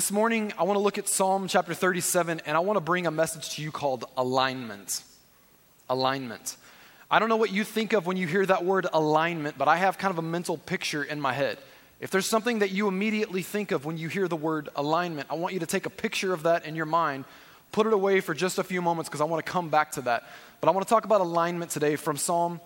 This 0.00 0.10
morning, 0.10 0.54
I 0.58 0.62
want 0.62 0.76
to 0.76 0.82
look 0.82 0.96
at 0.96 1.10
Psalm 1.10 1.46
chapter 1.46 1.74
37, 1.74 2.40
and 2.46 2.56
I 2.56 2.60
want 2.60 2.78
to 2.78 2.80
bring 2.80 3.06
a 3.06 3.10
message 3.10 3.50
to 3.56 3.62
you 3.62 3.70
called 3.70 4.06
alignment. 4.16 5.02
Alignment. 5.90 6.56
I 7.10 7.18
don't 7.18 7.28
know 7.28 7.36
what 7.36 7.52
you 7.52 7.64
think 7.64 7.92
of 7.92 8.06
when 8.06 8.16
you 8.16 8.26
hear 8.26 8.46
that 8.46 8.64
word 8.64 8.86
alignment, 8.94 9.58
but 9.58 9.68
I 9.68 9.76
have 9.76 9.98
kind 9.98 10.10
of 10.10 10.16
a 10.16 10.22
mental 10.22 10.56
picture 10.56 11.04
in 11.04 11.20
my 11.20 11.34
head. 11.34 11.58
If 12.00 12.10
there's 12.10 12.26
something 12.26 12.60
that 12.60 12.70
you 12.70 12.88
immediately 12.88 13.42
think 13.42 13.72
of 13.72 13.84
when 13.84 13.98
you 13.98 14.08
hear 14.08 14.26
the 14.26 14.36
word 14.36 14.70
alignment, 14.74 15.28
I 15.30 15.34
want 15.34 15.52
you 15.52 15.60
to 15.60 15.66
take 15.66 15.84
a 15.84 15.90
picture 15.90 16.32
of 16.32 16.44
that 16.44 16.64
in 16.64 16.74
your 16.74 16.86
mind, 16.86 17.26
put 17.70 17.86
it 17.86 17.92
away 17.92 18.20
for 18.20 18.32
just 18.32 18.58
a 18.58 18.64
few 18.64 18.80
moments 18.80 19.10
because 19.10 19.20
I 19.20 19.24
want 19.24 19.44
to 19.44 19.52
come 19.52 19.68
back 19.68 19.92
to 19.92 20.00
that. 20.00 20.24
But 20.62 20.68
I 20.68 20.70
want 20.70 20.88
to 20.88 20.90
talk 20.90 21.04
about 21.04 21.20
alignment 21.20 21.72
today 21.72 21.96
from 21.96 22.16
Psalm 22.16 22.58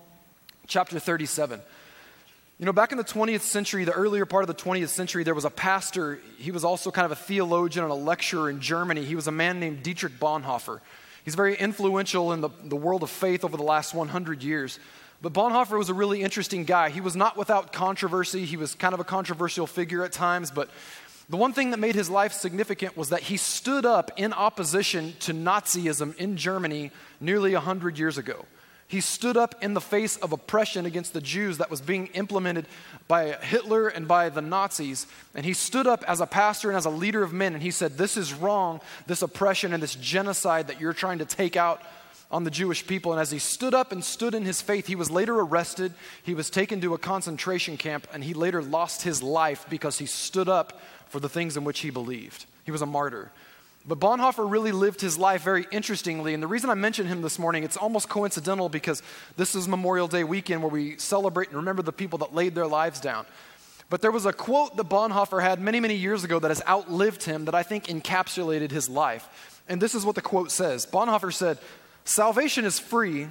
chapter 0.67 0.99
37. 0.99 1.59
You 2.57 2.65
know, 2.65 2.71
back 2.71 2.93
in 2.93 2.97
the 2.97 3.03
20th 3.03 3.41
century, 3.41 3.83
the 3.83 3.91
earlier 3.91 4.25
part 4.25 4.43
of 4.43 4.47
the 4.47 4.53
20th 4.53 4.87
century, 4.87 5.25
there 5.25 5.35
was 5.35 5.43
a 5.43 5.49
pastor. 5.49 6.19
He 6.37 6.51
was 6.51 6.63
also 6.63 6.89
kind 6.89 7.05
of 7.05 7.11
a 7.11 7.15
theologian 7.15 7.83
and 7.83 7.91
a 7.91 7.95
lecturer 7.95 8.49
in 8.49 8.61
Germany. 8.61 9.03
He 9.03 9.15
was 9.15 9.27
a 9.27 9.31
man 9.31 9.59
named 9.59 9.83
Dietrich 9.83 10.13
Bonhoeffer. 10.21 10.79
He's 11.25 11.35
very 11.35 11.55
influential 11.55 12.31
in 12.31 12.39
the, 12.39 12.49
the 12.63 12.77
world 12.77 13.03
of 13.03 13.09
faith 13.09 13.43
over 13.43 13.57
the 13.57 13.63
last 13.63 13.93
100 13.93 14.41
years. 14.41 14.79
But 15.21 15.33
Bonhoeffer 15.33 15.77
was 15.77 15.89
a 15.89 15.93
really 15.93 16.21
interesting 16.21 16.63
guy. 16.63 16.91
He 16.91 17.01
was 17.01 17.15
not 17.17 17.35
without 17.35 17.73
controversy. 17.73 18.45
He 18.45 18.55
was 18.55 18.73
kind 18.73 18.93
of 18.93 19.01
a 19.01 19.05
controversial 19.05 19.67
figure 19.67 20.05
at 20.05 20.13
times, 20.13 20.49
but 20.49 20.69
the 21.27 21.37
one 21.37 21.51
thing 21.51 21.71
that 21.71 21.79
made 21.79 21.95
his 21.95 22.09
life 22.09 22.31
significant 22.31 22.95
was 22.95 23.09
that 23.09 23.21
he 23.21 23.35
stood 23.35 23.85
up 23.85 24.11
in 24.15 24.31
opposition 24.31 25.13
to 25.21 25.33
Nazism 25.33 26.15
in 26.17 26.37
Germany 26.37 26.91
nearly 27.19 27.53
100 27.53 27.97
years 27.97 28.17
ago. 28.17 28.45
He 28.87 29.01
stood 29.01 29.35
up 29.35 29.55
in 29.63 29.73
the 29.73 29.81
face 29.81 30.15
of 30.17 30.31
oppression 30.31 30.85
against 30.85 31.13
the 31.13 31.21
Jews 31.21 31.57
that 31.57 31.71
was 31.71 31.81
being 31.81 32.07
implemented 32.07 32.67
by 33.07 33.31
Hitler 33.31 33.87
and 33.87 34.07
by 34.07 34.29
the 34.29 34.41
Nazis. 34.41 35.07
And 35.33 35.43
he 35.43 35.53
stood 35.53 35.87
up 35.87 36.03
as 36.07 36.21
a 36.21 36.27
pastor 36.27 36.69
and 36.69 36.77
as 36.77 36.85
a 36.85 36.91
leader 36.91 37.23
of 37.23 37.33
men 37.33 37.53
and 37.55 37.63
he 37.63 37.71
said, 37.71 37.97
This 37.97 38.15
is 38.15 38.33
wrong, 38.33 38.81
this 39.07 39.23
oppression 39.23 39.73
and 39.73 39.81
this 39.81 39.95
genocide 39.95 40.67
that 40.67 40.79
you're 40.79 40.93
trying 40.93 41.17
to 41.17 41.25
take 41.25 41.55
out 41.55 41.81
on 42.29 42.43
the 42.43 42.51
Jewish 42.51 42.85
people. 42.85 43.11
And 43.11 43.19
as 43.19 43.31
he 43.31 43.39
stood 43.39 43.73
up 43.73 43.91
and 43.91 44.03
stood 44.03 44.35
in 44.35 44.45
his 44.45 44.61
faith, 44.61 44.85
he 44.85 44.95
was 44.95 45.09
later 45.09 45.39
arrested. 45.39 45.93
He 46.21 46.35
was 46.35 46.51
taken 46.51 46.79
to 46.81 46.93
a 46.93 46.99
concentration 46.99 47.77
camp 47.77 48.07
and 48.13 48.23
he 48.23 48.35
later 48.35 48.61
lost 48.61 49.01
his 49.01 49.23
life 49.23 49.65
because 49.67 49.97
he 49.97 50.05
stood 50.05 50.47
up 50.47 50.79
for 51.07 51.19
the 51.19 51.29
things 51.29 51.57
in 51.57 51.63
which 51.63 51.79
he 51.79 51.89
believed. 51.89 52.45
He 52.65 52.71
was 52.71 52.83
a 52.83 52.87
martyr. 52.87 53.31
But 53.87 53.99
Bonhoeffer 53.99 54.49
really 54.49 54.71
lived 54.71 54.99
his 54.99 55.17
life 55.17 55.43
very 55.43 55.67
interestingly. 55.69 56.33
And 56.33 56.41
the 56.41 56.47
reason 56.47 56.69
I 56.69 56.73
mention 56.73 57.05
him 57.05 57.21
this 57.21 57.37
morning, 57.37 57.63
it's 57.63 57.77
almost 57.77 58.09
coincidental 58.09 58.67
because 58.67 59.03
this 59.37 59.53
is 59.53 59.67
Memorial 59.67 60.07
Day 60.07 60.23
weekend 60.23 60.63
where 60.63 60.71
we 60.71 60.97
celebrate 60.97 61.49
and 61.49 61.57
remember 61.57 61.83
the 61.83 61.91
people 61.91 62.17
that 62.19 62.33
laid 62.33 62.55
their 62.55 62.65
lives 62.65 62.99
down. 62.99 63.25
But 63.91 64.01
there 64.01 64.11
was 64.11 64.25
a 64.25 64.33
quote 64.33 64.75
that 64.77 64.89
Bonhoeffer 64.89 65.41
had 65.41 65.61
many, 65.61 65.79
many 65.79 65.93
years 65.93 66.23
ago 66.23 66.39
that 66.39 66.49
has 66.49 66.63
outlived 66.67 67.23
him 67.23 67.45
that 67.45 67.53
I 67.53 67.61
think 67.61 67.85
encapsulated 67.85 68.71
his 68.71 68.89
life. 68.89 69.61
And 69.69 69.79
this 69.79 69.93
is 69.93 70.03
what 70.03 70.15
the 70.15 70.21
quote 70.21 70.51
says 70.51 70.87
Bonhoeffer 70.87 71.31
said, 71.31 71.59
Salvation 72.05 72.65
is 72.65 72.79
free, 72.79 73.27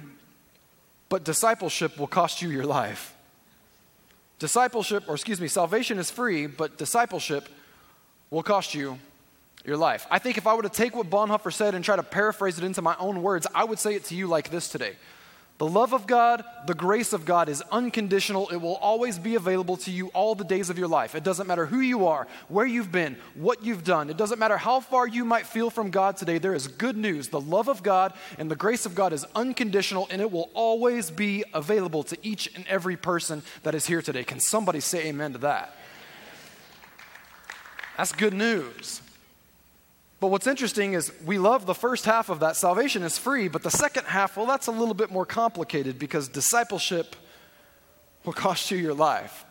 but 1.09 1.25
discipleship 1.25 1.97
will 1.97 2.07
cost 2.07 2.41
you 2.41 2.49
your 2.49 2.65
life. 2.65 3.13
Discipleship, 4.39 5.03
or 5.07 5.15
excuse 5.15 5.41
me, 5.41 5.47
salvation 5.47 5.97
is 5.97 6.09
free, 6.09 6.47
but 6.47 6.77
discipleship 6.77 7.49
will 8.29 8.43
cost 8.43 8.73
you 8.73 8.99
your 9.65 9.77
life. 9.77 10.05
I 10.09 10.19
think 10.19 10.37
if 10.37 10.47
I 10.47 10.53
were 10.53 10.63
to 10.63 10.69
take 10.69 10.95
what 10.95 11.09
Bonhoeffer 11.09 11.51
said 11.51 11.75
and 11.75 11.83
try 11.83 11.95
to 11.95 12.03
paraphrase 12.03 12.57
it 12.57 12.63
into 12.63 12.81
my 12.81 12.95
own 12.97 13.21
words, 13.21 13.47
I 13.53 13.63
would 13.63 13.79
say 13.79 13.95
it 13.95 14.05
to 14.05 14.15
you 14.15 14.27
like 14.27 14.49
this 14.49 14.67
today. 14.67 14.95
The 15.57 15.65
love 15.65 15.93
of 15.93 16.05
God, 16.05 16.43
the 16.67 16.73
grace 16.73 17.13
of 17.13 17.23
God 17.23 17.47
is 17.47 17.61
unconditional. 17.71 18.49
It 18.49 18.57
will 18.57 18.75
always 18.75 19.17
be 19.17 19.35
available 19.35 19.77
to 19.77 19.91
you 19.91 20.07
all 20.07 20.35
the 20.35 20.43
days 20.43 20.69
of 20.69 20.77
your 20.77 20.89
life. 20.89 21.15
It 21.15 21.23
doesn't 21.23 21.47
matter 21.47 21.65
who 21.65 21.79
you 21.79 22.07
are, 22.07 22.27
where 22.49 22.65
you've 22.65 22.91
been, 22.91 23.15
what 23.35 23.63
you've 23.63 23.85
done. 23.85 24.09
It 24.09 24.17
doesn't 24.17 24.37
matter 24.37 24.57
how 24.57 24.81
far 24.81 25.07
you 25.07 25.23
might 25.23 25.47
feel 25.47 25.69
from 25.69 25.91
God 25.91 26.17
today. 26.17 26.39
There 26.39 26.53
is 26.53 26.67
good 26.67 26.97
news. 26.97 27.29
The 27.29 27.39
love 27.39 27.69
of 27.69 27.83
God 27.83 28.11
and 28.37 28.51
the 28.51 28.57
grace 28.57 28.85
of 28.85 28.95
God 28.95 29.13
is 29.13 29.25
unconditional, 29.33 30.09
and 30.11 30.21
it 30.21 30.29
will 30.29 30.49
always 30.53 31.09
be 31.09 31.45
available 31.53 32.03
to 32.03 32.17
each 32.21 32.53
and 32.53 32.67
every 32.67 32.97
person 32.97 33.41
that 33.63 33.73
is 33.73 33.85
here 33.85 34.01
today. 34.01 34.25
Can 34.25 34.41
somebody 34.41 34.81
say 34.81 35.07
amen 35.07 35.31
to 35.33 35.39
that? 35.39 35.73
That's 37.95 38.11
good 38.11 38.33
news. 38.33 39.01
But 40.25 40.31
what's 40.31 40.47
interesting 40.47 40.93
is 40.93 41.11
we 41.23 41.37
love 41.37 41.67
the 41.67 41.75
first 41.75 42.05
half 42.05 42.29
of 42.29 42.39
that 42.39 42.55
salvation 42.55 43.03
is 43.03 43.15
free, 43.15 43.47
but 43.47 43.61
the 43.61 43.69
second 43.69 44.05
half, 44.05 44.35
well, 44.35 44.47
that's 44.47 44.65
a 44.65 44.71
little 44.71 44.95
bit 44.95 45.11
more 45.11 45.23
complicated 45.23 45.99
because 45.99 46.27
discipleship 46.27 47.15
will 48.23 48.33
cost 48.33 48.71
you 48.71 48.77
your 48.79 48.95
life. 48.95 49.45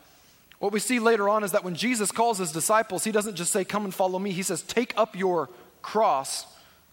What 0.59 0.73
we 0.73 0.81
see 0.81 0.99
later 0.99 1.29
on 1.29 1.45
is 1.45 1.53
that 1.53 1.63
when 1.63 1.77
Jesus 1.77 2.11
calls 2.11 2.39
his 2.39 2.51
disciples, 2.51 3.05
he 3.05 3.13
doesn't 3.13 3.37
just 3.37 3.53
say, 3.53 3.65
Come 3.65 3.85
and 3.85 3.95
follow 3.95 4.19
me. 4.19 4.33
He 4.33 4.43
says, 4.43 4.63
Take 4.63 4.93
up 4.97 5.15
your 5.15 5.49
cross, 5.81 6.45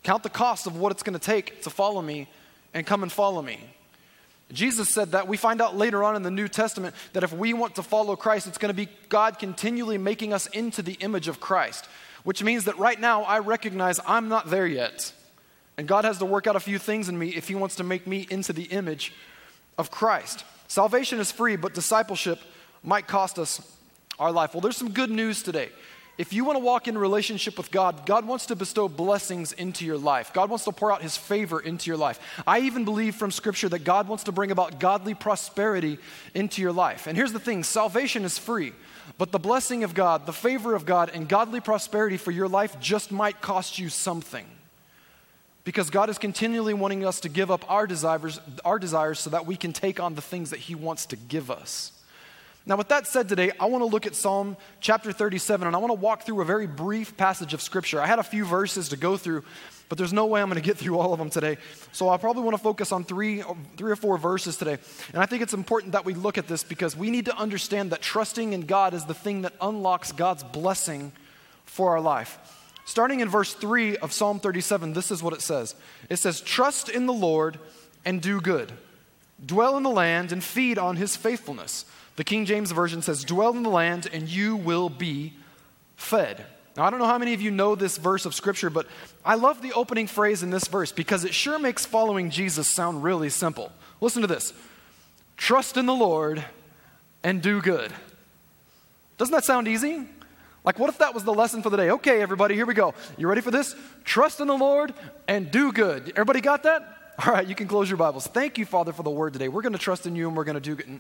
count 0.04 0.22
the 0.22 0.30
cost 0.30 0.68
of 0.68 0.78
what 0.78 0.92
it's 0.92 1.02
going 1.02 1.18
to 1.18 1.26
take 1.26 1.64
to 1.64 1.72
follow 1.72 2.04
me, 2.04 2.28
and 2.76 2.86
come 2.86 3.02
and 3.02 3.12
follow 3.12 3.42
me. 3.42 3.62
Jesus 4.52 4.90
said 4.90 5.14
that. 5.14 5.28
We 5.28 5.38
find 5.38 5.60
out 5.60 5.76
later 5.76 6.04
on 6.04 6.16
in 6.16 6.22
the 6.22 6.30
New 6.30 6.48
Testament 6.48 6.94
that 7.14 7.24
if 7.24 7.34
we 7.34 7.52
want 7.54 7.74
to 7.78 7.82
follow 7.82 8.16
Christ, 8.16 8.46
it's 8.46 8.60
going 8.60 8.70
to 8.70 8.76
be 8.76 8.90
God 9.10 9.40
continually 9.40 9.98
making 9.98 10.34
us 10.34 10.46
into 10.46 10.84
the 10.84 10.94
image 11.00 11.28
of 11.28 11.40
Christ 11.40 11.88
which 12.24 12.44
means 12.44 12.66
that 12.66 12.78
right 12.78 13.00
now 13.00 13.24
I 13.24 13.40
recognize 13.40 14.00
I'm 14.06 14.30
not 14.30 14.50
there 14.50 14.68
yet. 14.68 15.14
And 15.78 15.88
God 15.88 16.06
has 16.06 16.18
to 16.20 16.26
work 16.26 16.48
out 16.48 16.56
a 16.56 16.60
few 16.60 16.78
things 16.78 17.10
in 17.10 17.18
me 17.18 17.30
if 17.30 17.48
He 17.48 17.56
wants 17.56 17.76
to 17.78 17.84
make 17.84 18.06
me 18.06 18.28
into 18.30 18.54
the 18.54 18.66
image 18.66 19.14
of 19.78 19.90
Christ. 19.90 20.44
Salvation 20.68 21.20
is 21.20 21.32
free, 21.32 21.56
but 21.56 21.74
discipleship 21.74 22.40
might 22.84 23.08
cost 23.08 23.40
us 23.40 23.62
our 24.20 24.32
life. 24.32 24.54
Well, 24.54 24.62
there's 24.62 24.78
some 24.78 24.92
good 24.92 25.10
news 25.10 25.42
today. 25.42 25.70
If 26.18 26.34
you 26.34 26.46
want 26.46 26.58
to 26.58 26.64
walk 26.64 26.88
in 26.88 26.98
relationship 26.98 27.58
with 27.58 27.72
God, 27.72 28.06
God 28.06 28.28
wants 28.28 28.46
to 28.48 28.56
bestow 28.56 28.88
blessings 28.88 29.54
into 29.54 29.86
your 29.86 29.98
life. 29.98 30.32
God 30.34 30.50
wants 30.50 30.66
to 30.66 30.72
pour 30.72 30.92
out 30.92 31.02
his 31.02 31.18
favor 31.18 31.60
into 31.60 31.90
your 31.90 31.98
life. 31.98 32.20
I 32.46 32.60
even 32.60 32.86
believe 32.86 33.16
from 33.16 33.32
scripture 33.32 33.70
that 33.70 33.84
God 33.84 34.08
wants 34.08 34.26
to 34.26 34.32
bring 34.32 34.52
about 34.52 34.80
godly 34.80 35.16
prosperity 35.16 35.98
into 36.36 36.62
your 36.62 36.74
life. 36.74 37.08
And 37.08 37.18
here's 37.18 37.34
the 37.34 37.40
thing 37.40 37.64
salvation 37.64 38.24
is 38.24 38.38
free. 38.38 38.74
But 39.18 39.32
the 39.32 39.40
blessing 39.40 39.84
of 39.84 39.94
God, 39.94 40.26
the 40.26 40.34
favor 40.34 40.76
of 40.76 40.86
God, 40.86 41.12
and 41.14 41.28
godly 41.28 41.60
prosperity 41.60 42.18
for 42.18 42.32
your 42.32 42.48
life 42.48 42.80
just 42.80 43.12
might 43.12 43.42
cost 43.42 43.78
you 43.78 43.90
something. 43.90 44.46
Because 45.64 45.90
God 45.90 46.10
is 46.10 46.18
continually 46.18 46.74
wanting 46.74 47.06
us 47.06 47.20
to 47.22 47.30
give 47.30 47.52
up 47.52 47.70
our 47.70 47.86
desires, 47.86 48.40
our 48.66 48.80
desires 48.80 49.20
so 49.20 49.30
that 49.30 49.46
we 49.46 49.56
can 49.56 49.74
take 49.74 50.00
on 50.00 50.16
the 50.16 50.22
things 50.22 50.50
that 50.50 50.60
He 50.60 50.74
wants 50.74 51.06
to 51.08 51.16
give 51.16 51.52
us. 51.52 51.92
Now, 52.66 52.76
with 52.76 52.90
that 52.90 53.08
said, 53.08 53.28
today, 53.28 53.52
I 53.60 53.66
want 53.66 53.82
to 53.82 53.88
look 53.88 54.06
at 54.06 54.14
Psalm 54.14 54.56
chapter 54.80 55.12
37, 55.12 55.66
and 55.66 55.76
I 55.76 55.80
want 55.80 55.90
to 55.90 56.00
walk 56.00 56.24
through 56.24 56.42
a 56.42 56.46
very 56.46 56.68
brief 56.68 57.18
passage 57.18 57.56
of 57.56 57.62
Scripture. 57.62 58.00
I 58.00 58.06
had 58.06 58.20
a 58.20 58.24
few 58.24 58.46
verses 58.46 58.90
to 58.90 58.98
go 58.98 59.18
through, 59.18 59.44
but 59.90 59.98
there's 59.98 60.14
no 60.14 60.28
way 60.28 60.42
I'm 60.42 60.48
going 60.48 60.62
to 60.62 60.66
get 60.66 60.78
through 60.78 61.00
all 61.00 61.12
of 61.12 61.18
them 61.18 61.32
today. 61.32 61.58
So 61.92 62.10
I 62.10 62.18
probably 62.18 62.44
want 62.44 62.56
to 62.56 62.62
focus 62.62 62.92
on 62.92 63.04
three, 63.04 63.44
three 63.78 63.92
or 63.92 63.96
four 63.96 64.20
verses 64.20 64.58
today. 64.58 64.78
And 65.12 65.24
I 65.24 65.26
think 65.26 65.42
it's 65.42 65.56
important 65.56 65.94
that 65.94 66.06
we 66.06 66.14
look 66.14 66.38
at 66.38 66.48
this 66.48 66.64
because 66.64 66.96
we 66.96 67.10
need 67.10 67.26
to 67.26 67.36
understand 67.36 67.92
that 67.94 68.02
trusting 68.04 68.54
in 68.54 68.68
God 68.68 68.94
is 68.94 69.06
the 69.06 69.16
thing 69.16 69.42
that 69.42 69.54
unlocks 69.60 70.12
God's 70.12 70.44
blessing 70.44 71.14
for 71.66 71.90
our 71.90 72.02
life. 72.02 72.38
Starting 72.86 73.22
in 73.22 73.30
verse 73.30 73.56
3 73.56 73.98
of 73.98 74.14
Psalm 74.14 74.40
37, 74.40 74.94
this 74.94 75.10
is 75.10 75.24
what 75.24 75.34
it 75.34 75.42
says 75.42 75.74
It 76.10 76.18
says, 76.18 76.42
Trust 76.42 76.90
in 76.90 77.08
the 77.08 77.14
Lord 77.14 77.58
and 78.06 78.22
do 78.22 78.40
good, 78.40 78.72
dwell 79.44 79.78
in 79.78 79.84
the 79.84 79.90
land 79.90 80.32
and 80.32 80.44
feed 80.44 80.78
on 80.78 80.98
his 80.98 81.16
faithfulness. 81.16 81.86
The 82.22 82.26
King 82.26 82.46
James 82.46 82.72
Version 82.72 83.02
says, 83.02 83.24
Dwell 83.24 83.58
in 83.58 83.64
the 83.64 83.70
land 83.72 84.08
and 84.14 84.30
you 84.30 84.56
will 84.56 84.90
be 84.90 85.34
fed. 85.96 86.46
Now, 86.78 86.84
I 86.84 86.92
don't 86.92 87.00
know 87.00 87.08
how 87.08 87.18
many 87.18 87.34
of 87.34 87.42
you 87.42 87.50
know 87.50 87.74
this 87.74 87.98
verse 87.98 88.28
of 88.28 88.36
Scripture, 88.36 88.70
but 88.70 88.86
I 89.26 89.34
love 89.34 89.64
the 89.64 89.74
opening 89.74 90.06
phrase 90.06 90.44
in 90.44 90.52
this 90.52 90.68
verse 90.68 90.92
because 90.92 91.26
it 91.26 91.34
sure 91.34 91.58
makes 91.58 91.84
following 91.84 92.30
Jesus 92.30 92.68
sound 92.68 93.04
really 93.04 93.30
simple. 93.30 93.72
Listen 94.02 94.22
to 94.22 94.28
this 94.28 94.54
Trust 95.36 95.78
in 95.78 95.88
the 95.88 95.96
Lord 95.96 96.46
and 97.24 97.42
do 97.42 97.60
good. 97.60 97.92
Doesn't 99.18 99.34
that 99.34 99.44
sound 99.44 99.68
easy? 99.68 100.08
Like, 100.64 100.78
what 100.78 100.92
if 100.92 101.00
that 101.00 101.16
was 101.16 101.24
the 101.24 101.34
lesson 101.34 101.64
for 101.64 101.72
the 101.72 101.78
day? 101.78 101.90
Okay, 101.90 102.22
everybody, 102.22 102.54
here 102.54 102.68
we 102.68 102.76
go. 102.76 102.94
You 103.18 103.30
ready 103.30 103.42
for 103.42 103.50
this? 103.50 103.76
Trust 104.04 104.40
in 104.42 104.46
the 104.46 104.56
Lord 104.56 104.94
and 105.28 105.50
do 105.50 105.72
good. 105.72 106.10
Everybody 106.10 106.42
got 106.42 106.62
that? 106.62 107.16
All 107.26 107.34
right, 107.34 107.48
you 107.48 107.56
can 107.56 107.68
close 107.68 107.90
your 107.90 107.98
Bibles. 107.98 108.28
Thank 108.28 108.60
you, 108.60 108.66
Father, 108.66 108.94
for 108.94 109.02
the 109.02 109.10
word 109.10 109.34
today. 109.34 109.48
We're 109.48 109.64
going 109.64 109.74
to 109.74 109.80
trust 109.80 110.06
in 110.06 110.16
you 110.16 110.28
and 110.28 110.38
we're 110.38 110.44
going 110.44 110.54
to 110.54 110.62
do 110.62 110.76
good. 110.76 111.00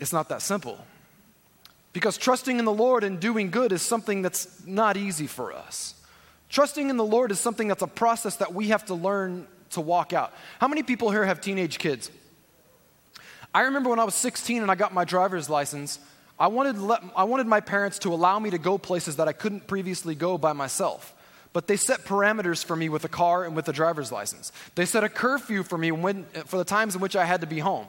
It's 0.00 0.12
not 0.12 0.30
that 0.30 0.42
simple. 0.42 0.84
Because 1.92 2.16
trusting 2.16 2.58
in 2.58 2.64
the 2.64 2.72
Lord 2.72 3.04
and 3.04 3.20
doing 3.20 3.50
good 3.50 3.72
is 3.72 3.82
something 3.82 4.22
that's 4.22 4.66
not 4.66 4.96
easy 4.96 5.26
for 5.26 5.52
us. 5.52 5.94
Trusting 6.48 6.90
in 6.90 6.96
the 6.96 7.04
Lord 7.04 7.30
is 7.30 7.38
something 7.38 7.68
that's 7.68 7.82
a 7.82 7.86
process 7.86 8.36
that 8.36 8.54
we 8.54 8.68
have 8.68 8.86
to 8.86 8.94
learn 8.94 9.46
to 9.70 9.80
walk 9.80 10.12
out. 10.12 10.32
How 10.60 10.66
many 10.66 10.82
people 10.82 11.10
here 11.10 11.24
have 11.24 11.40
teenage 11.40 11.78
kids? 11.78 12.10
I 13.54 13.62
remember 13.62 13.90
when 13.90 13.98
I 13.98 14.04
was 14.04 14.14
16 14.14 14.62
and 14.62 14.70
I 14.70 14.74
got 14.74 14.94
my 14.94 15.04
driver's 15.04 15.48
license, 15.48 15.98
I 16.38 16.46
wanted, 16.46 16.78
let, 16.78 17.02
I 17.14 17.24
wanted 17.24 17.46
my 17.46 17.60
parents 17.60 17.98
to 18.00 18.14
allow 18.14 18.38
me 18.38 18.50
to 18.50 18.58
go 18.58 18.78
places 18.78 19.16
that 19.16 19.28
I 19.28 19.32
couldn't 19.32 19.66
previously 19.66 20.14
go 20.14 20.38
by 20.38 20.52
myself. 20.52 21.14
But 21.52 21.66
they 21.66 21.76
set 21.76 22.04
parameters 22.04 22.64
for 22.64 22.76
me 22.76 22.88
with 22.88 23.04
a 23.04 23.08
car 23.08 23.44
and 23.44 23.56
with 23.56 23.68
a 23.68 23.72
driver's 23.72 24.12
license. 24.12 24.52
They 24.76 24.86
set 24.86 25.02
a 25.02 25.08
curfew 25.08 25.64
for 25.64 25.76
me 25.76 25.90
when, 25.90 26.24
for 26.46 26.56
the 26.56 26.64
times 26.64 26.94
in 26.94 27.00
which 27.00 27.16
I 27.16 27.24
had 27.24 27.40
to 27.40 27.46
be 27.46 27.58
home. 27.58 27.86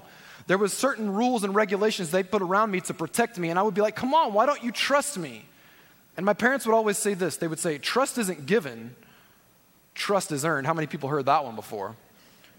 There 0.48 0.58
was 0.58 0.74
certain 0.74 1.14
rules 1.14 1.44
and 1.44 1.54
regulations 1.56 2.12
they 2.12 2.24
put 2.24 2.42
around 2.42 2.72
me 2.72 2.82
to 2.82 2.94
protect 2.94 3.38
me, 3.38 3.50
and 3.50 3.60
I 3.60 3.62
would 3.62 3.74
be 3.74 3.82
like, 3.82 3.96
come 3.96 4.14
on, 4.14 4.34
why 4.34 4.46
don't 4.46 4.64
you 4.64 4.72
trust 4.72 5.18
me? 5.18 5.46
And 6.18 6.26
my 6.26 6.34
parents 6.34 6.66
would 6.66 6.76
always 6.76 6.98
say 6.98 7.14
this 7.14 7.38
they 7.38 7.48
would 7.48 7.60
say, 7.60 7.78
Trust 7.78 8.18
isn't 8.18 8.46
given, 8.46 8.96
trust 9.96 10.32
is 10.32 10.46
earned. 10.46 10.68
How 10.68 10.74
many 10.74 10.88
people 10.88 11.10
heard 11.10 11.26
that 11.26 11.46
one 11.46 11.56
before? 11.56 11.96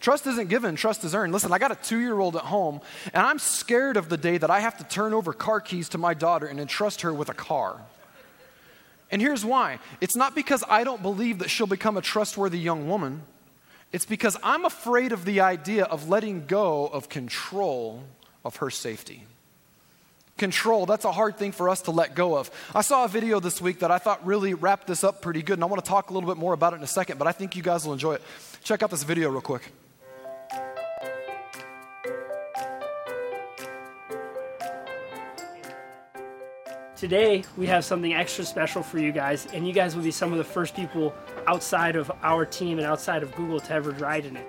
Trust 0.01 0.27
isn't 0.27 0.49
given, 0.49 0.75
trust 0.75 1.05
is 1.05 1.15
earned. 1.15 1.33
Listen, 1.33 1.53
I 1.53 1.59
got 1.59 1.71
a 1.71 1.77
two 1.77 1.99
year 1.99 2.19
old 2.19 2.35
at 2.35 2.43
home, 2.43 2.81
and 3.15 3.25
I'm 3.25 3.39
scared 3.39 3.97
of 3.97 4.09
the 4.09 4.17
day 4.17 4.37
that 4.37 4.51
I 4.51 4.61
have 4.61 4.77
to 4.79 4.85
turn 4.85 5.15
over 5.15 5.33
car 5.33 5.61
keys 5.61 5.89
to 5.91 5.99
my 5.99 6.13
daughter 6.13 6.47
and 6.47 6.59
entrust 6.59 7.03
her 7.03 7.13
with 7.13 7.29
a 7.29 7.35
car. 7.35 7.81
And 9.13 9.21
here's 9.21 9.45
why 9.45 9.79
it's 10.01 10.17
not 10.17 10.35
because 10.35 10.65
I 10.69 10.85
don't 10.85 11.03
believe 11.03 11.39
that 11.39 11.51
she'll 11.51 11.67
become 11.67 11.97
a 11.97 12.03
trustworthy 12.03 12.59
young 12.59 12.89
woman, 12.89 13.23
it's 13.93 14.07
because 14.07 14.37
I'm 14.43 14.65
afraid 14.65 15.13
of 15.13 15.25
the 15.25 15.41
idea 15.41 15.85
of 15.85 16.09
letting 16.09 16.47
go 16.47 16.87
of 16.87 17.09
control 17.09 18.03
of 18.45 18.57
her 18.57 18.71
safety. 18.71 19.27
Control, 20.39 20.87
that's 20.87 21.05
a 21.05 21.13
hard 21.13 21.37
thing 21.37 21.53
for 21.53 21.69
us 21.69 21.83
to 21.83 21.91
let 21.91 22.15
go 22.15 22.37
of. 22.37 22.51
I 22.75 22.81
saw 22.81 23.05
a 23.05 23.09
video 23.09 23.39
this 23.39 23.61
week 23.61 23.81
that 23.81 23.91
I 23.91 23.99
thought 23.99 24.25
really 24.27 24.55
wrapped 24.55 24.87
this 24.87 25.05
up 25.05 25.21
pretty 25.21 25.43
good, 25.43 25.55
and 25.55 25.63
I 25.63 25.67
want 25.67 25.85
to 25.85 25.89
talk 25.89 26.11
a 26.11 26.15
little 26.15 26.29
bit 26.29 26.39
more 26.39 26.55
about 26.55 26.73
it 26.73 26.77
in 26.77 26.83
a 26.83 26.87
second, 26.87 27.19
but 27.19 27.29
I 27.29 27.33
think 27.33 27.55
you 27.55 27.63
guys 27.63 27.85
will 27.85 27.93
enjoy 27.93 28.15
it. 28.15 28.23
Check 28.65 28.83
out 28.83 28.91
this 28.91 29.03
video 29.03 29.31
real 29.31 29.43
quick. 29.43 29.71
Today, 37.03 37.43
we 37.57 37.67
have 37.67 37.85
something 37.85 38.15
extra 38.15 38.45
special 38.45 38.81
for 38.81 39.01
you 39.01 39.11
guys, 39.11 39.47
and 39.47 39.67
you 39.67 39.73
guys 39.73 39.97
will 39.97 40.05
be 40.05 40.13
some 40.13 40.31
of 40.31 40.39
the 40.39 40.45
first 40.45 40.77
people 40.77 41.13
outside 41.49 41.97
of 41.97 42.13
our 42.23 42.47
team 42.47 42.79
and 42.79 42.87
outside 42.87 43.25
of 43.25 43.35
Google 43.35 43.59
to 43.59 43.73
ever 43.73 43.91
ride 43.91 44.25
in 44.25 44.37
it. 44.37 44.47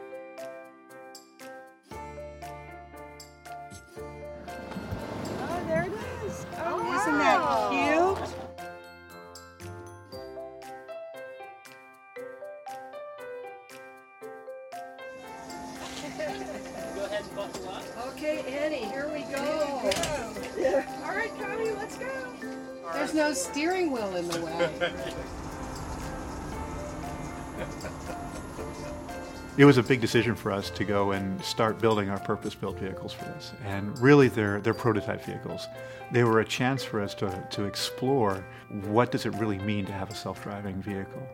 It 29.64 29.66
was 29.66 29.78
a 29.78 29.84
big 29.84 30.02
decision 30.02 30.36
for 30.36 30.52
us 30.52 30.70
to 30.72 30.84
go 30.84 31.12
and 31.12 31.42
start 31.42 31.80
building 31.80 32.10
our 32.10 32.20
purpose-built 32.20 32.80
vehicles 32.80 33.14
for 33.14 33.24
this. 33.24 33.54
And 33.64 33.98
really, 33.98 34.28
they're, 34.28 34.60
they're 34.60 34.74
prototype 34.74 35.24
vehicles. 35.24 35.70
They 36.12 36.26
were 36.26 36.42
a 36.42 36.46
chance 36.46 36.84
for 36.84 37.00
us 37.00 37.16
to, 37.16 37.48
to 37.52 37.64
explore 37.64 38.44
what 38.88 39.10
does 39.10 39.26
it 39.26 39.34
really 39.36 39.60
mean 39.60 39.86
to 39.86 39.94
have 39.94 40.12
a 40.12 40.16
self-driving 40.16 40.82
vehicle. 40.82 41.26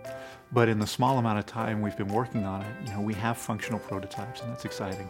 But 0.52 0.70
in 0.70 0.78
the 0.78 0.86
small 0.86 1.18
amount 1.18 1.40
of 1.40 1.48
time 1.48 1.82
we've 1.82 1.98
been 1.98 2.14
working 2.14 2.46
on 2.46 2.62
it, 2.62 2.68
you 2.86 2.94
know, 2.94 3.02
we 3.02 3.16
have 3.16 3.36
functional 3.36 3.80
prototypes, 3.80 4.42
and 4.42 4.52
that's 4.52 4.64
exciting. 4.64 5.10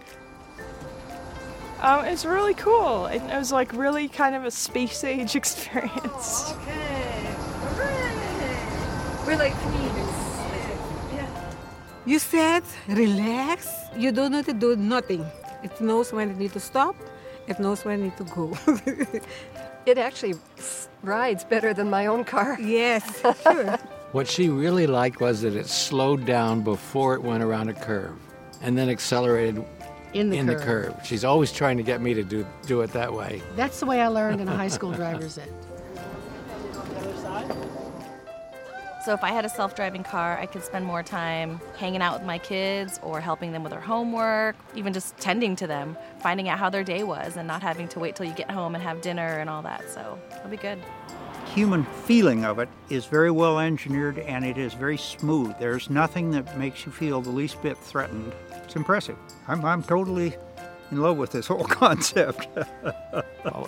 Um, 1.81 2.05
it's 2.05 2.23
really 2.23 2.53
cool. 2.53 3.07
It, 3.07 3.21
it 3.21 3.37
was 3.37 3.51
like 3.51 3.73
really 3.73 4.07
kind 4.07 4.33
of 4.33 4.45
a 4.45 4.51
space 4.51 5.03
age 5.03 5.35
experience. 5.41 6.53
Okay. 6.53 7.35
Hooray. 7.75 9.27
We're 9.27 9.37
like 9.37 9.53
queens. 9.55 9.97
Yeah. 9.97 10.08
You 12.05 12.19
said 12.19 12.63
relax. 12.87 13.67
You 13.95 14.11
don't 14.11 14.31
need 14.31 14.45
to 14.45 14.53
do 14.53 14.75
nothing. 14.75 15.25
It 15.63 15.79
knows 15.81 16.11
when 16.13 16.29
it 16.31 16.37
need 16.37 16.53
to 16.53 16.59
stop. 16.59 16.95
It 17.47 17.59
knows 17.59 17.83
when 17.85 17.99
it 17.99 18.03
need 18.03 18.17
to 18.17 18.23
go. 18.25 18.57
It 19.85 19.97
actually 19.97 20.35
rides 21.01 21.43
better 21.45 21.73
than 21.73 21.89
my 21.89 22.05
own 22.07 22.23
car. 22.23 22.57
yes, 22.59 23.03
sure. 23.43 23.77
What 24.11 24.27
she 24.27 24.47
really 24.49 24.85
liked 24.85 25.19
was 25.19 25.41
that 25.41 25.55
it 25.55 25.67
slowed 25.67 26.25
down 26.25 26.61
before 26.61 27.15
it 27.15 27.23
went 27.23 27.41
around 27.43 27.69
a 27.69 27.73
curve 27.73 28.13
and 28.61 28.77
then 28.77 28.89
accelerated 28.89 29.65
In 30.13 30.29
the 30.29 30.37
in 30.37 30.45
curve. 30.47 30.59
the 30.59 30.65
curve. 30.65 30.95
She's 31.05 31.23
always 31.23 31.51
trying 31.51 31.77
to 31.77 31.83
get 31.83 32.01
me 32.01 32.13
to 32.13 32.23
do, 32.23 32.45
do 32.67 32.81
it 32.81 32.91
that 32.93 33.11
way. 33.13 33.41
That's 33.55 33.79
the 33.79 33.85
way 33.87 34.01
I 34.01 34.07
learned 34.09 34.41
in 34.41 34.47
a 34.47 34.55
high 34.55 34.67
school 34.67 34.91
driver's 35.01 35.37
ed. 35.39 35.51
So 39.09 39.15
if 39.15 39.23
I 39.23 39.29
had 39.29 39.43
a 39.43 39.49
self-driving 39.49 40.03
car, 40.03 40.37
I 40.37 40.45
could 40.45 40.63
spend 40.63 40.85
more 40.85 41.01
time 41.01 41.59
hanging 41.77 41.99
out 41.99 42.13
with 42.13 42.27
my 42.27 42.37
kids 42.37 42.99
or 43.01 43.19
helping 43.19 43.51
them 43.51 43.63
with 43.63 43.71
their 43.71 43.81
homework, 43.81 44.55
even 44.75 44.93
just 44.93 45.17
tending 45.17 45.55
to 45.55 45.65
them, 45.65 45.97
finding 46.19 46.47
out 46.47 46.59
how 46.59 46.69
their 46.69 46.83
day 46.83 47.01
was 47.01 47.35
and 47.35 47.47
not 47.47 47.63
having 47.63 47.87
to 47.87 47.99
wait 47.99 48.15
till 48.15 48.27
you 48.27 48.33
get 48.33 48.51
home 48.51 48.75
and 48.75 48.83
have 48.83 49.01
dinner 49.01 49.39
and 49.39 49.49
all 49.49 49.63
that. 49.63 49.89
So 49.89 50.19
it'll 50.35 50.51
be 50.51 50.57
good. 50.57 50.77
human 51.55 51.85
feeling 52.05 52.45
of 52.45 52.59
it 52.59 52.69
is 52.91 53.07
very 53.07 53.31
well 53.31 53.57
engineered 53.57 54.19
and 54.19 54.45
it 54.45 54.59
is 54.59 54.75
very 54.75 54.97
smooth. 54.97 55.57
There's 55.57 55.89
nothing 55.89 56.29
that 56.29 56.55
makes 56.59 56.85
you 56.85 56.91
feel 56.91 57.19
the 57.19 57.31
least 57.31 57.59
bit 57.63 57.79
threatened. 57.79 58.31
It's 58.63 58.75
impressive. 58.75 59.17
I'm, 59.47 59.65
I'm 59.65 59.81
totally 59.81 60.35
in 60.91 61.01
love 61.01 61.17
with 61.17 61.31
this 61.31 61.47
whole 61.47 61.63
concept. 61.63 62.47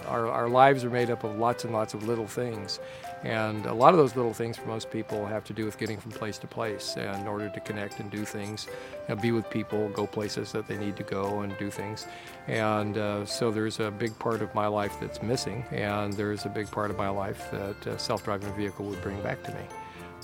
our, 0.06 0.28
our 0.28 0.50
lives 0.50 0.84
are 0.84 0.92
made 0.92 1.10
up 1.10 1.24
of 1.24 1.40
lots 1.40 1.64
and 1.64 1.74
lots 1.74 1.96
of 1.96 2.08
little 2.08 2.28
things. 2.28 2.80
And 3.24 3.66
a 3.66 3.74
lot 3.74 3.94
of 3.94 3.98
those 4.00 4.16
little 4.16 4.34
things 4.34 4.58
for 4.58 4.68
most 4.68 4.90
people 4.90 5.26
have 5.28 5.44
to 5.46 5.54
do 5.54 5.66
with 5.66 5.78
getting 5.78 6.00
from 6.00 6.12
place 6.12 6.38
to 6.40 6.48
place 6.48 6.96
and 6.98 7.22
in 7.22 7.28
order 7.28 7.50
to 7.50 7.60
connect 7.60 8.00
and 8.00 8.10
do 8.10 8.26
things, 8.26 8.68
know, 9.10 9.16
be 9.16 9.32
with 9.32 9.50
people, 9.50 9.90
go 9.90 10.08
places 10.08 10.52
that 10.52 10.68
they 10.68 10.78
need 10.78 10.96
to 10.98 11.04
go 11.04 11.42
and 11.42 11.58
do 11.58 11.70
things. 11.70 12.08
And 12.48 12.98
uh, 12.98 13.26
so 13.26 13.52
there's 13.52 13.80
a 13.80 13.92
big 13.92 14.18
part 14.18 14.42
of 14.42 14.54
my 14.56 14.68
life 14.68 14.96
that's 15.00 15.22
missing, 15.22 15.64
and 15.72 16.14
there's 16.14 16.46
a 16.46 16.50
big 16.50 16.70
part 16.72 16.90
of 16.90 16.98
my 16.98 17.10
life 17.10 17.50
that 17.52 17.86
a 17.86 18.00
self 18.00 18.24
driving 18.24 18.52
vehicle 18.54 18.86
would 18.86 19.02
bring 19.02 19.22
back 19.22 19.44
to 19.44 19.52
me. 19.52 19.62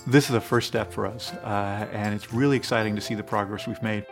This 0.06 0.28
is 0.28 0.36
a 0.36 0.40
first 0.40 0.68
step 0.68 0.92
for 0.92 1.06
us, 1.06 1.32
uh, 1.32 1.88
and 1.92 2.14
it's 2.14 2.32
really 2.32 2.56
exciting 2.56 2.94
to 2.96 3.00
see 3.00 3.14
the 3.14 3.22
progress 3.22 3.66
we've 3.66 3.82
made. 3.82 4.06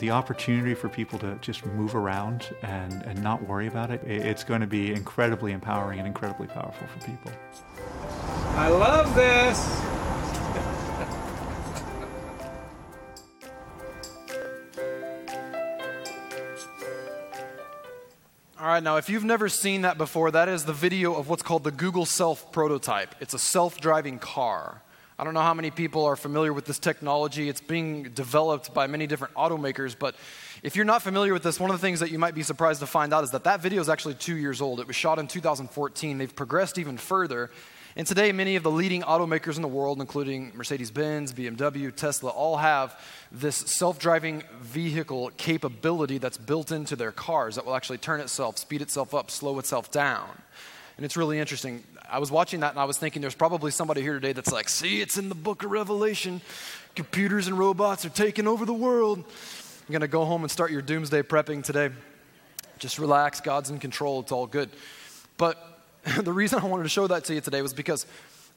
The 0.00 0.10
opportunity 0.10 0.72
for 0.72 0.88
people 0.88 1.18
to 1.18 1.36
just 1.42 1.66
move 1.66 1.94
around 1.94 2.54
and, 2.62 3.02
and 3.02 3.22
not 3.22 3.46
worry 3.46 3.66
about 3.66 3.90
it, 3.90 4.02
it's 4.04 4.44
going 4.44 4.62
to 4.62 4.66
be 4.66 4.94
incredibly 4.94 5.52
empowering 5.52 5.98
and 5.98 6.08
incredibly 6.08 6.46
powerful 6.46 6.86
for 6.86 7.06
people. 7.06 7.30
I 8.56 8.68
love 8.68 9.14
this. 9.14 9.58
All 18.58 18.66
right, 18.66 18.82
now 18.82 18.96
if 18.96 19.10
you've 19.10 19.24
never 19.24 19.50
seen 19.50 19.82
that 19.82 19.98
before, 19.98 20.30
that 20.30 20.48
is 20.48 20.64
the 20.64 20.72
video 20.72 21.14
of 21.14 21.28
what's 21.28 21.42
called 21.42 21.62
the 21.62 21.70
Google 21.70 22.06
Self 22.06 22.50
prototype. 22.52 23.14
It's 23.20 23.34
a 23.34 23.38
self 23.38 23.78
driving 23.82 24.18
car. 24.18 24.80
I 25.20 25.24
don't 25.24 25.34
know 25.34 25.42
how 25.42 25.52
many 25.52 25.70
people 25.70 26.06
are 26.06 26.16
familiar 26.16 26.50
with 26.50 26.64
this 26.64 26.78
technology. 26.78 27.50
It's 27.50 27.60
being 27.60 28.04
developed 28.04 28.72
by 28.72 28.86
many 28.86 29.06
different 29.06 29.34
automakers, 29.34 29.94
but 29.96 30.14
if 30.62 30.76
you're 30.76 30.86
not 30.86 31.02
familiar 31.02 31.34
with 31.34 31.42
this, 31.42 31.60
one 31.60 31.68
of 31.68 31.76
the 31.76 31.86
things 31.86 32.00
that 32.00 32.10
you 32.10 32.18
might 32.18 32.34
be 32.34 32.42
surprised 32.42 32.80
to 32.80 32.86
find 32.86 33.12
out 33.12 33.22
is 33.22 33.30
that 33.32 33.44
that 33.44 33.60
video 33.60 33.82
is 33.82 33.90
actually 33.90 34.14
two 34.14 34.36
years 34.36 34.62
old. 34.62 34.80
It 34.80 34.86
was 34.86 34.96
shot 34.96 35.18
in 35.18 35.26
2014. 35.26 36.16
They've 36.16 36.34
progressed 36.34 36.78
even 36.78 36.96
further. 36.96 37.50
And 37.96 38.06
today, 38.06 38.32
many 38.32 38.56
of 38.56 38.62
the 38.62 38.70
leading 38.70 39.02
automakers 39.02 39.56
in 39.56 39.62
the 39.62 39.68
world, 39.68 40.00
including 40.00 40.52
Mercedes 40.54 40.90
Benz, 40.90 41.34
BMW, 41.34 41.94
Tesla, 41.94 42.30
all 42.30 42.56
have 42.56 42.98
this 43.30 43.56
self 43.56 43.98
driving 43.98 44.42
vehicle 44.62 45.32
capability 45.36 46.16
that's 46.16 46.38
built 46.38 46.72
into 46.72 46.96
their 46.96 47.12
cars 47.12 47.56
that 47.56 47.66
will 47.66 47.76
actually 47.76 47.98
turn 47.98 48.20
itself, 48.20 48.56
speed 48.56 48.80
itself 48.80 49.14
up, 49.14 49.30
slow 49.30 49.58
itself 49.58 49.90
down. 49.90 50.30
And 51.00 51.06
it's 51.06 51.16
really 51.16 51.38
interesting. 51.38 51.82
I 52.10 52.18
was 52.18 52.30
watching 52.30 52.60
that 52.60 52.72
and 52.72 52.78
I 52.78 52.84
was 52.84 52.98
thinking 52.98 53.22
there's 53.22 53.34
probably 53.34 53.70
somebody 53.70 54.02
here 54.02 54.12
today 54.12 54.34
that's 54.34 54.52
like, 54.52 54.68
see, 54.68 55.00
it's 55.00 55.16
in 55.16 55.30
the 55.30 55.34
book 55.34 55.62
of 55.62 55.70
Revelation. 55.70 56.42
Computers 56.94 57.46
and 57.46 57.58
robots 57.58 58.04
are 58.04 58.10
taking 58.10 58.46
over 58.46 58.66
the 58.66 58.74
world. 58.74 59.20
You're 59.20 59.92
going 59.92 60.02
to 60.02 60.08
go 60.08 60.26
home 60.26 60.42
and 60.42 60.50
start 60.50 60.70
your 60.70 60.82
doomsday 60.82 61.22
prepping 61.22 61.64
today. 61.64 61.88
Just 62.78 62.98
relax. 62.98 63.40
God's 63.40 63.70
in 63.70 63.78
control. 63.78 64.20
It's 64.20 64.30
all 64.30 64.46
good. 64.46 64.68
But 65.38 65.56
the 66.22 66.34
reason 66.34 66.58
I 66.58 66.66
wanted 66.66 66.82
to 66.82 66.90
show 66.90 67.06
that 67.06 67.24
to 67.24 67.34
you 67.34 67.40
today 67.40 67.62
was 67.62 67.72
because 67.72 68.04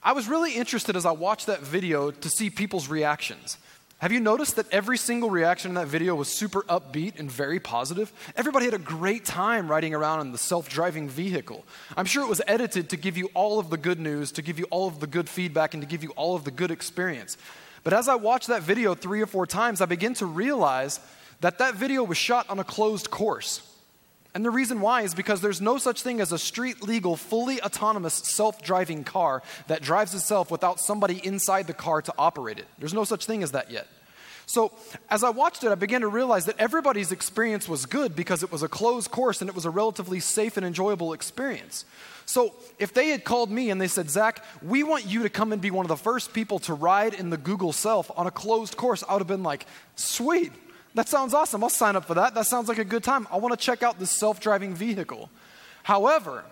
I 0.04 0.12
was 0.12 0.28
really 0.28 0.52
interested 0.52 0.98
as 0.98 1.06
I 1.06 1.12
watched 1.12 1.46
that 1.46 1.62
video 1.62 2.12
to 2.12 2.30
see 2.30 2.50
people's 2.50 2.90
reactions. 2.90 3.58
Have 4.00 4.12
you 4.12 4.20
noticed 4.20 4.58
that 4.58 4.70
every 4.70 4.98
single 4.98 5.30
reaction 5.30 5.72
in 5.72 5.76
that 5.76 5.88
video 5.88 6.14
was 6.14 6.28
super 6.28 6.64
upbeat 6.64 7.20
and 7.20 7.32
very 7.32 7.60
positive? 7.60 8.12
Everybody 8.36 8.66
had 8.66 8.74
a 8.74 8.80
great 8.80 9.24
time 9.24 9.70
riding 9.70 9.94
around 9.96 10.20
in 10.22 10.34
the 10.34 10.38
self 10.38 10.68
driving 10.68 11.08
vehicle. 11.08 11.64
I'm 11.96 12.06
sure 12.06 12.24
it 12.24 12.30
was 12.30 12.42
edited 12.46 12.90
to 12.90 12.98
give 12.98 13.16
you 13.16 13.30
all 13.34 13.60
of 13.60 13.70
the 13.70 13.78
good 13.78 14.00
news, 14.00 14.34
to 14.34 14.42
give 14.42 14.60
you 14.60 14.66
all 14.72 14.88
of 14.88 15.00
the 15.00 15.08
good 15.08 15.30
feedback, 15.30 15.74
and 15.74 15.82
to 15.82 15.88
give 15.88 16.04
you 16.04 16.10
all 16.18 16.36
of 16.36 16.44
the 16.44 16.52
good 16.52 16.70
experience. 16.70 17.38
But 17.84 17.94
as 17.94 18.10
I 18.10 18.16
watched 18.16 18.48
that 18.48 18.62
video 18.62 18.94
three 18.94 19.22
or 19.22 19.26
four 19.26 19.48
times, 19.48 19.80
I 19.80 19.86
began 19.86 20.14
to 20.16 20.26
realize 20.26 21.00
that 21.40 21.58
that 21.60 21.76
video 21.76 22.04
was 22.04 22.18
shot 22.18 22.50
on 22.50 22.60
a 22.60 22.64
closed 22.64 23.10
course. 23.10 23.73
And 24.36 24.44
the 24.44 24.50
reason 24.50 24.82
why 24.82 25.04
is 25.04 25.13
because 25.13 25.42
there's 25.42 25.62
no 25.62 25.78
such 25.78 26.02
thing 26.02 26.20
as 26.20 26.32
a 26.32 26.40
street 26.40 26.82
legal, 26.82 27.16
fully 27.16 27.62
autonomous, 27.62 28.16
self 28.16 28.63
driving 28.63 29.04
car 29.04 29.44
that 29.68 29.82
drives 29.82 30.16
itself 30.16 30.50
without 30.50 30.80
somebody 30.80 31.24
inside 31.24 31.68
the 31.68 31.74
car 31.74 32.02
to 32.02 32.13
operate 32.18 32.58
it. 32.58 32.66
There's 32.80 32.94
no 32.94 33.04
such 33.04 33.25
thing 33.25 33.44
as 33.44 33.52
that 33.52 33.70
yet. 33.70 33.88
So, 34.46 34.72
as 35.10 35.24
I 35.24 35.30
watched 35.30 35.63
it, 35.63 35.72
I 35.72 35.75
began 35.75 36.02
to 36.02 36.08
realize 36.08 36.46
that 36.46 36.60
everybody's 36.60 37.12
experience 37.12 37.70
was 37.70 37.86
good 37.86 38.16
because 38.16 38.44
it 38.44 38.52
was 38.52 38.62
a 38.62 38.68
closed 38.68 39.10
course 39.10 39.42
and 39.42 39.50
it 39.50 39.56
was 39.56 39.66
a 39.66 39.70
relatively 39.70 40.20
safe 40.20 40.58
and 40.58 40.66
enjoyable 40.66 41.13
experience. 41.13 41.86
So, 42.25 42.54
if 42.78 42.94
they 42.94 43.10
had 43.10 43.24
called 43.24 43.52
me 43.52 43.70
and 43.70 43.80
they 43.80 43.88
said, 43.88 44.10
Zach, 44.10 44.44
we 44.62 44.84
want 44.84 45.06
you 45.06 45.24
to 45.24 45.30
come 45.30 45.54
and 45.54 45.62
be 45.62 45.72
one 45.72 45.86
of 45.86 45.90
the 45.90 45.96
first 45.96 46.34
people 46.34 46.60
to 46.60 46.74
ride 46.74 47.13
in 47.13 47.30
the 47.30 47.38
Google 47.38 47.72
Self 47.72 48.12
on 48.18 48.28
a 48.28 48.32
closed 48.32 48.75
course, 48.75 49.04
I 49.08 49.13
would 49.13 49.20
have 49.20 49.28
been 49.28 49.44
like, 49.44 49.66
sweet, 49.96 50.52
that 50.96 51.10
sounds 51.10 51.34
awesome. 51.34 51.64
I'll 51.64 51.70
sign 51.70 51.96
up 51.96 52.06
for 52.06 52.14
that. 52.16 52.36
That 52.36 52.46
sounds 52.46 52.68
like 52.68 52.78
a 52.78 52.86
good 52.86 53.04
time. 53.04 53.28
I 53.32 53.38
want 53.38 53.58
to 53.58 53.66
check 53.66 53.84
out 53.84 54.00
this 54.00 54.12
self 54.12 54.40
driving 54.40 54.76
vehicle. 54.76 55.30
However, 55.84 56.46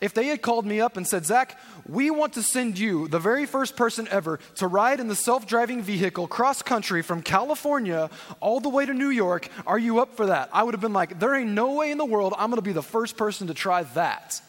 if 0.00 0.14
they 0.14 0.26
had 0.26 0.42
called 0.42 0.64
me 0.64 0.80
up 0.80 0.96
and 0.96 1.06
said, 1.06 1.26
Zach, 1.26 1.58
we 1.88 2.10
want 2.10 2.34
to 2.34 2.42
send 2.42 2.78
you, 2.78 3.08
the 3.08 3.18
very 3.18 3.46
first 3.46 3.76
person 3.76 4.06
ever, 4.10 4.38
to 4.56 4.66
ride 4.66 5.00
in 5.00 5.08
the 5.08 5.16
self 5.16 5.46
driving 5.46 5.82
vehicle 5.82 6.26
cross 6.28 6.62
country 6.62 7.02
from 7.02 7.22
California 7.22 8.10
all 8.40 8.60
the 8.60 8.68
way 8.68 8.86
to 8.86 8.94
New 8.94 9.10
York, 9.10 9.48
are 9.66 9.78
you 9.78 10.00
up 10.00 10.16
for 10.16 10.26
that? 10.26 10.48
I 10.52 10.62
would 10.62 10.74
have 10.74 10.80
been 10.80 10.92
like, 10.92 11.18
there 11.18 11.34
ain't 11.34 11.50
no 11.50 11.74
way 11.74 11.90
in 11.90 11.98
the 11.98 12.04
world 12.04 12.34
I'm 12.38 12.50
going 12.50 12.58
to 12.58 12.62
be 12.62 12.72
the 12.72 12.82
first 12.82 13.16
person 13.16 13.48
to 13.48 13.54
try 13.54 13.82
that. 13.94 14.40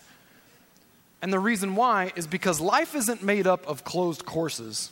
And 1.22 1.32
the 1.32 1.40
reason 1.40 1.76
why 1.76 2.12
is 2.16 2.28
because 2.28 2.60
life 2.60 2.96
isn't 2.96 3.24
made 3.24 3.48
up 3.48 3.66
of 3.68 3.84
closed 3.84 4.26
courses. 4.26 4.92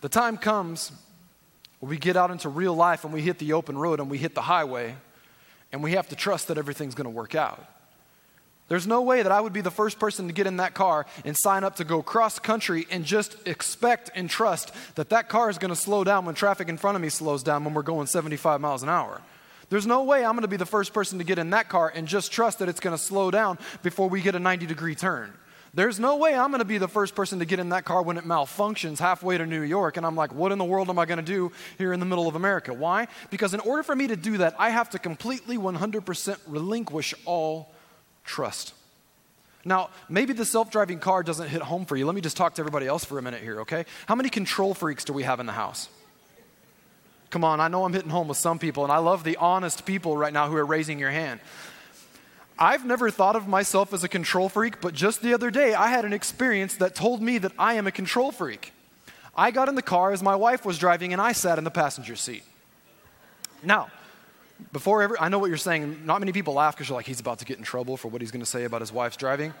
The 0.00 0.08
time 0.08 0.36
comes 0.36 0.92
we 1.80 1.96
get 1.96 2.16
out 2.16 2.30
into 2.30 2.48
real 2.48 2.74
life 2.74 3.04
and 3.04 3.12
we 3.12 3.22
hit 3.22 3.38
the 3.38 3.54
open 3.54 3.76
road 3.78 4.00
and 4.00 4.10
we 4.10 4.18
hit 4.18 4.34
the 4.34 4.42
highway, 4.42 4.94
and 5.72 5.82
we 5.82 5.92
have 5.92 6.08
to 6.08 6.16
trust 6.16 6.48
that 6.48 6.58
everything's 6.58 6.94
going 6.94 7.04
to 7.04 7.10
work 7.10 7.34
out. 7.34 7.64
There's 8.68 8.86
no 8.86 9.02
way 9.02 9.22
that 9.22 9.32
I 9.32 9.40
would 9.40 9.52
be 9.52 9.62
the 9.62 9.70
first 9.70 9.98
person 9.98 10.28
to 10.28 10.32
get 10.32 10.46
in 10.46 10.58
that 10.58 10.74
car 10.74 11.04
and 11.24 11.36
sign 11.36 11.64
up 11.64 11.76
to 11.76 11.84
go 11.84 12.02
cross 12.02 12.38
country 12.38 12.86
and 12.88 13.04
just 13.04 13.36
expect 13.44 14.12
and 14.14 14.30
trust 14.30 14.72
that 14.94 15.08
that 15.10 15.28
car 15.28 15.50
is 15.50 15.58
going 15.58 15.70
to 15.70 15.76
slow 15.76 16.04
down 16.04 16.24
when 16.24 16.36
traffic 16.36 16.68
in 16.68 16.76
front 16.76 16.94
of 16.94 17.02
me 17.02 17.08
slows 17.08 17.42
down 17.42 17.64
when 17.64 17.74
we're 17.74 17.82
going 17.82 18.06
75 18.06 18.60
miles 18.60 18.84
an 18.84 18.88
hour. 18.88 19.20
There's 19.70 19.86
no 19.86 20.04
way 20.04 20.24
I'm 20.24 20.32
going 20.32 20.42
to 20.42 20.48
be 20.48 20.56
the 20.56 20.66
first 20.66 20.92
person 20.92 21.18
to 21.18 21.24
get 21.24 21.38
in 21.38 21.50
that 21.50 21.68
car 21.68 21.92
and 21.92 22.06
just 22.06 22.30
trust 22.30 22.60
that 22.60 22.68
it's 22.68 22.78
going 22.78 22.96
to 22.96 23.02
slow 23.02 23.32
down 23.32 23.58
before 23.82 24.08
we 24.08 24.20
get 24.20 24.36
a 24.36 24.38
90 24.38 24.66
degree 24.66 24.94
turn. 24.94 25.32
There's 25.72 26.00
no 26.00 26.16
way 26.16 26.34
I'm 26.34 26.50
going 26.50 26.58
to 26.58 26.64
be 26.64 26.78
the 26.78 26.88
first 26.88 27.14
person 27.14 27.38
to 27.38 27.44
get 27.44 27.60
in 27.60 27.68
that 27.68 27.84
car 27.84 28.02
when 28.02 28.18
it 28.18 28.24
malfunctions 28.24 28.98
halfway 28.98 29.38
to 29.38 29.46
New 29.46 29.62
York 29.62 29.96
and 29.96 30.04
I'm 30.04 30.16
like, 30.16 30.34
what 30.34 30.50
in 30.50 30.58
the 30.58 30.64
world 30.64 30.90
am 30.90 30.98
I 30.98 31.06
going 31.06 31.18
to 31.18 31.24
do 31.24 31.52
here 31.78 31.92
in 31.92 32.00
the 32.00 32.06
middle 32.06 32.26
of 32.26 32.34
America? 32.34 32.74
Why? 32.74 33.06
Because 33.30 33.54
in 33.54 33.60
order 33.60 33.82
for 33.82 33.94
me 33.94 34.08
to 34.08 34.16
do 34.16 34.38
that, 34.38 34.56
I 34.58 34.70
have 34.70 34.90
to 34.90 34.98
completely 34.98 35.56
100% 35.56 36.38
relinquish 36.48 37.14
all 37.24 37.72
trust. 38.24 38.74
Now, 39.64 39.90
maybe 40.08 40.32
the 40.32 40.44
self 40.44 40.70
driving 40.70 40.98
car 40.98 41.22
doesn't 41.22 41.48
hit 41.48 41.62
home 41.62 41.84
for 41.84 41.96
you. 41.96 42.06
Let 42.06 42.14
me 42.14 42.20
just 42.20 42.36
talk 42.36 42.54
to 42.54 42.62
everybody 42.62 42.86
else 42.86 43.04
for 43.04 43.18
a 43.18 43.22
minute 43.22 43.42
here, 43.42 43.60
okay? 43.60 43.84
How 44.06 44.14
many 44.14 44.30
control 44.30 44.74
freaks 44.74 45.04
do 45.04 45.12
we 45.12 45.22
have 45.22 45.38
in 45.38 45.46
the 45.46 45.52
house? 45.52 45.88
Come 47.28 47.44
on, 47.44 47.60
I 47.60 47.68
know 47.68 47.84
I'm 47.84 47.92
hitting 47.92 48.10
home 48.10 48.26
with 48.26 48.38
some 48.38 48.58
people, 48.58 48.82
and 48.82 48.92
I 48.92 48.98
love 48.98 49.22
the 49.22 49.36
honest 49.36 49.86
people 49.86 50.16
right 50.16 50.32
now 50.32 50.48
who 50.48 50.56
are 50.56 50.66
raising 50.66 50.98
your 50.98 51.12
hand. 51.12 51.38
I've 52.60 52.84
never 52.84 53.10
thought 53.10 53.36
of 53.36 53.48
myself 53.48 53.94
as 53.94 54.04
a 54.04 54.08
control 54.08 54.50
freak, 54.50 54.82
but 54.82 54.92
just 54.92 55.22
the 55.22 55.32
other 55.32 55.50
day 55.50 55.72
I 55.72 55.88
had 55.88 56.04
an 56.04 56.12
experience 56.12 56.76
that 56.76 56.94
told 56.94 57.22
me 57.22 57.38
that 57.38 57.52
I 57.58 57.74
am 57.74 57.86
a 57.86 57.92
control 57.92 58.30
freak. 58.30 58.72
I 59.34 59.50
got 59.50 59.68
in 59.70 59.76
the 59.76 59.82
car 59.82 60.12
as 60.12 60.22
my 60.22 60.36
wife 60.36 60.66
was 60.66 60.76
driving, 60.76 61.12
and 61.14 61.22
I 61.22 61.32
sat 61.32 61.56
in 61.56 61.64
the 61.64 61.70
passenger 61.70 62.16
seat. 62.16 62.42
Now, 63.62 63.90
before 64.72 65.16
I 65.20 65.28
know 65.28 65.38
what 65.38 65.48
you're 65.48 65.56
saying. 65.56 66.02
Not 66.04 66.20
many 66.20 66.32
people 66.32 66.54
laugh 66.54 66.76
because 66.76 66.88
you're 66.88 66.96
like, 66.96 67.06
he's 67.06 67.20
about 67.20 67.38
to 67.40 67.44
get 67.44 67.58
in 67.58 67.64
trouble 67.64 67.96
for 67.96 68.08
what 68.08 68.20
he's 68.20 68.30
going 68.30 68.42
to 68.42 68.50
say 68.50 68.64
about 68.64 68.80
his 68.80 68.92
wife's 68.92 69.16
driving. 69.16 69.54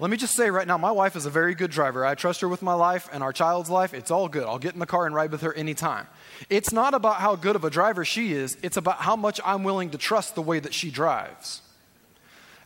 Let 0.00 0.10
me 0.10 0.16
just 0.16 0.34
say 0.34 0.50
right 0.50 0.66
now, 0.66 0.76
my 0.76 0.90
wife 0.90 1.14
is 1.14 1.24
a 1.24 1.30
very 1.30 1.54
good 1.54 1.70
driver. 1.70 2.04
I 2.04 2.16
trust 2.16 2.40
her 2.40 2.48
with 2.48 2.62
my 2.62 2.74
life 2.74 3.08
and 3.12 3.22
our 3.22 3.32
child's 3.32 3.70
life. 3.70 3.94
It's 3.94 4.10
all 4.10 4.28
good. 4.28 4.42
I'll 4.42 4.58
get 4.58 4.74
in 4.74 4.80
the 4.80 4.86
car 4.86 5.06
and 5.06 5.14
ride 5.14 5.30
with 5.30 5.42
her 5.42 5.54
anytime. 5.54 6.08
It's 6.50 6.72
not 6.72 6.94
about 6.94 7.16
how 7.16 7.36
good 7.36 7.54
of 7.54 7.64
a 7.64 7.70
driver 7.70 8.04
she 8.04 8.32
is, 8.32 8.56
it's 8.62 8.76
about 8.76 8.96
how 8.96 9.14
much 9.14 9.40
I'm 9.44 9.62
willing 9.62 9.90
to 9.90 9.98
trust 9.98 10.34
the 10.34 10.42
way 10.42 10.58
that 10.58 10.74
she 10.74 10.90
drives. 10.90 11.60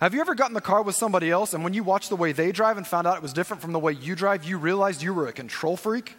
Have 0.00 0.14
you 0.14 0.21
ever 0.21 0.37
gotten 0.37 0.52
in 0.52 0.55
the 0.55 0.61
car 0.61 0.83
with 0.83 0.95
somebody 0.95 1.28
else 1.28 1.55
and 1.55 1.64
when 1.64 1.75
you 1.75 1.83
watched 1.83 2.09
the 2.09 2.14
way 2.14 2.31
they 2.31 2.52
drive 2.52 2.76
and 2.76 2.87
found 2.87 3.09
out 3.09 3.17
it 3.17 3.23
was 3.23 3.33
different 3.33 3.61
from 3.61 3.73
the 3.73 3.81
way 3.81 3.93
you 3.93 4.14
drive, 4.14 4.45
you 4.45 4.57
realized 4.57 5.02
you 5.02 5.12
were 5.12 5.26
a 5.26 5.33
control 5.33 5.76
freak? 5.76 6.14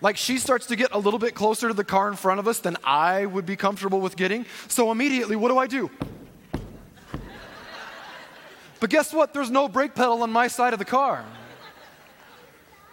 Like 0.00 0.16
she 0.16 0.38
starts 0.38 0.66
to 0.66 0.74
get 0.74 0.90
a 0.90 0.98
little 0.98 1.20
bit 1.20 1.36
closer 1.36 1.68
to 1.68 1.74
the 1.74 1.84
car 1.84 2.08
in 2.08 2.16
front 2.16 2.40
of 2.40 2.48
us 2.48 2.58
than 2.58 2.76
I 2.82 3.26
would 3.26 3.46
be 3.46 3.54
comfortable 3.54 4.00
with 4.00 4.16
getting. 4.16 4.46
So 4.66 4.90
immediately, 4.90 5.36
what 5.36 5.50
do 5.50 5.58
I 5.58 5.68
do? 5.68 5.88
But 8.80 8.90
guess 8.90 9.12
what? 9.12 9.32
There's 9.32 9.50
no 9.50 9.68
brake 9.68 9.94
pedal 9.94 10.24
on 10.24 10.32
my 10.32 10.48
side 10.48 10.72
of 10.72 10.80
the 10.80 10.84
car. 10.84 11.24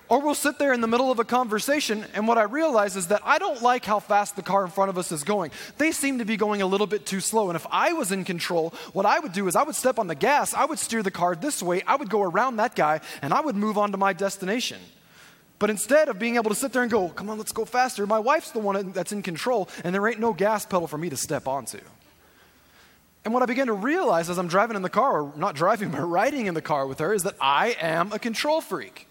Or 0.09 0.19
we'll 0.19 0.33
sit 0.33 0.57
there 0.57 0.73
in 0.73 0.81
the 0.81 0.87
middle 0.87 1.11
of 1.11 1.19
a 1.19 1.23
conversation, 1.23 2.03
and 2.15 2.27
what 2.27 2.39
I 2.39 2.43
realize 2.43 2.95
is 2.95 3.07
that 3.07 3.21
I 3.23 3.37
don't 3.37 3.61
like 3.61 3.85
how 3.85 3.99
fast 3.99 4.35
the 4.35 4.41
car 4.41 4.65
in 4.65 4.71
front 4.71 4.89
of 4.89 4.97
us 4.97 5.11
is 5.11 5.23
going. 5.23 5.51
They 5.77 5.91
seem 5.91 6.17
to 6.17 6.25
be 6.25 6.35
going 6.35 6.63
a 6.63 6.65
little 6.65 6.87
bit 6.87 7.05
too 7.05 7.19
slow. 7.19 7.49
And 7.49 7.55
if 7.55 7.67
I 7.69 7.93
was 7.93 8.11
in 8.11 8.25
control, 8.25 8.73
what 8.93 9.05
I 9.05 9.19
would 9.19 9.33
do 9.33 9.47
is 9.47 9.55
I 9.55 9.61
would 9.61 9.75
step 9.75 9.99
on 9.99 10.07
the 10.07 10.15
gas, 10.15 10.55
I 10.55 10.65
would 10.65 10.79
steer 10.79 11.03
the 11.03 11.11
car 11.11 11.35
this 11.35 11.61
way, 11.61 11.83
I 11.85 11.95
would 11.95 12.09
go 12.09 12.23
around 12.23 12.55
that 12.55 12.75
guy, 12.75 13.01
and 13.21 13.35
I 13.35 13.41
would 13.41 13.55
move 13.55 13.77
on 13.77 13.91
to 13.91 13.97
my 13.97 14.13
destination. 14.13 14.79
But 15.59 15.69
instead 15.69 16.09
of 16.09 16.17
being 16.17 16.37
able 16.37 16.49
to 16.49 16.55
sit 16.55 16.73
there 16.73 16.81
and 16.81 16.89
go, 16.91 17.09
come 17.09 17.29
on, 17.29 17.37
let's 17.37 17.51
go 17.51 17.65
faster, 17.65 18.07
my 18.07 18.19
wife's 18.19 18.49
the 18.49 18.59
one 18.59 18.91
that's 18.93 19.11
in 19.11 19.21
control, 19.21 19.69
and 19.83 19.93
there 19.93 20.07
ain't 20.07 20.19
no 20.19 20.33
gas 20.33 20.65
pedal 20.65 20.87
for 20.87 20.97
me 20.97 21.09
to 21.09 21.17
step 21.17 21.47
onto. 21.47 21.81
And 23.25 23.33
what 23.33 23.43
I 23.43 23.45
began 23.45 23.67
to 23.67 23.73
realize 23.73 24.29
as 24.29 24.39
I'm 24.39 24.47
driving 24.47 24.75
in 24.75 24.81
the 24.81 24.89
car, 24.89 25.21
or 25.21 25.33
not 25.35 25.53
driving, 25.53 25.89
but 25.91 26.01
riding 26.01 26.47
in 26.47 26.55
the 26.55 26.63
car 26.63 26.87
with 26.87 26.97
her, 26.97 27.13
is 27.13 27.21
that 27.23 27.35
I 27.39 27.75
am 27.79 28.11
a 28.11 28.17
control 28.17 28.61
freak. 28.61 29.08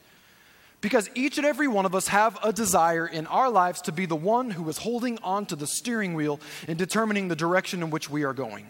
Because 0.80 1.10
each 1.14 1.38
and 1.38 1.46
every 1.46 1.66
one 1.66 1.86
of 1.86 1.94
us 1.94 2.08
have 2.08 2.38
a 2.42 2.52
desire 2.52 3.06
in 3.06 3.26
our 3.26 3.50
lives 3.50 3.80
to 3.82 3.92
be 3.92 4.06
the 4.06 4.16
one 4.16 4.50
who 4.50 4.68
is 4.68 4.78
holding 4.78 5.18
on 5.24 5.44
to 5.46 5.56
the 5.56 5.66
steering 5.66 6.14
wheel 6.14 6.38
and 6.68 6.78
determining 6.78 7.28
the 7.28 7.36
direction 7.36 7.82
in 7.82 7.90
which 7.90 8.08
we 8.08 8.22
are 8.22 8.32
going. 8.32 8.66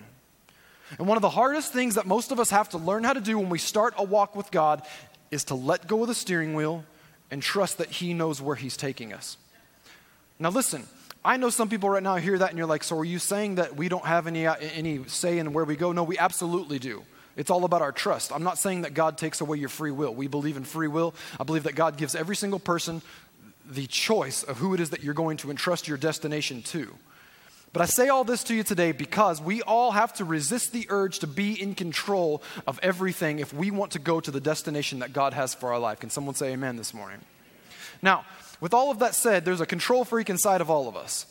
And 0.99 1.07
one 1.07 1.19
of 1.19 1.23
the 1.23 1.29
hardest 1.29 1.73
things 1.73 1.97
that 1.97 2.07
most 2.07 2.33
of 2.33 2.41
us 2.41 2.49
have 2.49 2.71
to 2.71 2.79
learn 2.79 3.05
how 3.05 3.13
to 3.13 3.21
do 3.21 3.39
when 3.39 3.51
we 3.51 3.59
start 3.59 3.93
a 3.99 4.05
walk 4.05 4.35
with 4.35 4.51
God 4.51 4.83
is 5.31 5.45
to 5.45 5.55
let 5.55 5.87
go 5.87 6.01
of 6.03 6.09
the 6.09 6.15
steering 6.15 6.55
wheel 6.55 6.85
and 7.31 7.43
trust 7.43 7.77
that 7.77 7.91
He 7.91 8.15
knows 8.15 8.41
where 8.41 8.57
He's 8.57 8.77
taking 8.77 9.13
us. 9.13 9.37
Now, 10.39 10.49
listen, 10.49 10.87
I 11.23 11.37
know 11.37 11.51
some 11.51 11.69
people 11.69 11.91
right 11.91 12.03
now 12.03 12.17
hear 12.17 12.39
that 12.39 12.49
and 12.49 12.57
you're 12.57 12.67
like, 12.67 12.85
so 12.85 12.97
are 12.99 13.05
you 13.05 13.19
saying 13.19 13.57
that 13.57 13.77
we 13.77 13.91
don't 13.91 14.07
have 14.07 14.27
any, 14.27 14.47
any 14.47 15.05
say 15.09 15.39
in 15.39 15.53
where 15.53 15.67
we 15.67 15.77
go? 15.77 15.93
No, 15.93 16.05
we 16.05 16.17
absolutely 16.17 16.79
do. 16.79 17.05
It's 17.39 17.51
all 17.51 17.65
about 17.65 17.83
our 17.83 17.93
trust. 17.93 18.33
I'm 18.33 18.43
not 18.43 18.59
saying 18.59 18.83
that 18.83 18.95
God 18.95 19.17
takes 19.17 19.41
away 19.41 19.59
your 19.59 19.69
free 19.69 19.93
will. 19.93 20.13
We 20.13 20.27
believe 20.27 20.57
in 20.57 20.65
free 20.65 20.89
will. 20.89 21.15
I 21.39 21.45
believe 21.45 21.63
that 21.63 21.77
God 21.77 21.97
gives 21.97 22.17
every 22.17 22.35
single 22.35 22.59
person 22.59 23.01
the 23.71 23.87
choice 23.87 24.43
of 24.43 24.59
who 24.59 24.75
it 24.75 24.81
is 24.81 24.91
that 24.91 25.05
you're 25.05 25.15
going 25.15 25.37
to 25.39 25.51
entrust 25.51 25.87
your 25.87 25.99
destination 25.99 26.63
to. 26.63 26.93
But 27.73 27.83
I 27.83 27.85
say 27.85 28.09
all 28.09 28.25
this 28.25 28.43
to 28.45 28.55
you 28.55 28.65
today 28.65 28.91
because 28.91 29.41
we 29.41 29.63
all 29.63 29.93
have 29.93 30.15
to 30.15 30.25
resist 30.25 30.73
the 30.73 30.87
urge 30.89 31.21
to 31.21 31.29
be 31.29 31.53
in 31.61 31.77
control 31.77 32.43
of 32.67 32.81
everything 32.83 33.39
if 33.39 33.53
we 33.53 33.71
want 33.71 33.93
to 33.93 34.01
go 34.01 34.19
to 34.19 34.31
the 34.33 34.41
destination 34.41 34.99
that 34.99 35.13
God 35.13 35.33
has 35.33 35.55
for 35.55 35.73
our 35.73 35.79
life. 35.79 36.01
Can 36.01 36.11
someone 36.11 36.35
say 36.35 36.53
amen 36.53 36.77
this 36.77 36.93
morning? 36.93 37.21
Now, 38.03 38.25
with 38.61 38.75
all 38.75 38.91
of 38.91 38.99
that 38.99 39.15
said, 39.15 39.45
there's 39.45 39.61
a 39.61 39.67
control 39.67 40.05
freak 40.05 40.29
inside 40.29 40.61
of 40.61 40.71
all 40.71 40.89
of 40.89 40.97
us. 40.97 41.27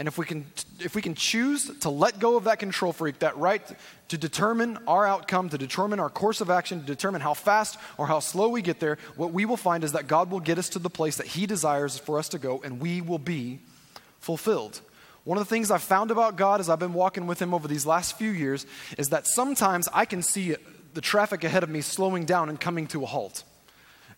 And 0.00 0.08
if 0.08 0.16
we 0.16 0.24
can 0.24 0.46
if 0.78 0.94
we 0.94 1.02
can 1.02 1.14
choose 1.14 1.70
to 1.80 1.90
let 1.90 2.18
go 2.18 2.38
of 2.38 2.44
that 2.44 2.58
control 2.58 2.90
freak, 2.90 3.18
that 3.18 3.36
right 3.36 3.62
to 4.08 4.16
determine 4.16 4.78
our 4.86 5.06
outcome, 5.06 5.50
to 5.50 5.58
determine 5.58 6.00
our 6.00 6.08
course 6.08 6.40
of 6.40 6.48
action, 6.48 6.80
to 6.80 6.86
determine 6.86 7.20
how 7.20 7.34
fast 7.34 7.78
or 7.98 8.06
how 8.06 8.18
slow 8.18 8.48
we 8.48 8.62
get 8.62 8.80
there, 8.80 8.96
what 9.16 9.34
we 9.34 9.44
will 9.44 9.58
find 9.58 9.84
is 9.84 9.92
that 9.92 10.08
God 10.08 10.30
will 10.30 10.40
get 10.40 10.56
us 10.56 10.70
to 10.70 10.78
the 10.78 10.88
place 10.88 11.18
that 11.18 11.26
he 11.26 11.44
desires 11.44 11.98
for 11.98 12.18
us 12.18 12.30
to 12.30 12.38
go 12.38 12.62
and 12.64 12.80
we 12.80 13.02
will 13.02 13.18
be 13.18 13.60
fulfilled. 14.20 14.80
One 15.24 15.36
of 15.36 15.44
the 15.46 15.50
things 15.50 15.70
I've 15.70 15.82
found 15.82 16.10
about 16.10 16.36
God 16.36 16.60
as 16.60 16.70
I've 16.70 16.78
been 16.78 16.94
walking 16.94 17.26
with 17.26 17.40
Him 17.40 17.52
over 17.52 17.68
these 17.68 17.84
last 17.84 18.16
few 18.16 18.30
years 18.30 18.64
is 18.96 19.10
that 19.10 19.26
sometimes 19.26 19.86
I 19.92 20.06
can 20.06 20.22
see 20.22 20.56
the 20.94 21.02
traffic 21.02 21.44
ahead 21.44 21.62
of 21.62 21.68
me 21.68 21.82
slowing 21.82 22.24
down 22.24 22.48
and 22.48 22.58
coming 22.58 22.86
to 22.86 23.02
a 23.02 23.06
halt. 23.06 23.44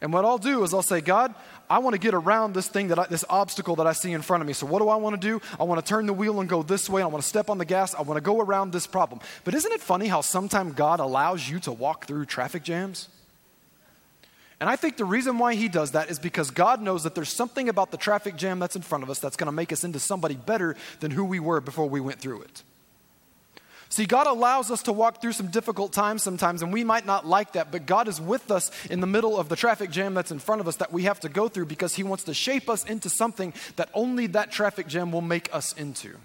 And 0.00 0.12
what 0.12 0.24
I'll 0.24 0.38
do 0.38 0.64
is 0.64 0.74
I'll 0.74 0.82
say, 0.82 1.00
God, 1.00 1.34
I 1.72 1.78
want 1.78 1.94
to 1.94 1.98
get 1.98 2.12
around 2.12 2.52
this 2.52 2.68
thing 2.68 2.88
that 2.88 2.98
I, 2.98 3.06
this 3.06 3.24
obstacle 3.30 3.76
that 3.76 3.86
I 3.86 3.94
see 3.94 4.12
in 4.12 4.20
front 4.20 4.42
of 4.42 4.46
me. 4.46 4.52
So 4.52 4.66
what 4.66 4.80
do 4.80 4.90
I 4.90 4.96
want 4.96 5.18
to 5.18 5.26
do? 5.26 5.40
I 5.58 5.64
want 5.64 5.82
to 5.82 5.88
turn 5.88 6.04
the 6.04 6.12
wheel 6.12 6.38
and 6.40 6.46
go 6.46 6.62
this 6.62 6.86
way. 6.86 7.00
I 7.00 7.06
want 7.06 7.22
to 7.22 7.28
step 7.28 7.48
on 7.48 7.56
the 7.56 7.64
gas. 7.64 7.94
I 7.94 8.02
want 8.02 8.18
to 8.18 8.20
go 8.20 8.42
around 8.42 8.74
this 8.74 8.86
problem. 8.86 9.22
But 9.44 9.54
isn't 9.54 9.72
it 9.72 9.80
funny 9.80 10.06
how 10.06 10.20
sometimes 10.20 10.74
God 10.74 11.00
allows 11.00 11.48
you 11.48 11.60
to 11.60 11.72
walk 11.72 12.04
through 12.04 12.26
traffic 12.26 12.62
jams? 12.62 13.08
And 14.60 14.68
I 14.68 14.76
think 14.76 14.98
the 14.98 15.06
reason 15.06 15.38
why 15.38 15.54
he 15.54 15.68
does 15.68 15.92
that 15.92 16.10
is 16.10 16.18
because 16.18 16.50
God 16.50 16.82
knows 16.82 17.04
that 17.04 17.14
there's 17.14 17.30
something 17.30 17.70
about 17.70 17.90
the 17.90 17.96
traffic 17.96 18.36
jam 18.36 18.58
that's 18.58 18.76
in 18.76 18.82
front 18.82 19.02
of 19.02 19.08
us 19.08 19.18
that's 19.18 19.38
going 19.38 19.46
to 19.46 19.52
make 19.52 19.72
us 19.72 19.82
into 19.82 19.98
somebody 19.98 20.34
better 20.34 20.76
than 21.00 21.10
who 21.10 21.24
we 21.24 21.40
were 21.40 21.62
before 21.62 21.88
we 21.88 22.00
went 22.00 22.20
through 22.20 22.42
it. 22.42 22.62
See, 23.92 24.06
God 24.06 24.26
allows 24.26 24.70
us 24.70 24.84
to 24.84 24.92
walk 24.92 25.20
through 25.20 25.32
some 25.32 25.48
difficult 25.48 25.92
times 25.92 26.22
sometimes, 26.22 26.62
and 26.62 26.72
we 26.72 26.82
might 26.82 27.04
not 27.04 27.26
like 27.26 27.52
that, 27.52 27.70
but 27.70 27.84
God 27.84 28.08
is 28.08 28.22
with 28.22 28.50
us 28.50 28.70
in 28.86 29.00
the 29.00 29.06
middle 29.06 29.36
of 29.36 29.50
the 29.50 29.54
traffic 29.54 29.90
jam 29.90 30.14
that's 30.14 30.30
in 30.30 30.38
front 30.38 30.62
of 30.62 30.66
us 30.66 30.76
that 30.76 30.94
we 30.94 31.02
have 31.02 31.20
to 31.20 31.28
go 31.28 31.46
through 31.46 31.66
because 31.66 31.94
He 31.94 32.02
wants 32.02 32.24
to 32.24 32.32
shape 32.32 32.70
us 32.70 32.86
into 32.86 33.10
something 33.10 33.52
that 33.76 33.90
only 33.92 34.28
that 34.28 34.50
traffic 34.50 34.86
jam 34.86 35.12
will 35.12 35.20
make 35.20 35.54
us 35.54 35.74
into. 35.74 36.16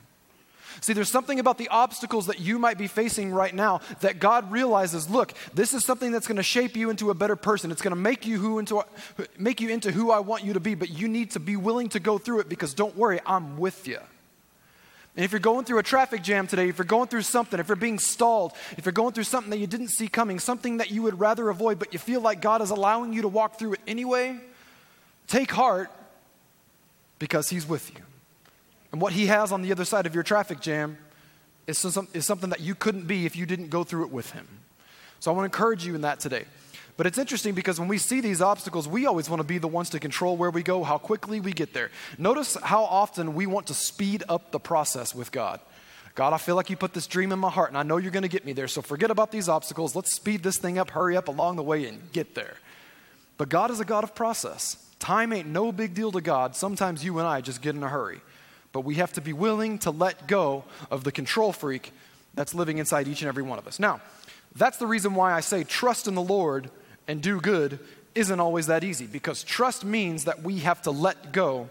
See, 0.80 0.94
there's 0.94 1.12
something 1.12 1.42
about 1.42 1.58
the 1.58 1.68
obstacles 1.68 2.28
that 2.28 2.40
you 2.40 2.58
might 2.58 2.78
be 2.78 2.88
facing 2.88 3.34
right 3.34 3.54
now 3.54 3.82
that 4.00 4.20
God 4.20 4.50
realizes, 4.50 5.10
look, 5.10 5.34
this 5.54 5.74
is 5.74 5.84
something 5.84 6.14
that's 6.14 6.26
going 6.26 6.38
to 6.38 6.44
shape 6.44 6.78
you 6.78 6.90
into 6.90 7.10
a 7.10 7.14
better 7.14 7.36
person. 7.36 7.70
It's 7.70 7.82
going 7.82 7.92
to 7.92 8.00
make 8.00 8.26
you 8.26 8.40
who 8.40 8.60
into 8.60 8.86
make 9.38 9.60
you 9.60 9.68
into 9.68 9.92
who 9.92 10.10
I 10.10 10.20
want 10.20 10.46
you 10.46 10.54
to 10.54 10.62
be, 10.62 10.74
but 10.74 10.90
you 10.90 11.10
need 11.10 11.32
to 11.32 11.42
be 11.42 11.58
willing 11.58 11.90
to 11.90 12.00
go 12.00 12.18
through 12.18 12.40
it 12.40 12.48
because 12.48 12.74
don't 12.74 12.96
worry, 12.96 13.20
I'm 13.26 13.58
with 13.58 13.90
you. 13.90 14.00
And 15.18 15.26
if 15.26 15.32
you're 15.32 15.40
going 15.40 15.66
through 15.66 15.80
a 15.80 15.84
traffic 15.84 16.22
jam 16.22 16.46
today, 16.46 16.70
if 16.70 16.78
you're 16.78 16.86
going 16.86 17.08
through 17.08 17.24
something, 17.24 17.60
if 17.60 17.68
you're 17.68 17.76
being 17.76 17.98
stalled, 17.98 18.54
if 18.78 18.86
you're 18.86 18.94
going 18.94 19.14
through 19.14 19.24
something 19.24 19.50
that 19.50 19.58
you 19.58 19.66
didn't 19.66 19.88
see 19.88 20.08
coming, 20.08 20.38
something 20.38 20.78
that 20.78 20.92
you 20.92 21.02
would 21.02 21.20
rather 21.20 21.50
avoid, 21.50 21.80
but 21.80 21.92
you 21.92 21.98
feel 21.98 22.22
like 22.22 22.40
God 22.40 22.62
is 22.62 22.70
allowing 22.70 23.14
you 23.14 23.24
to 23.24 23.28
walk 23.28 23.58
through 23.58 23.74
it 23.74 23.80
anyway, 23.88 24.38
take 25.26 25.50
heart 25.52 25.90
because 27.18 27.50
He's 27.50 27.68
with 27.68 27.90
you. 27.96 28.04
And 28.92 29.02
what 29.02 29.12
He 29.12 29.26
has 29.26 29.52
on 29.52 29.64
the 29.64 29.72
other 29.72 29.86
side 29.86 30.06
of 30.06 30.14
your 30.14 30.24
traffic 30.24 30.60
jam 30.60 31.00
is, 31.66 31.80
some, 31.80 32.08
is 32.14 32.28
something 32.28 32.52
that 32.52 32.60
you 32.60 32.76
couldn't 32.76 33.08
be 33.08 33.26
if 33.26 33.36
you 33.36 33.48
didn't 33.48 33.72
go 33.72 33.84
through 33.84 34.06
it 34.06 34.12
with 34.12 34.30
Him. 34.34 34.48
So 35.20 35.32
I 35.32 35.34
want 35.34 35.52
to 35.52 35.58
encourage 35.58 35.84
you 35.84 35.96
in 35.96 36.02
that 36.02 36.20
today. 36.20 36.46
But 36.98 37.06
it's 37.06 37.20
interesting 37.20 37.54
because 37.54 37.80
when 37.80 37.88
we 37.88 38.00
see 38.00 38.22
these 38.22 38.42
obstacles, 38.42 38.88
we 38.88 39.06
always 39.06 39.30
want 39.30 39.40
to 39.40 39.48
be 39.48 39.60
the 39.60 39.68
ones 39.68 39.92
to 39.92 40.00
control 40.00 40.36
where 40.36 40.50
we 40.50 40.64
go, 40.64 40.84
how 40.84 40.98
quickly 40.98 41.40
we 41.40 41.54
get 41.54 41.74
there. 41.74 41.92
Notice 42.18 42.58
how 42.62 42.84
often 42.84 43.36
we 43.36 43.46
want 43.46 43.68
to 43.68 43.76
speed 43.76 44.24
up 44.28 44.52
the 44.52 44.60
process 44.60 45.14
with 45.14 45.32
God. 45.32 45.60
God, 46.16 46.34
I 46.34 46.40
feel 46.40 46.56
like 46.56 46.72
you 46.72 46.76
put 46.76 46.96
this 46.96 47.06
dream 47.06 47.32
in 47.32 47.38
my 47.38 47.52
heart, 47.52 47.70
and 47.70 47.78
I 47.78 47.84
know 47.84 47.98
you're 47.98 48.12
going 48.12 48.24
to 48.24 48.28
get 48.28 48.44
me 48.44 48.52
there. 48.52 48.68
So 48.68 48.82
forget 48.82 49.12
about 49.12 49.32
these 49.32 49.48
obstacles. 49.48 49.96
Let's 49.96 50.16
speed 50.16 50.42
this 50.42 50.58
thing 50.58 50.80
up, 50.80 50.90
hurry 50.90 51.16
up 51.16 51.28
along 51.28 51.58
the 51.58 51.64
way, 51.64 51.86
and 51.86 52.12
get 52.12 52.34
there. 52.34 52.56
But 53.38 53.50
God 53.50 53.70
is 53.70 53.80
a 53.80 53.86
God 53.86 54.04
of 54.04 54.16
process. 54.16 54.84
Time 54.98 55.32
ain't 55.32 55.48
no 55.48 55.72
big 55.72 55.94
deal 55.94 56.12
to 56.14 56.22
God. 56.22 56.56
Sometimes 56.56 57.06
you 57.06 57.20
and 57.20 57.28
I 57.28 57.42
just 57.42 57.62
get 57.62 57.76
in 57.76 57.84
a 57.84 57.90
hurry. 57.90 58.22
But 58.72 58.82
we 58.82 58.96
have 58.96 59.14
to 59.14 59.22
be 59.22 59.34
willing 59.34 59.78
to 59.80 59.92
let 59.92 60.28
go 60.28 60.64
of 60.90 61.04
the 61.04 61.12
control 61.12 61.54
freak 61.54 61.94
that's 62.34 62.56
living 62.56 62.80
inside 62.80 63.08
each 63.08 63.22
and 63.22 63.30
every 63.30 63.44
one 63.44 63.60
of 63.60 63.68
us. 63.68 63.80
Now, 63.80 64.02
that's 64.56 64.78
the 64.78 64.88
reason 64.88 65.14
why 65.14 65.34
I 65.34 65.42
say 65.42 65.64
trust 65.64 66.08
in 66.08 66.16
the 66.16 66.22
Lord 66.24 66.72
and 67.08 67.22
do 67.22 67.40
good 67.40 67.80
isn't 68.16 68.40
always 68.40 68.68
that 68.68 68.84
easy 68.84 69.06
because 69.06 69.44
trust 69.44 69.86
means 69.86 70.26
that 70.26 70.44
we 70.44 70.60
have 70.60 70.82
to 70.84 70.92
let 70.92 71.32
go 71.32 71.70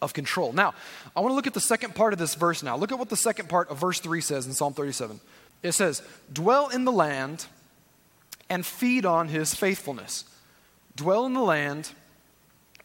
of 0.00 0.12
control. 0.12 0.52
Now, 0.52 0.74
I 1.16 1.20
want 1.20 1.32
to 1.32 1.34
look 1.34 1.46
at 1.46 1.54
the 1.54 1.60
second 1.60 1.94
part 1.94 2.12
of 2.12 2.18
this 2.18 2.34
verse 2.34 2.62
now. 2.62 2.76
Look 2.76 2.92
at 2.92 2.98
what 2.98 3.08
the 3.08 3.16
second 3.16 3.48
part 3.48 3.68
of 3.70 3.78
verse 3.78 4.00
3 4.00 4.20
says 4.20 4.46
in 4.46 4.52
Psalm 4.52 4.72
37. 4.72 5.20
It 5.62 5.72
says, 5.72 6.02
Dwell 6.32 6.68
in 6.68 6.84
the 6.84 6.92
land 6.92 7.46
and 8.48 8.64
feed 8.64 9.04
on 9.04 9.28
his 9.28 9.54
faithfulness. 9.54 10.24
Dwell 10.96 11.26
in 11.26 11.34
the 11.34 11.42
land 11.42 11.90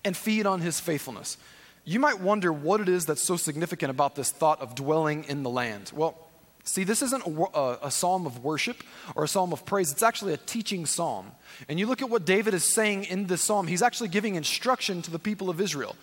and 0.04 0.18
feed 0.18 0.46
on 0.46 0.62
his 0.62 0.80
faithfulness. 0.80 1.38
You 1.86 2.00
might 2.00 2.20
wonder 2.20 2.52
what 2.52 2.82
it 2.82 2.90
is 2.90 3.06
that's 3.06 3.24
so 3.24 3.38
significant 3.38 3.92
about 3.92 4.16
this 4.16 4.32
thought 4.32 4.62
of 4.62 4.76
dwelling 4.76 5.26
in 5.26 5.44
the 5.44 5.50
land. 5.50 5.92
Well, 5.94 6.18
See, 6.66 6.86
this 6.86 7.02
isn't 7.02 7.24
a, 7.26 7.78
a, 7.84 7.92
psalm 7.92 8.26
of 8.26 8.44
worship 8.44 8.84
or 9.16 9.26
a 9.26 9.28
psalm 9.28 9.52
of 9.52 9.66
praise. 9.66 9.92
It's 9.92 10.04
actually 10.04 10.34
a 10.34 10.38
teaching 10.38 10.86
psalm. 10.86 11.32
And 11.68 11.78
you 11.78 11.88
look 11.88 12.02
at 12.02 12.10
what 12.10 12.26
David 12.26 12.54
is 12.54 12.64
saying 12.64 13.04
in 13.06 13.28
this 13.28 13.42
psalm, 13.42 13.68
he's 13.68 13.82
actually 13.82 14.08
giving 14.08 14.36
instruction 14.36 15.02
to 15.02 15.12
the 15.12 15.20
people 15.20 15.50
of 15.50 15.60
Israel. 15.60 15.96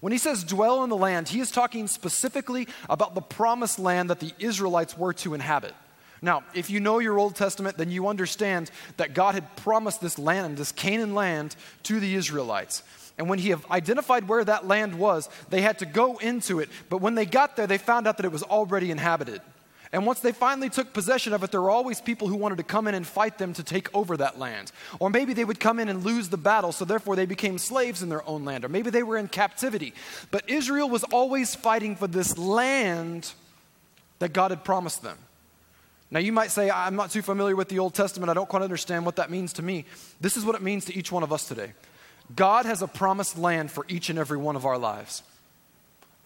When 0.00 0.12
he 0.12 0.18
says 0.18 0.42
dwell 0.42 0.82
in 0.82 0.90
the 0.90 0.96
land, 0.96 1.28
he 1.28 1.40
is 1.40 1.52
talking 1.52 1.86
specifically 1.86 2.66
about 2.90 3.14
the 3.14 3.20
promised 3.20 3.78
land 3.78 4.10
that 4.10 4.18
the 4.18 4.32
Israelites 4.40 4.98
were 4.98 5.12
to 5.14 5.34
inhabit. 5.34 5.74
Now, 6.20 6.42
if 6.52 6.68
you 6.68 6.80
know 6.80 6.98
your 6.98 7.18
Old 7.18 7.36
Testament, 7.36 7.76
then 7.76 7.92
you 7.92 8.08
understand 8.08 8.72
that 8.96 9.14
God 9.14 9.34
had 9.34 9.56
promised 9.56 10.00
this 10.00 10.18
land, 10.18 10.56
this 10.56 10.72
Canaan 10.72 11.14
land, 11.14 11.54
to 11.84 12.00
the 12.00 12.16
Israelites. 12.16 12.82
And 13.18 13.28
when 13.28 13.38
he 13.38 13.54
identified 13.70 14.26
where 14.26 14.44
that 14.44 14.66
land 14.66 14.98
was, 14.98 15.28
they 15.50 15.60
had 15.60 15.78
to 15.78 15.86
go 15.86 16.16
into 16.16 16.58
it. 16.58 16.68
But 16.88 17.00
when 17.00 17.14
they 17.14 17.26
got 17.26 17.54
there, 17.54 17.68
they 17.68 17.78
found 17.78 18.08
out 18.08 18.16
that 18.16 18.26
it 18.26 18.32
was 18.32 18.42
already 18.42 18.90
inhabited. 18.90 19.40
And 19.92 20.04
once 20.04 20.20
they 20.20 20.32
finally 20.32 20.68
took 20.68 20.92
possession 20.92 21.32
of 21.32 21.42
it, 21.42 21.50
there 21.50 21.62
were 21.62 21.70
always 21.70 22.00
people 22.00 22.28
who 22.28 22.36
wanted 22.36 22.58
to 22.58 22.64
come 22.64 22.86
in 22.88 22.94
and 22.94 23.06
fight 23.06 23.38
them 23.38 23.54
to 23.54 23.62
take 23.62 23.94
over 23.94 24.16
that 24.18 24.38
land. 24.38 24.70
Or 25.00 25.08
maybe 25.08 25.32
they 25.32 25.44
would 25.44 25.60
come 25.60 25.78
in 25.78 25.88
and 25.88 26.04
lose 26.04 26.28
the 26.28 26.36
battle, 26.36 26.72
so 26.72 26.84
therefore 26.84 27.16
they 27.16 27.24
became 27.24 27.56
slaves 27.56 28.02
in 28.02 28.10
their 28.10 28.26
own 28.28 28.44
land. 28.44 28.64
Or 28.64 28.68
maybe 28.68 28.90
they 28.90 29.02
were 29.02 29.16
in 29.16 29.28
captivity. 29.28 29.94
But 30.30 30.48
Israel 30.48 30.90
was 30.90 31.04
always 31.04 31.54
fighting 31.54 31.96
for 31.96 32.06
this 32.06 32.36
land 32.36 33.32
that 34.18 34.32
God 34.32 34.50
had 34.50 34.62
promised 34.62 35.02
them. 35.02 35.16
Now, 36.10 36.20
you 36.20 36.32
might 36.32 36.50
say, 36.50 36.70
I'm 36.70 36.96
not 36.96 37.10
too 37.10 37.22
familiar 37.22 37.54
with 37.54 37.68
the 37.68 37.78
Old 37.78 37.94
Testament. 37.94 38.30
I 38.30 38.34
don't 38.34 38.48
quite 38.48 38.62
understand 38.62 39.04
what 39.04 39.16
that 39.16 39.30
means 39.30 39.54
to 39.54 39.62
me. 39.62 39.84
This 40.20 40.36
is 40.36 40.44
what 40.44 40.54
it 40.54 40.62
means 40.62 40.86
to 40.86 40.96
each 40.96 41.12
one 41.12 41.22
of 41.22 41.32
us 41.32 41.46
today 41.46 41.72
God 42.34 42.66
has 42.66 42.82
a 42.82 42.86
promised 42.86 43.38
land 43.38 43.70
for 43.70 43.86
each 43.88 44.10
and 44.10 44.18
every 44.18 44.38
one 44.38 44.56
of 44.56 44.66
our 44.66 44.78
lives. 44.78 45.22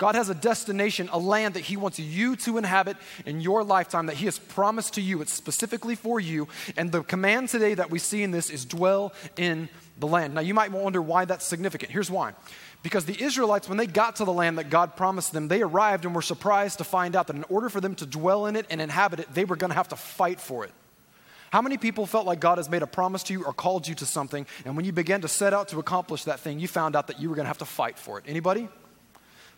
God 0.02 0.16
has 0.16 0.28
a 0.28 0.34
destination, 0.34 1.08
a 1.12 1.18
land 1.20 1.54
that 1.54 1.60
He 1.60 1.76
wants 1.76 2.00
you 2.00 2.34
to 2.34 2.58
inhabit 2.58 2.96
in 3.24 3.40
your 3.40 3.62
lifetime 3.62 4.06
that 4.06 4.16
He 4.16 4.24
has 4.24 4.36
promised 4.36 4.94
to 4.94 5.00
you. 5.00 5.22
It's 5.22 5.32
specifically 5.32 5.94
for 5.94 6.18
you. 6.18 6.48
And 6.76 6.90
the 6.90 7.04
command 7.04 7.50
today 7.50 7.74
that 7.74 7.88
we 7.88 8.00
see 8.00 8.24
in 8.24 8.32
this 8.32 8.50
is 8.50 8.64
dwell 8.64 9.12
in 9.36 9.68
the 10.00 10.08
land. 10.08 10.34
Now, 10.34 10.40
you 10.40 10.54
might 10.54 10.72
wonder 10.72 11.00
why 11.00 11.24
that's 11.24 11.46
significant. 11.46 11.92
Here's 11.92 12.10
why. 12.10 12.32
Because 12.82 13.04
the 13.04 13.22
Israelites, 13.22 13.68
when 13.68 13.78
they 13.78 13.86
got 13.86 14.16
to 14.16 14.24
the 14.24 14.32
land 14.32 14.58
that 14.58 14.70
God 14.70 14.96
promised 14.96 15.32
them, 15.32 15.46
they 15.46 15.62
arrived 15.62 16.04
and 16.04 16.16
were 16.16 16.20
surprised 16.20 16.78
to 16.78 16.84
find 16.84 17.14
out 17.14 17.28
that 17.28 17.36
in 17.36 17.44
order 17.44 17.68
for 17.68 17.80
them 17.80 17.94
to 17.94 18.04
dwell 18.04 18.46
in 18.46 18.56
it 18.56 18.66
and 18.70 18.80
inhabit 18.80 19.20
it, 19.20 19.32
they 19.32 19.44
were 19.44 19.54
going 19.54 19.70
to 19.70 19.76
have 19.76 19.90
to 19.90 19.96
fight 19.96 20.40
for 20.40 20.64
it. 20.64 20.72
How 21.52 21.62
many 21.62 21.76
people 21.76 22.06
felt 22.06 22.26
like 22.26 22.40
God 22.40 22.58
has 22.58 22.68
made 22.68 22.82
a 22.82 22.88
promise 22.88 23.22
to 23.22 23.32
you 23.32 23.44
or 23.44 23.52
called 23.52 23.86
you 23.86 23.94
to 23.94 24.06
something, 24.06 24.48
and 24.64 24.74
when 24.74 24.84
you 24.84 24.90
began 24.90 25.20
to 25.20 25.28
set 25.28 25.54
out 25.54 25.68
to 25.68 25.78
accomplish 25.78 26.24
that 26.24 26.40
thing, 26.40 26.58
you 26.58 26.66
found 26.66 26.96
out 26.96 27.06
that 27.06 27.20
you 27.20 27.28
were 27.28 27.36
going 27.36 27.44
to 27.44 27.50
have 27.50 27.58
to 27.58 27.64
fight 27.64 28.00
for 28.00 28.18
it? 28.18 28.24
Anybody? 28.26 28.68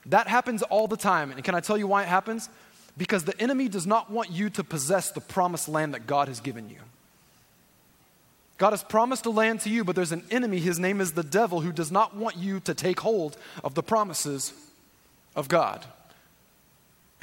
That 0.07 0.29
happens 0.29 0.63
all 0.63 0.87
the 0.87 0.97
time. 0.97 1.31
And 1.31 1.43
can 1.43 1.55
I 1.55 1.61
tell 1.61 1.79
you 1.79 1.87
why 1.87 2.03
it 2.03 2.09
happens? 2.09 2.49
Because 2.97 3.25
the 3.25 3.39
enemy 3.41 3.69
does 3.69 3.87
not 3.87 4.11
want 4.11 4.31
you 4.31 4.51
to 4.51 4.65
possess 4.65 5.11
the 5.11 5.21
promised 5.21 5.69
land 5.69 5.95
that 5.95 6.07
God 6.07 6.29
has 6.29 6.41
given 6.41 6.69
you. 6.69 6.79
God 8.57 8.71
has 8.71 8.85
promised 8.85 9.27
a 9.27 9.31
land 9.31 9.61
to 9.63 9.71
you, 9.71 9.83
but 9.83 9.97
there's 9.97 10.13
an 10.13 10.25
enemy. 10.31 10.61
His 10.61 10.79
name 10.79 11.01
is 11.01 11.13
the 11.13 11.25
devil, 11.25 11.61
who 11.61 11.73
does 11.73 11.91
not 11.91 12.17
want 12.17 12.37
you 12.37 12.61
to 12.61 12.75
take 12.75 13.01
hold 13.01 13.37
of 13.65 13.75
the 13.75 13.83
promises 13.83 14.53
of 15.35 15.49
God. 15.49 15.85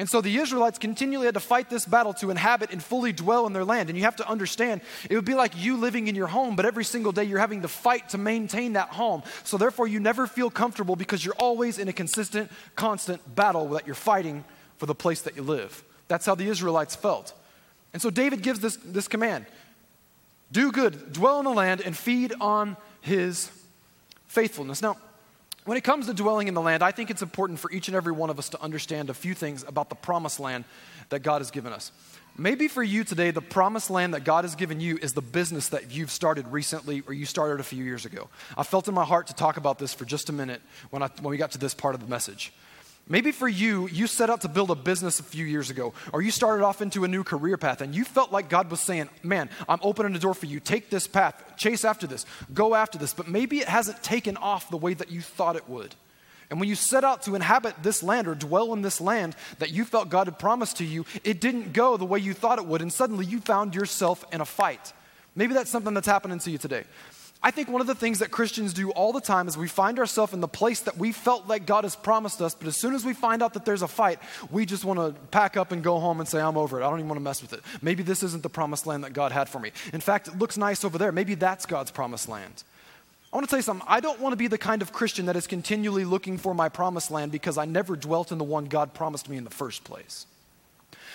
And 0.01 0.09
so 0.09 0.19
the 0.19 0.35
Israelites 0.35 0.79
continually 0.79 1.27
had 1.27 1.35
to 1.35 1.39
fight 1.39 1.69
this 1.69 1.85
battle 1.85 2.11
to 2.15 2.31
inhabit 2.31 2.71
and 2.71 2.81
fully 2.81 3.13
dwell 3.13 3.45
in 3.45 3.53
their 3.53 3.63
land. 3.63 3.87
And 3.87 3.95
you 3.95 4.05
have 4.05 4.15
to 4.15 4.27
understand, 4.27 4.81
it 5.07 5.13
would 5.13 5.25
be 5.25 5.35
like 5.35 5.55
you 5.55 5.77
living 5.77 6.07
in 6.07 6.15
your 6.15 6.25
home, 6.25 6.55
but 6.55 6.65
every 6.65 6.83
single 6.83 7.11
day 7.11 7.23
you're 7.23 7.37
having 7.37 7.61
to 7.61 7.67
fight 7.67 8.09
to 8.09 8.17
maintain 8.17 8.73
that 8.73 8.89
home. 8.89 9.21
So 9.43 9.59
therefore, 9.59 9.85
you 9.85 9.99
never 9.99 10.25
feel 10.25 10.49
comfortable 10.49 10.95
because 10.95 11.23
you're 11.23 11.35
always 11.35 11.77
in 11.77 11.87
a 11.87 11.93
consistent, 11.93 12.51
constant 12.75 13.35
battle 13.35 13.69
that 13.69 13.85
you're 13.85 13.93
fighting 13.93 14.43
for 14.77 14.87
the 14.87 14.95
place 14.95 15.21
that 15.21 15.35
you 15.35 15.43
live. 15.43 15.83
That's 16.07 16.25
how 16.25 16.33
the 16.33 16.49
Israelites 16.49 16.95
felt. 16.95 17.31
And 17.93 18.01
so 18.01 18.09
David 18.09 18.41
gives 18.41 18.59
this, 18.59 18.77
this 18.77 19.07
command 19.07 19.45
do 20.51 20.71
good, 20.71 21.13
dwell 21.13 21.37
in 21.37 21.45
the 21.45 21.51
land, 21.51 21.79
and 21.79 21.95
feed 21.95 22.33
on 22.41 22.75
his 23.01 23.51
faithfulness. 24.25 24.81
Now, 24.81 24.97
when 25.65 25.77
it 25.77 25.83
comes 25.83 26.07
to 26.07 26.13
dwelling 26.13 26.47
in 26.47 26.53
the 26.53 26.61
land, 26.61 26.81
I 26.81 26.91
think 26.91 27.09
it's 27.09 27.21
important 27.21 27.59
for 27.59 27.71
each 27.71 27.87
and 27.87 27.95
every 27.95 28.11
one 28.11 28.29
of 28.29 28.39
us 28.39 28.49
to 28.49 28.61
understand 28.61 29.09
a 29.09 29.13
few 29.13 29.33
things 29.33 29.63
about 29.67 29.89
the 29.89 29.95
promised 29.95 30.39
land 30.39 30.65
that 31.09 31.19
God 31.19 31.39
has 31.39 31.51
given 31.51 31.71
us. 31.71 31.91
Maybe 32.37 32.67
for 32.67 32.81
you 32.81 33.03
today, 33.03 33.31
the 33.31 33.41
promised 33.41 33.89
land 33.89 34.13
that 34.13 34.23
God 34.23 34.45
has 34.45 34.55
given 34.55 34.79
you 34.79 34.97
is 34.97 35.13
the 35.13 35.21
business 35.21 35.69
that 35.69 35.91
you've 35.91 36.11
started 36.11 36.47
recently 36.47 37.03
or 37.05 37.13
you 37.13 37.25
started 37.25 37.59
a 37.59 37.63
few 37.63 37.83
years 37.83 38.05
ago. 38.05 38.29
I 38.57 38.63
felt 38.63 38.87
in 38.87 38.93
my 38.93 39.03
heart 39.03 39.27
to 39.27 39.35
talk 39.35 39.57
about 39.57 39.77
this 39.77 39.93
for 39.93 40.05
just 40.05 40.29
a 40.29 40.33
minute 40.33 40.61
when, 40.89 41.03
I, 41.03 41.09
when 41.19 41.31
we 41.31 41.37
got 41.37 41.51
to 41.51 41.57
this 41.57 41.73
part 41.73 41.93
of 41.93 42.01
the 42.01 42.07
message. 42.07 42.53
Maybe 43.07 43.31
for 43.31 43.47
you, 43.47 43.87
you 43.89 44.07
set 44.07 44.29
out 44.29 44.41
to 44.41 44.47
build 44.47 44.71
a 44.71 44.75
business 44.75 45.19
a 45.19 45.23
few 45.23 45.45
years 45.45 45.69
ago, 45.69 45.93
or 46.13 46.21
you 46.21 46.31
started 46.31 46.63
off 46.63 46.81
into 46.81 47.03
a 47.03 47.07
new 47.07 47.23
career 47.23 47.57
path, 47.57 47.81
and 47.81 47.93
you 47.93 48.05
felt 48.05 48.31
like 48.31 48.47
God 48.47 48.71
was 48.71 48.79
saying, 48.79 49.09
Man, 49.21 49.49
I'm 49.67 49.79
opening 49.81 50.13
the 50.13 50.19
door 50.19 50.33
for 50.33 50.45
you. 50.45 50.59
Take 50.59 50.89
this 50.89 51.07
path, 51.07 51.43
chase 51.57 51.83
after 51.83 52.07
this, 52.07 52.25
go 52.53 52.73
after 52.73 52.97
this. 52.97 53.13
But 53.13 53.27
maybe 53.27 53.59
it 53.59 53.67
hasn't 53.67 54.01
taken 54.01 54.37
off 54.37 54.69
the 54.69 54.77
way 54.77 54.93
that 54.93 55.11
you 55.11 55.21
thought 55.21 55.55
it 55.55 55.67
would. 55.67 55.95
And 56.49 56.59
when 56.59 56.67
you 56.67 56.75
set 56.75 57.05
out 57.05 57.23
to 57.23 57.35
inhabit 57.35 57.81
this 57.81 58.03
land 58.03 58.27
or 58.27 58.35
dwell 58.35 58.73
in 58.73 58.81
this 58.81 58.99
land 58.99 59.37
that 59.59 59.71
you 59.71 59.85
felt 59.85 60.09
God 60.09 60.27
had 60.27 60.37
promised 60.37 60.77
to 60.77 60.85
you, 60.85 61.05
it 61.23 61.39
didn't 61.39 61.71
go 61.71 61.95
the 61.95 62.05
way 62.05 62.19
you 62.19 62.33
thought 62.33 62.59
it 62.59 62.65
would, 62.65 62.81
and 62.81 62.91
suddenly 62.91 63.25
you 63.25 63.39
found 63.39 63.73
yourself 63.73 64.25
in 64.33 64.41
a 64.41 64.45
fight. 64.45 64.91
Maybe 65.33 65.53
that's 65.53 65.69
something 65.69 65.93
that's 65.93 66.07
happening 66.07 66.39
to 66.39 66.51
you 66.51 66.57
today. 66.57 66.83
I 67.43 67.49
think 67.49 67.69
one 67.69 67.81
of 67.81 67.87
the 67.87 67.95
things 67.95 68.19
that 68.19 68.29
Christians 68.29 68.71
do 68.71 68.91
all 68.91 69.11
the 69.11 69.21
time 69.21 69.47
is 69.47 69.57
we 69.57 69.67
find 69.67 69.97
ourselves 69.97 70.31
in 70.33 70.41
the 70.41 70.47
place 70.47 70.81
that 70.81 70.97
we 70.97 71.11
felt 71.11 71.47
like 71.47 71.65
God 71.65 71.85
has 71.85 71.95
promised 71.95 72.39
us, 72.39 72.53
but 72.53 72.67
as 72.67 72.77
soon 72.77 72.93
as 72.93 73.03
we 73.03 73.15
find 73.15 73.41
out 73.41 73.55
that 73.55 73.65
there's 73.65 73.81
a 73.81 73.87
fight, 73.87 74.19
we 74.51 74.63
just 74.63 74.85
want 74.85 74.99
to 74.99 75.19
pack 75.29 75.57
up 75.57 75.71
and 75.71 75.83
go 75.83 75.99
home 75.99 76.19
and 76.19 76.29
say, 76.29 76.39
I'm 76.39 76.55
over 76.55 76.79
it. 76.79 76.85
I 76.85 76.89
don't 76.89 76.99
even 76.99 77.09
want 77.09 77.17
to 77.17 77.23
mess 77.23 77.41
with 77.41 77.53
it. 77.53 77.61
Maybe 77.81 78.03
this 78.03 78.21
isn't 78.21 78.43
the 78.43 78.49
promised 78.49 78.85
land 78.85 79.03
that 79.05 79.13
God 79.13 79.31
had 79.31 79.49
for 79.49 79.57
me. 79.57 79.71
In 79.91 80.01
fact, 80.01 80.27
it 80.27 80.37
looks 80.37 80.55
nice 80.55 80.85
over 80.85 80.99
there. 80.99 81.11
Maybe 81.11 81.33
that's 81.33 81.65
God's 81.65 81.89
promised 81.89 82.29
land. 82.29 82.63
I 83.33 83.37
want 83.37 83.47
to 83.47 83.49
tell 83.49 83.59
you 83.59 83.63
something. 83.63 83.87
I 83.89 84.01
don't 84.01 84.19
want 84.19 84.33
to 84.33 84.37
be 84.37 84.47
the 84.47 84.59
kind 84.59 84.83
of 84.83 84.91
Christian 84.91 85.25
that 85.25 85.35
is 85.35 85.47
continually 85.47 86.05
looking 86.05 86.37
for 86.37 86.53
my 86.53 86.69
promised 86.69 87.09
land 87.09 87.31
because 87.31 87.57
I 87.57 87.65
never 87.65 87.95
dwelt 87.95 88.31
in 88.31 88.37
the 88.37 88.43
one 88.43 88.65
God 88.65 88.93
promised 88.93 89.29
me 89.29 89.37
in 89.37 89.45
the 89.45 89.49
first 89.49 89.83
place. 89.83 90.27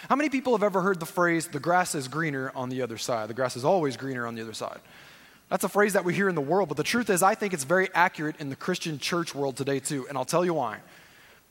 How 0.08 0.16
many 0.16 0.28
people 0.28 0.54
have 0.54 0.62
ever 0.62 0.82
heard 0.82 0.98
the 0.98 1.06
phrase, 1.06 1.46
the 1.46 1.60
grass 1.60 1.94
is 1.94 2.08
greener 2.08 2.50
on 2.54 2.68
the 2.68 2.82
other 2.82 2.98
side? 2.98 3.28
The 3.28 3.34
grass 3.34 3.56
is 3.56 3.64
always 3.64 3.96
greener 3.96 4.26
on 4.26 4.34
the 4.34 4.42
other 4.42 4.54
side. 4.54 4.80
That's 5.48 5.64
a 5.64 5.68
phrase 5.68 5.92
that 5.92 6.04
we 6.04 6.12
hear 6.12 6.28
in 6.28 6.34
the 6.34 6.40
world, 6.40 6.68
but 6.68 6.76
the 6.76 6.82
truth 6.82 7.08
is, 7.08 7.22
I 7.22 7.36
think 7.36 7.54
it's 7.54 7.64
very 7.64 7.88
accurate 7.94 8.36
in 8.40 8.50
the 8.50 8.56
Christian 8.56 8.98
church 8.98 9.34
world 9.34 9.56
today, 9.56 9.78
too. 9.78 10.06
And 10.08 10.18
I'll 10.18 10.24
tell 10.24 10.44
you 10.44 10.54
why. 10.54 10.78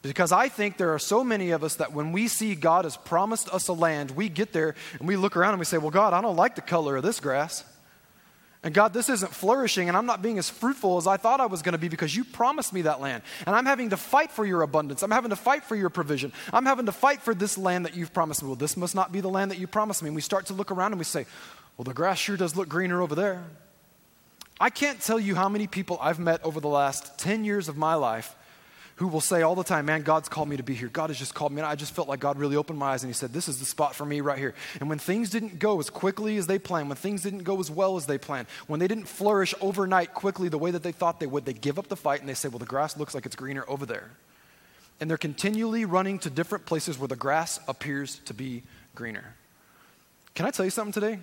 Because 0.02 0.32
I 0.32 0.50
think 0.50 0.78
there 0.78 0.94
are 0.94 1.00
so 1.00 1.24
many 1.24 1.52
of 1.52 1.64
us 1.64 1.76
that 1.76 1.94
when 1.94 2.12
we 2.12 2.28
see 2.28 2.54
God 2.54 2.86
has 2.86 2.96
promised 2.96 3.50
us 3.50 3.70
a 3.70 3.74
land, 3.74 4.12
we 4.12 4.30
get 4.30 4.52
there 4.54 4.76
and 5.00 5.08
we 5.08 5.16
look 5.16 5.36
around 5.36 5.54
and 5.54 5.60
we 5.60 5.66
say, 5.66 5.78
Well, 5.80 5.90
God, 5.90 6.14
I 6.14 6.22
don't 6.22 6.36
like 6.36 6.56
the 6.56 6.62
color 6.62 6.98
of 6.98 7.04
this 7.04 7.20
grass. 7.20 7.64
And 8.62 8.74
God, 8.74 8.94
this 8.94 9.10
isn't 9.10 9.32
flourishing, 9.32 9.88
and 9.90 9.98
I'm 9.98 10.08
not 10.08 10.24
being 10.24 10.40
as 10.40 10.50
fruitful 10.50 10.98
as 10.98 11.06
I 11.06 11.18
thought 11.18 11.40
I 11.40 11.46
was 11.46 11.62
going 11.62 11.74
to 11.74 11.80
be 11.80 11.88
because 11.88 12.16
you 12.16 12.24
promised 12.24 12.74
me 12.74 12.82
that 12.84 13.00
land. 13.00 13.22
And 13.46 13.56
I'm 13.56 13.68
having 13.68 13.92
to 13.92 13.98
fight 13.98 14.32
for 14.32 14.44
your 14.44 14.64
abundance. 14.64 15.04
I'm 15.04 15.12
having 15.12 15.30
to 15.30 15.36
fight 15.36 15.64
for 15.64 15.76
your 15.76 15.92
provision. 15.92 16.34
I'm 16.52 16.66
having 16.66 16.88
to 16.88 16.92
fight 16.92 17.22
for 17.22 17.36
this 17.36 17.60
land 17.60 17.86
that 17.86 17.96
you've 17.96 18.12
promised 18.12 18.42
me. 18.42 18.48
Well, 18.48 18.56
this 18.56 18.76
must 18.76 18.96
not 18.96 19.12
be 19.12 19.22
the 19.22 19.30
land 19.30 19.52
that 19.52 19.60
you 19.60 19.68
promised 19.68 20.02
me. 20.02 20.10
And 20.10 20.16
we 20.16 20.22
start 20.22 20.48
to 20.48 20.54
look 20.54 20.72
around 20.72 20.94
and 20.94 21.00
we 21.00 21.06
say, 21.06 21.28
Well, 21.78 21.84
the 21.84 21.94
grass 21.94 22.18
sure 22.18 22.38
does 22.38 22.56
look 22.56 22.68
greener 22.68 23.02
over 23.02 23.14
there. 23.14 23.44
I 24.60 24.70
can't 24.70 25.02
tell 25.02 25.20
you 25.20 25.36
how 25.36 25.50
many 25.50 25.68
people 25.68 25.98
I've 26.02 26.20
met 26.20 26.44
over 26.44 26.60
the 26.60 26.70
last 26.70 27.20
10 27.20 27.44
years 27.44 27.68
of 27.68 27.76
my 27.76 27.96
life 27.96 28.36
who 28.98 29.08
will 29.08 29.22
say 29.22 29.42
all 29.42 29.56
the 29.56 29.64
time, 29.64 29.86
Man, 29.86 30.04
God's 30.04 30.30
called 30.30 30.48
me 30.48 30.56
to 30.56 30.64
be 30.64 30.74
here. 30.74 30.88
God 30.88 31.10
has 31.10 31.20
just 31.20 31.34
called 31.34 31.52
me. 31.52 31.60
And 31.60 31.68
I 31.68 31.76
just 31.76 31.94
felt 31.94 32.08
like 32.08 32.22
God 32.22 32.38
really 32.38 32.56
opened 32.56 32.80
my 32.80 32.94
eyes 32.94 33.04
and 33.04 33.10
He 33.10 33.14
said, 33.14 33.34
This 33.34 33.50
is 33.50 33.60
the 33.60 33.66
spot 33.66 33.94
for 33.94 34.06
me 34.06 34.22
right 34.22 34.38
here. 34.38 34.54
And 34.80 34.88
when 34.88 35.00
things 35.00 35.30
didn't 35.30 35.60
go 35.60 35.80
as 35.80 35.90
quickly 35.90 36.38
as 36.38 36.48
they 36.48 36.58
planned, 36.58 36.88
when 36.88 36.96
things 36.96 37.22
didn't 37.22 37.44
go 37.44 37.60
as 37.60 37.70
well 37.70 37.98
as 37.98 38.06
they 38.06 38.18
planned, 38.18 38.48
when 38.68 38.80
they 38.80 38.88
didn't 38.88 39.08
flourish 39.08 39.54
overnight 39.60 40.14
quickly 40.14 40.48
the 40.48 40.58
way 40.58 40.72
that 40.72 40.84
they 40.84 40.94
thought 40.94 41.20
they 41.20 41.28
would, 41.28 41.46
they 41.46 41.54
give 41.54 41.78
up 41.78 41.88
the 41.88 41.98
fight 41.98 42.22
and 42.22 42.30
they 42.30 42.34
say, 42.34 42.48
Well, 42.48 42.60
the 42.60 42.66
grass 42.66 42.96
looks 42.96 43.14
like 43.14 43.26
it's 43.26 43.36
greener 43.36 43.66
over 43.68 43.86
there. 43.86 44.12
And 45.02 45.10
they're 45.10 45.18
continually 45.18 45.84
running 45.84 46.20
to 46.20 46.30
different 46.30 46.66
places 46.66 46.98
where 46.98 47.10
the 47.10 47.18
grass 47.18 47.60
appears 47.68 48.20
to 48.26 48.34
be 48.34 48.64
greener. 48.96 49.36
Can 50.36 50.46
I 50.46 50.52
tell 50.52 50.64
you 50.64 50.72
something 50.72 50.94
today? 50.94 51.20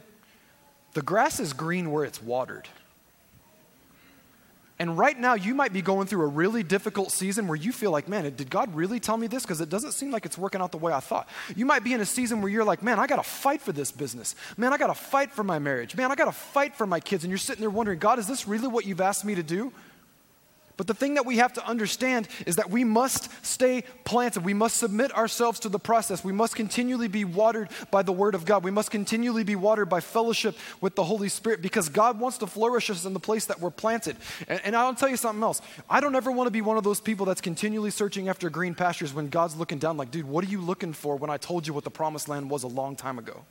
The 0.92 1.00
grass 1.00 1.40
is 1.40 1.54
green 1.54 1.90
where 1.90 2.04
it's 2.04 2.22
watered. 2.22 2.68
And 4.82 4.98
right 4.98 5.16
now, 5.16 5.34
you 5.34 5.54
might 5.54 5.72
be 5.72 5.80
going 5.80 6.08
through 6.08 6.22
a 6.24 6.26
really 6.26 6.64
difficult 6.64 7.12
season 7.12 7.46
where 7.46 7.54
you 7.54 7.70
feel 7.70 7.92
like, 7.92 8.08
man, 8.08 8.24
did 8.34 8.50
God 8.50 8.74
really 8.74 8.98
tell 8.98 9.16
me 9.16 9.28
this? 9.28 9.44
Because 9.44 9.60
it 9.60 9.68
doesn't 9.68 9.92
seem 9.92 10.10
like 10.10 10.26
it's 10.26 10.36
working 10.36 10.60
out 10.60 10.72
the 10.72 10.78
way 10.78 10.92
I 10.92 10.98
thought. 10.98 11.28
You 11.54 11.64
might 11.66 11.84
be 11.84 11.92
in 11.92 12.00
a 12.00 12.04
season 12.04 12.42
where 12.42 12.50
you're 12.50 12.64
like, 12.64 12.82
man, 12.82 12.98
I 12.98 13.06
got 13.06 13.14
to 13.14 13.22
fight 13.22 13.62
for 13.62 13.70
this 13.70 13.92
business. 13.92 14.34
Man, 14.56 14.72
I 14.72 14.78
got 14.78 14.88
to 14.88 14.94
fight 14.94 15.30
for 15.30 15.44
my 15.44 15.60
marriage. 15.60 15.94
Man, 15.94 16.10
I 16.10 16.16
got 16.16 16.24
to 16.24 16.32
fight 16.32 16.74
for 16.74 16.84
my 16.84 16.98
kids. 16.98 17.22
And 17.22 17.30
you're 17.30 17.38
sitting 17.38 17.60
there 17.60 17.70
wondering, 17.70 18.00
God, 18.00 18.18
is 18.18 18.26
this 18.26 18.48
really 18.48 18.66
what 18.66 18.84
you've 18.84 19.00
asked 19.00 19.24
me 19.24 19.36
to 19.36 19.42
do? 19.44 19.72
But 20.82 20.88
the 20.88 20.94
thing 20.94 21.14
that 21.14 21.24
we 21.24 21.36
have 21.36 21.52
to 21.52 21.64
understand 21.64 22.26
is 22.44 22.56
that 22.56 22.68
we 22.68 22.82
must 22.82 23.28
stay 23.46 23.84
planted. 24.02 24.44
We 24.44 24.52
must 24.52 24.78
submit 24.78 25.16
ourselves 25.16 25.60
to 25.60 25.68
the 25.68 25.78
process. 25.78 26.24
We 26.24 26.32
must 26.32 26.56
continually 26.56 27.06
be 27.06 27.24
watered 27.24 27.68
by 27.92 28.02
the 28.02 28.10
Word 28.10 28.34
of 28.34 28.44
God. 28.44 28.64
We 28.64 28.72
must 28.72 28.90
continually 28.90 29.44
be 29.44 29.54
watered 29.54 29.88
by 29.88 30.00
fellowship 30.00 30.56
with 30.80 30.96
the 30.96 31.04
Holy 31.04 31.28
Spirit 31.28 31.62
because 31.62 31.88
God 31.88 32.18
wants 32.18 32.38
to 32.38 32.48
flourish 32.48 32.90
us 32.90 33.04
in 33.04 33.12
the 33.12 33.20
place 33.20 33.44
that 33.44 33.60
we're 33.60 33.70
planted. 33.70 34.16
And, 34.48 34.60
and 34.64 34.74
I'll 34.74 34.92
tell 34.92 35.08
you 35.08 35.16
something 35.16 35.44
else. 35.44 35.62
I 35.88 36.00
don't 36.00 36.16
ever 36.16 36.32
want 36.32 36.48
to 36.48 36.50
be 36.50 36.62
one 36.62 36.76
of 36.76 36.82
those 36.82 37.00
people 37.00 37.26
that's 37.26 37.40
continually 37.40 37.92
searching 37.92 38.28
after 38.28 38.50
green 38.50 38.74
pastures 38.74 39.14
when 39.14 39.28
God's 39.28 39.54
looking 39.54 39.78
down, 39.78 39.96
like, 39.96 40.10
dude, 40.10 40.26
what 40.26 40.44
are 40.44 40.48
you 40.48 40.60
looking 40.60 40.94
for 40.94 41.14
when 41.14 41.30
I 41.30 41.36
told 41.36 41.64
you 41.64 41.72
what 41.72 41.84
the 41.84 41.92
promised 41.92 42.28
land 42.28 42.50
was 42.50 42.64
a 42.64 42.66
long 42.66 42.96
time 42.96 43.20
ago? 43.20 43.44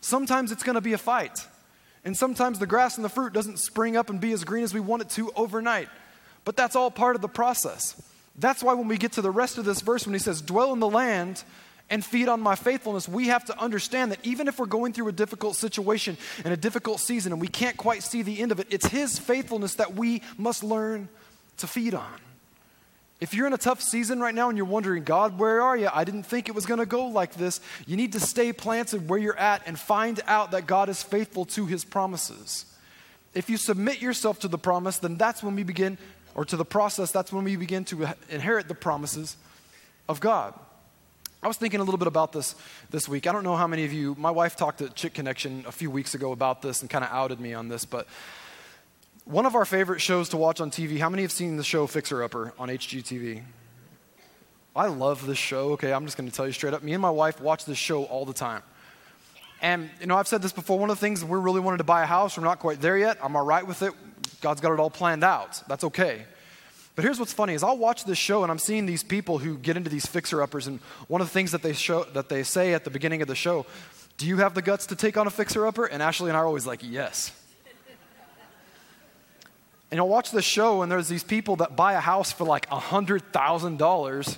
Sometimes 0.00 0.52
it's 0.52 0.62
going 0.62 0.76
to 0.76 0.80
be 0.80 0.92
a 0.92 0.98
fight. 0.98 1.48
And 2.04 2.16
sometimes 2.16 2.60
the 2.60 2.66
grass 2.68 2.94
and 2.94 3.04
the 3.04 3.08
fruit 3.08 3.32
doesn't 3.32 3.58
spring 3.58 3.96
up 3.96 4.08
and 4.08 4.20
be 4.20 4.30
as 4.30 4.44
green 4.44 4.62
as 4.62 4.72
we 4.72 4.78
want 4.78 5.02
it 5.02 5.08
to 5.10 5.32
overnight. 5.34 5.88
But 6.44 6.56
that's 6.56 6.76
all 6.76 6.90
part 6.90 7.16
of 7.16 7.22
the 7.22 7.28
process. 7.28 8.00
That's 8.36 8.62
why 8.62 8.74
when 8.74 8.88
we 8.88 8.98
get 8.98 9.12
to 9.12 9.22
the 9.22 9.30
rest 9.30 9.58
of 9.58 9.64
this 9.64 9.80
verse, 9.80 10.06
when 10.06 10.14
he 10.14 10.18
says, 10.18 10.42
dwell 10.42 10.72
in 10.72 10.80
the 10.80 10.88
land 10.88 11.44
and 11.90 12.04
feed 12.04 12.28
on 12.28 12.40
my 12.40 12.54
faithfulness, 12.54 13.08
we 13.08 13.28
have 13.28 13.44
to 13.46 13.58
understand 13.60 14.10
that 14.12 14.18
even 14.24 14.48
if 14.48 14.58
we're 14.58 14.66
going 14.66 14.92
through 14.92 15.08
a 15.08 15.12
difficult 15.12 15.56
situation 15.56 16.16
and 16.44 16.52
a 16.52 16.56
difficult 16.56 17.00
season 17.00 17.32
and 17.32 17.40
we 17.40 17.48
can't 17.48 17.76
quite 17.76 18.02
see 18.02 18.22
the 18.22 18.40
end 18.40 18.52
of 18.52 18.60
it, 18.60 18.66
it's 18.70 18.86
his 18.86 19.18
faithfulness 19.18 19.76
that 19.76 19.94
we 19.94 20.22
must 20.36 20.64
learn 20.64 21.08
to 21.58 21.66
feed 21.66 21.94
on. 21.94 22.20
If 23.20 23.32
you're 23.32 23.46
in 23.46 23.52
a 23.52 23.58
tough 23.58 23.80
season 23.80 24.20
right 24.20 24.34
now 24.34 24.48
and 24.48 24.58
you're 24.58 24.66
wondering, 24.66 25.04
God, 25.04 25.38
where 25.38 25.62
are 25.62 25.76
you? 25.76 25.88
I 25.92 26.04
didn't 26.04 26.24
think 26.24 26.48
it 26.48 26.54
was 26.54 26.66
going 26.66 26.80
to 26.80 26.86
go 26.86 27.06
like 27.06 27.34
this. 27.34 27.60
You 27.86 27.96
need 27.96 28.12
to 28.12 28.20
stay 28.20 28.52
planted 28.52 29.08
where 29.08 29.18
you're 29.18 29.38
at 29.38 29.62
and 29.66 29.78
find 29.78 30.20
out 30.26 30.50
that 30.50 30.66
God 30.66 30.88
is 30.88 31.02
faithful 31.02 31.44
to 31.46 31.66
his 31.66 31.84
promises. 31.84 32.66
If 33.32 33.48
you 33.48 33.56
submit 33.56 34.02
yourself 34.02 34.40
to 34.40 34.48
the 34.48 34.58
promise, 34.58 34.98
then 34.98 35.16
that's 35.16 35.42
when 35.42 35.54
we 35.54 35.62
begin 35.62 35.96
or 36.34 36.44
to 36.44 36.56
the 36.56 36.64
process, 36.64 37.10
that's 37.10 37.32
when 37.32 37.44
we 37.44 37.56
begin 37.56 37.84
to 37.86 38.08
inherit 38.28 38.68
the 38.68 38.74
promises 38.74 39.36
of 40.08 40.20
God. 40.20 40.54
I 41.42 41.48
was 41.48 41.56
thinking 41.56 41.80
a 41.80 41.84
little 41.84 41.98
bit 41.98 42.08
about 42.08 42.32
this 42.32 42.54
this 42.90 43.08
week. 43.08 43.26
I 43.26 43.32
don't 43.32 43.44
know 43.44 43.56
how 43.56 43.66
many 43.66 43.84
of 43.84 43.92
you, 43.92 44.16
my 44.18 44.30
wife 44.30 44.56
talked 44.56 44.78
to 44.78 44.88
Chick 44.88 45.12
Connection 45.12 45.64
a 45.66 45.72
few 45.72 45.90
weeks 45.90 46.14
ago 46.14 46.32
about 46.32 46.62
this 46.62 46.80
and 46.80 46.88
kind 46.88 47.04
of 47.04 47.10
outed 47.10 47.38
me 47.38 47.52
on 47.52 47.68
this, 47.68 47.84
but 47.84 48.06
one 49.26 49.46
of 49.46 49.54
our 49.54 49.64
favorite 49.64 50.00
shows 50.00 50.28
to 50.30 50.36
watch 50.36 50.60
on 50.60 50.70
TV, 50.70 50.98
how 50.98 51.08
many 51.08 51.22
have 51.22 51.32
seen 51.32 51.56
the 51.56 51.64
show 51.64 51.86
Fixer 51.86 52.22
Upper 52.22 52.52
on 52.58 52.68
HGTV? 52.68 53.42
I 54.76 54.86
love 54.86 55.26
this 55.26 55.38
show, 55.38 55.70
okay? 55.72 55.92
I'm 55.92 56.04
just 56.04 56.16
going 56.16 56.28
to 56.28 56.34
tell 56.34 56.46
you 56.46 56.52
straight 56.52 56.74
up. 56.74 56.82
Me 56.82 56.92
and 56.92 57.00
my 57.00 57.10
wife 57.10 57.40
watch 57.40 57.64
this 57.64 57.78
show 57.78 58.04
all 58.04 58.24
the 58.26 58.34
time. 58.34 58.62
And, 59.62 59.88
you 60.00 60.06
know, 60.06 60.16
I've 60.16 60.28
said 60.28 60.42
this 60.42 60.52
before. 60.52 60.78
One 60.78 60.90
of 60.90 60.96
the 60.96 61.00
things 61.00 61.24
we're 61.24 61.38
really 61.38 61.60
wanting 61.60 61.78
to 61.78 61.84
buy 61.84 62.02
a 62.02 62.06
house. 62.06 62.36
We're 62.36 62.44
not 62.44 62.58
quite 62.58 62.80
there 62.80 62.98
yet. 62.98 63.18
I'm 63.22 63.34
all 63.36 63.46
right 63.46 63.66
with 63.66 63.82
it. 63.82 63.92
God's 64.40 64.60
got 64.60 64.72
it 64.72 64.80
all 64.80 64.90
planned 64.90 65.24
out. 65.24 65.62
That's 65.68 65.84
okay. 65.84 66.24
But 66.96 67.04
here's 67.04 67.18
what's 67.18 67.32
funny 67.32 67.54
is 67.54 67.62
I'll 67.62 67.78
watch 67.78 68.04
this 68.04 68.18
show 68.18 68.42
and 68.42 68.52
I'm 68.52 68.58
seeing 68.58 68.86
these 68.86 69.02
people 69.02 69.38
who 69.38 69.58
get 69.58 69.76
into 69.76 69.90
these 69.90 70.06
fixer-uppers 70.06 70.66
and 70.66 70.80
one 71.08 71.20
of 71.20 71.26
the 71.26 71.32
things 71.32 71.52
that 71.52 71.62
they 71.62 71.72
show 71.72 72.04
that 72.04 72.28
they 72.28 72.42
say 72.42 72.74
at 72.74 72.84
the 72.84 72.90
beginning 72.90 73.22
of 73.22 73.28
the 73.28 73.34
show, 73.34 73.66
do 74.16 74.26
you 74.26 74.38
have 74.38 74.54
the 74.54 74.62
guts 74.62 74.86
to 74.86 74.96
take 74.96 75.16
on 75.16 75.26
a 75.26 75.30
fixer-upper? 75.30 75.86
And 75.86 76.02
Ashley 76.02 76.30
and 76.30 76.36
I 76.36 76.40
are 76.40 76.46
always 76.46 76.66
like, 76.66 76.80
yes. 76.82 77.32
and 79.90 79.98
I'll 79.98 80.08
watch 80.08 80.30
this 80.30 80.44
show 80.44 80.82
and 80.82 80.92
there's 80.92 81.08
these 81.08 81.24
people 81.24 81.56
that 81.56 81.74
buy 81.74 81.94
a 81.94 82.00
house 82.00 82.30
for 82.30 82.44
like 82.44 82.68
$100,000 82.68 84.36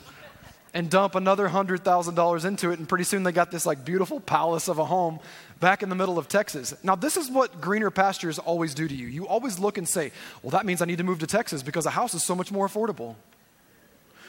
and 0.73 0.91
dump 0.91 1.15
another 1.15 1.49
$100,000 1.49 2.45
into 2.45 2.71
it 2.71 2.79
and 2.79 2.89
pretty 2.89 3.05
soon 3.05 3.23
they 3.23 3.33
got 3.33 3.51
this 3.51 3.67
like 3.67 3.85
beautiful 3.85 4.19
palace 4.19 4.69
of 4.69 4.79
a 4.79 4.85
home 4.85 5.21
back 5.61 5.83
in 5.83 5.89
the 5.89 5.95
middle 5.95 6.19
of 6.19 6.29
Texas. 6.29 6.75
Now, 6.83 6.95
this 6.95 7.17
is 7.17 7.31
what 7.31 7.61
greener 7.61 7.91
pastures 7.91 8.39
always 8.39 8.75
do 8.75 8.87
to 8.87 8.95
you. 8.95 9.07
You 9.07 9.27
always 9.27 9.59
look 9.59 9.79
and 9.79 9.89
say, 9.89 10.13
well, 10.43 10.51
that 10.51 10.67
means 10.67 10.83
I 10.83 10.85
need 10.85 10.99
to 10.99 11.05
move 11.05 11.19
to 11.21 11.27
Texas 11.27 11.63
because 11.63 11.87
a 11.87 11.91
house 11.91 12.15
is 12.15 12.23
so 12.23 12.35
much 12.35 12.53
more 12.53 12.69
affordable. 12.69 13.17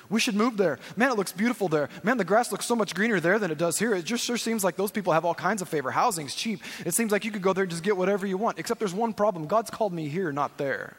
We 0.09 0.19
should 0.21 0.35
move 0.35 0.55
there. 0.55 0.79
Man, 0.95 1.11
it 1.11 1.17
looks 1.17 1.33
beautiful 1.33 1.67
there. 1.67 1.89
Man, 2.01 2.17
the 2.17 2.23
grass 2.23 2.51
looks 2.51 2.65
so 2.65 2.75
much 2.75 2.95
greener 2.95 3.19
there 3.19 3.39
than 3.39 3.51
it 3.51 3.57
does 3.57 3.77
here. 3.77 3.93
It 3.93 4.05
just 4.05 4.23
sure 4.23 4.37
seems 4.37 4.63
like 4.63 4.77
those 4.77 4.91
people 4.91 5.11
have 5.11 5.25
all 5.25 5.35
kinds 5.35 5.61
of 5.61 5.67
favor. 5.67 5.91
Housing's 5.91 6.33
cheap. 6.33 6.61
It 6.85 6.93
seems 6.93 7.11
like 7.11 7.25
you 7.25 7.31
could 7.31 7.41
go 7.41 7.51
there 7.51 7.63
and 7.63 7.71
just 7.71 7.83
get 7.83 7.97
whatever 7.97 8.25
you 8.25 8.37
want. 8.37 8.57
Except 8.57 8.79
there's 8.79 8.93
one 8.93 9.13
problem 9.13 9.47
God's 9.47 9.69
called 9.69 9.91
me 9.91 10.07
here, 10.07 10.31
not 10.31 10.57
there. 10.57 10.95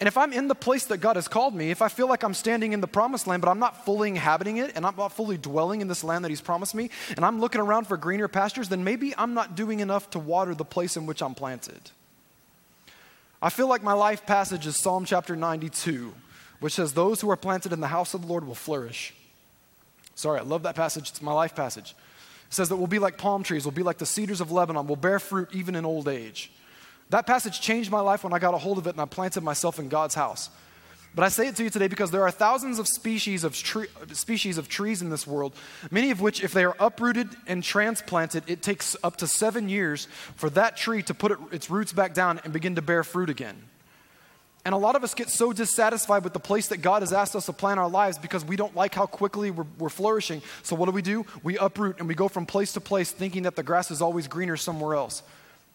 And 0.00 0.06
if 0.06 0.16
I'm 0.16 0.32
in 0.32 0.46
the 0.46 0.54
place 0.54 0.84
that 0.86 0.98
God 0.98 1.16
has 1.16 1.26
called 1.26 1.54
me, 1.54 1.70
if 1.70 1.82
I 1.82 1.88
feel 1.88 2.08
like 2.08 2.22
I'm 2.22 2.34
standing 2.34 2.72
in 2.72 2.80
the 2.80 2.86
promised 2.86 3.26
land, 3.26 3.42
but 3.42 3.50
I'm 3.50 3.58
not 3.58 3.84
fully 3.84 4.10
inhabiting 4.10 4.58
it 4.58 4.72
and 4.76 4.86
I'm 4.86 4.94
not 4.96 5.12
fully 5.12 5.36
dwelling 5.36 5.80
in 5.80 5.88
this 5.88 6.04
land 6.04 6.24
that 6.24 6.28
He's 6.28 6.40
promised 6.40 6.74
me, 6.74 6.90
and 7.16 7.24
I'm 7.24 7.40
looking 7.40 7.60
around 7.60 7.86
for 7.88 7.96
greener 7.96 8.28
pastures, 8.28 8.68
then 8.68 8.84
maybe 8.84 9.12
I'm 9.18 9.34
not 9.34 9.56
doing 9.56 9.80
enough 9.80 10.08
to 10.10 10.20
water 10.20 10.54
the 10.54 10.64
place 10.64 10.96
in 10.96 11.06
which 11.06 11.20
I'm 11.20 11.34
planted. 11.34 11.80
I 13.42 13.50
feel 13.50 13.68
like 13.68 13.82
my 13.82 13.92
life 13.92 14.24
passage 14.24 14.66
is 14.66 14.76
Psalm 14.76 15.04
chapter 15.04 15.34
92, 15.34 16.14
which 16.60 16.74
says, 16.74 16.92
Those 16.92 17.20
who 17.20 17.30
are 17.30 17.36
planted 17.36 17.72
in 17.72 17.80
the 17.80 17.88
house 17.88 18.14
of 18.14 18.22
the 18.22 18.28
Lord 18.28 18.46
will 18.46 18.54
flourish. 18.54 19.14
Sorry, 20.14 20.38
I 20.38 20.42
love 20.42 20.64
that 20.64 20.74
passage. 20.74 21.10
It's 21.10 21.22
my 21.22 21.32
life 21.32 21.54
passage. 21.54 21.94
It 22.48 22.54
says 22.54 22.68
that 22.68 22.76
we'll 22.76 22.86
be 22.86 22.98
like 22.98 23.18
palm 23.18 23.42
trees, 23.42 23.64
we'll 23.64 23.72
be 23.72 23.82
like 23.82 23.98
the 23.98 24.06
cedars 24.06 24.40
of 24.40 24.52
Lebanon, 24.52 24.86
we'll 24.86 24.96
bear 24.96 25.18
fruit 25.18 25.48
even 25.52 25.74
in 25.74 25.84
old 25.84 26.08
age. 26.08 26.52
That 27.10 27.26
passage 27.26 27.60
changed 27.60 27.90
my 27.90 28.00
life 28.00 28.24
when 28.24 28.32
I 28.32 28.38
got 28.38 28.54
a 28.54 28.58
hold 28.58 28.78
of 28.78 28.86
it 28.86 28.90
and 28.90 29.00
I 29.00 29.06
planted 29.06 29.42
myself 29.42 29.78
in 29.78 29.88
God's 29.88 30.14
house. 30.14 30.50
But 31.14 31.24
I 31.24 31.28
say 31.30 31.48
it 31.48 31.56
to 31.56 31.64
you 31.64 31.70
today 31.70 31.88
because 31.88 32.10
there 32.10 32.22
are 32.22 32.30
thousands 32.30 32.78
of 32.78 32.86
species 32.86 33.42
of, 33.42 33.54
tree, 33.54 33.86
species 34.12 34.58
of 34.58 34.68
trees 34.68 35.00
in 35.02 35.08
this 35.10 35.26
world, 35.26 35.54
many 35.90 36.10
of 36.10 36.20
which, 36.20 36.44
if 36.44 36.52
they 36.52 36.64
are 36.64 36.76
uprooted 36.78 37.28
and 37.46 37.64
transplanted, 37.64 38.44
it 38.46 38.62
takes 38.62 38.94
up 39.02 39.16
to 39.16 39.26
seven 39.26 39.68
years 39.68 40.06
for 40.36 40.50
that 40.50 40.76
tree 40.76 41.02
to 41.04 41.14
put 41.14 41.32
it, 41.32 41.38
its 41.50 41.70
roots 41.70 41.92
back 41.92 42.12
down 42.12 42.40
and 42.44 42.52
begin 42.52 42.74
to 42.76 42.82
bear 42.82 43.02
fruit 43.02 43.30
again. 43.30 43.56
And 44.64 44.74
a 44.74 44.78
lot 44.78 44.96
of 44.96 45.02
us 45.02 45.14
get 45.14 45.30
so 45.30 45.52
dissatisfied 45.52 46.24
with 46.24 46.34
the 46.34 46.40
place 46.40 46.68
that 46.68 46.78
God 46.78 47.00
has 47.00 47.12
asked 47.12 47.34
us 47.34 47.46
to 47.46 47.54
plant 47.54 47.80
our 47.80 47.88
lives 47.88 48.18
because 48.18 48.44
we 48.44 48.56
don't 48.56 48.76
like 48.76 48.94
how 48.94 49.06
quickly 49.06 49.50
we're, 49.50 49.66
we're, 49.78 49.88
flourishing. 49.88 50.42
So, 50.62 50.76
what 50.76 50.86
do 50.86 50.92
we 50.92 51.00
do? 51.00 51.24
We 51.42 51.56
uproot 51.56 51.98
and 52.00 52.06
we 52.06 52.14
go 52.14 52.28
from 52.28 52.44
place 52.44 52.74
to 52.74 52.80
place 52.80 53.10
thinking 53.10 53.44
that 53.44 53.56
the 53.56 53.62
grass 53.62 53.90
is 53.90 54.02
always 54.02 54.28
greener 54.28 54.58
somewhere 54.58 54.94
else 54.94 55.22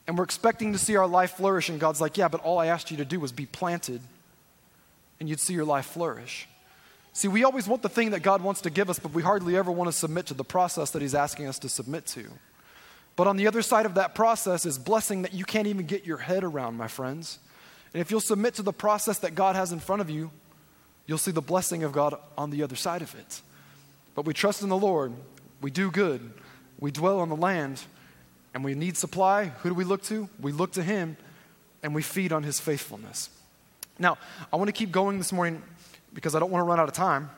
and 0.07 0.17
we're 0.17 0.23
expecting 0.23 0.73
to 0.73 0.79
see 0.79 0.95
our 0.95 1.07
life 1.07 1.31
flourish, 1.31 1.69
and 1.69 1.79
God's 1.79 2.01
like, 2.01 2.17
Yeah, 2.17 2.27
but 2.27 2.41
all 2.41 2.59
I 2.59 2.67
asked 2.67 2.91
you 2.91 2.97
to 2.97 3.05
do 3.05 3.19
was 3.19 3.31
be 3.31 3.45
planted, 3.45 4.01
and 5.19 5.29
you'd 5.29 5.39
see 5.39 5.53
your 5.53 5.65
life 5.65 5.85
flourish. 5.85 6.47
See, 7.13 7.27
we 7.27 7.43
always 7.43 7.67
want 7.67 7.83
the 7.83 7.89
thing 7.89 8.11
that 8.11 8.21
God 8.21 8.41
wants 8.41 8.61
to 8.61 8.71
give 8.71 8.89
us, 8.89 8.97
but 8.97 9.13
we 9.13 9.21
hardly 9.21 9.55
ever 9.55 9.71
want 9.71 9.87
to 9.87 9.95
submit 9.95 10.25
to 10.27 10.33
the 10.33 10.43
process 10.43 10.91
that 10.91 11.01
He's 11.01 11.15
asking 11.15 11.47
us 11.47 11.59
to 11.59 11.69
submit 11.69 12.07
to. 12.07 12.25
But 13.15 13.27
on 13.27 13.37
the 13.37 13.47
other 13.47 13.61
side 13.61 13.85
of 13.85 13.93
that 13.95 14.15
process 14.15 14.65
is 14.65 14.79
blessing 14.79 15.21
that 15.21 15.33
you 15.33 15.45
can't 15.45 15.67
even 15.67 15.85
get 15.85 16.05
your 16.05 16.17
head 16.17 16.43
around, 16.43 16.75
my 16.75 16.87
friends. 16.87 17.37
And 17.93 18.01
if 18.01 18.09
you'll 18.09 18.21
submit 18.21 18.55
to 18.55 18.63
the 18.63 18.73
process 18.73 19.19
that 19.19 19.35
God 19.35 19.55
has 19.55 19.71
in 19.71 19.79
front 19.79 20.01
of 20.01 20.09
you, 20.09 20.31
you'll 21.05 21.19
see 21.19 21.31
the 21.31 21.41
blessing 21.41 21.83
of 21.83 21.91
God 21.91 22.15
on 22.35 22.49
the 22.49 22.63
other 22.63 22.75
side 22.75 23.03
of 23.03 23.13
it. 23.13 23.41
But 24.15 24.25
we 24.25 24.33
trust 24.33 24.63
in 24.63 24.69
the 24.69 24.77
Lord, 24.77 25.13
we 25.61 25.69
do 25.69 25.91
good, 25.91 26.33
we 26.79 26.91
dwell 26.91 27.19
on 27.19 27.29
the 27.29 27.35
land, 27.35 27.83
and 28.53 28.63
we 28.63 28.75
need 28.75 28.97
supply, 28.97 29.45
who 29.45 29.69
do 29.69 29.75
we 29.75 29.83
look 29.83 30.03
to? 30.03 30.29
We 30.39 30.51
look 30.51 30.73
to 30.73 30.83
Him 30.83 31.17
and 31.81 31.95
we 31.95 32.01
feed 32.01 32.31
on 32.31 32.43
His 32.43 32.59
faithfulness. 32.59 33.29
Now, 33.99 34.17
I 34.51 34.55
want 34.55 34.67
to 34.67 34.73
keep 34.73 34.91
going 34.91 35.17
this 35.17 35.31
morning 35.31 35.61
because 36.13 36.35
I 36.35 36.39
don't 36.39 36.51
want 36.51 36.61
to 36.61 36.67
run 36.67 36.79
out 36.79 36.87
of 36.87 36.93
time. 36.93 37.29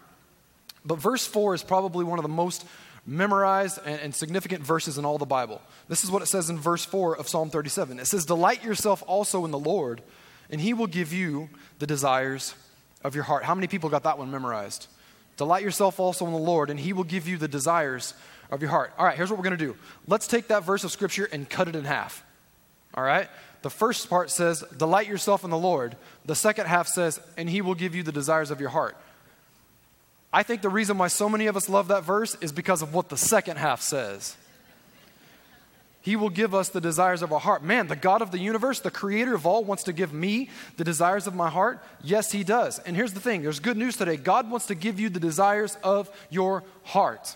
But 0.85 0.99
verse 0.99 1.25
4 1.25 1.55
is 1.55 1.63
probably 1.63 2.05
one 2.05 2.19
of 2.19 2.23
the 2.23 2.29
most 2.29 2.65
memorized 3.05 3.79
and, 3.85 3.99
and, 3.99 4.15
significant 4.15 4.63
verses 4.63 4.97
in 4.97 5.05
all 5.05 5.17
the 5.17 5.25
Bible. 5.25 5.61
This 5.87 6.03
is 6.03 6.11
what 6.11 6.21
it 6.21 6.27
says 6.27 6.49
in 6.49 6.57
verse 6.57 6.85
4 6.85 7.17
of 7.17 7.27
Psalm 7.27 7.49
37. 7.49 7.99
It 7.99 8.05
says, 8.05 8.25
Delight 8.25 8.63
yourself 8.63 9.03
also 9.05 9.45
in 9.45 9.51
the 9.51 9.59
Lord, 9.59 10.01
and 10.49 10.59
he 10.59 10.73
will 10.73 10.87
give 10.87 11.13
you 11.13 11.49
the 11.79 11.87
desires 11.87 12.55
of 13.03 13.13
your 13.13 13.23
heart. 13.23 13.43
How 13.43 13.53
many 13.53 13.67
people 13.67 13.89
got 13.89 14.03
that 14.03 14.17
one 14.17 14.31
memorized? 14.31 14.87
Delight 15.37 15.63
yourself 15.63 15.99
also 15.99 16.25
in 16.25 16.31
the 16.31 16.39
Lord, 16.39 16.69
and 16.69 16.79
he 16.79 16.93
will 16.93 17.03
give 17.03 17.27
you 17.27 17.37
the 17.37 17.47
desires 17.47 18.13
of 18.51 18.61
your 18.61 18.71
heart. 18.71 18.93
All 18.97 19.05
right, 19.05 19.15
here's 19.15 19.29
what 19.29 19.37
we're 19.37 19.43
going 19.43 19.57
to 19.57 19.65
do. 19.65 19.75
Let's 20.07 20.27
take 20.27 20.47
that 20.47 20.63
verse 20.63 20.83
of 20.83 20.91
scripture 20.91 21.27
and 21.31 21.49
cut 21.49 21.67
it 21.67 21.75
in 21.75 21.85
half. 21.85 22.23
All 22.93 23.03
right? 23.03 23.27
The 23.61 23.69
first 23.69 24.09
part 24.09 24.29
says, 24.29 24.63
Delight 24.77 25.07
yourself 25.07 25.43
in 25.43 25.49
the 25.49 25.57
Lord. 25.57 25.97
The 26.25 26.35
second 26.35 26.67
half 26.67 26.87
says, 26.87 27.19
And 27.37 27.49
he 27.49 27.61
will 27.61 27.75
give 27.75 27.95
you 27.95 28.03
the 28.03 28.11
desires 28.11 28.51
of 28.51 28.59
your 28.59 28.69
heart. 28.69 28.95
I 30.31 30.43
think 30.43 30.61
the 30.61 30.69
reason 30.69 30.97
why 30.97 31.07
so 31.07 31.29
many 31.29 31.47
of 31.47 31.55
us 31.55 31.69
love 31.69 31.87
that 31.87 32.03
verse 32.03 32.35
is 32.41 32.51
because 32.51 32.81
of 32.81 32.93
what 32.93 33.09
the 33.09 33.17
second 33.17 33.57
half 33.57 33.81
says. 33.81 34.35
He 36.01 36.15
will 36.15 36.29
give 36.29 36.53
us 36.53 36.69
the 36.69 36.79
desires 36.79 37.23
of 37.23 37.33
our 37.33 37.39
heart. 37.39 37.63
Man, 37.63 37.87
the 37.87 37.95
God 37.95 38.21
of 38.21 38.29
the 38.29 38.37
universe, 38.37 38.79
the 38.79 38.91
creator 38.91 39.33
of 39.33 39.47
all, 39.47 39.63
wants 39.63 39.81
to 39.85 39.93
give 39.93 40.13
me 40.13 40.51
the 40.77 40.83
desires 40.83 41.25
of 41.25 41.33
my 41.33 41.49
heart? 41.49 41.83
Yes, 42.03 42.31
He 42.31 42.43
does. 42.43 42.77
And 42.77 42.95
here's 42.95 43.13
the 43.13 43.19
thing 43.19 43.41
there's 43.41 43.59
good 43.59 43.75
news 43.75 43.97
today. 43.97 44.15
God 44.15 44.51
wants 44.51 44.67
to 44.67 44.75
give 44.75 44.99
you 44.99 45.09
the 45.09 45.19
desires 45.19 45.77
of 45.83 46.07
your 46.29 46.63
heart. 46.83 47.35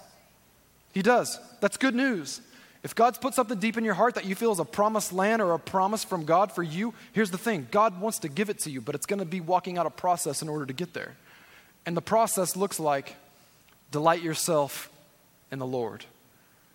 He 0.93 1.02
does. 1.02 1.39
That's 1.62 1.78
good 1.78 1.95
news. 1.95 2.41
If 2.82 2.95
God's 2.95 3.17
put 3.17 3.34
something 3.34 3.60
deep 3.60 3.78
in 3.78 3.84
your 3.84 3.93
heart 3.93 4.15
that 4.15 4.25
you 4.25 4.36
feel 4.36 4.52
is 4.52 4.60
a 4.60 4.65
promised 4.65 5.12
land 5.12 5.41
or 5.41 5.52
a 5.52 5.60
promise 5.60 6.04
from 6.04 6.23
God 6.23 6.52
for 6.52 6.63
you, 6.63 6.93
here's 7.12 7.32
the 7.32 7.38
thing 7.38 7.67
God 7.71 7.99
wants 7.99 8.19
to 8.19 8.30
give 8.30 8.49
it 8.49 8.60
to 8.60 8.69
you, 8.69 8.80
but 8.80 8.95
it's 8.95 9.06
going 9.06 9.19
to 9.19 9.25
be 9.25 9.41
walking 9.41 9.78
out 9.78 9.86
a 9.86 9.91
process 9.91 10.41
in 10.41 10.49
order 10.49 10.65
to 10.65 10.73
get 10.73 10.93
there. 10.93 11.15
And 11.86 11.95
the 11.95 12.02
process 12.02 12.56
looks 12.56 12.80
like 12.80 13.15
delight 13.91 14.21
yourself 14.21 14.89
in 15.52 15.60
the 15.60 15.67
Lord. 15.67 16.06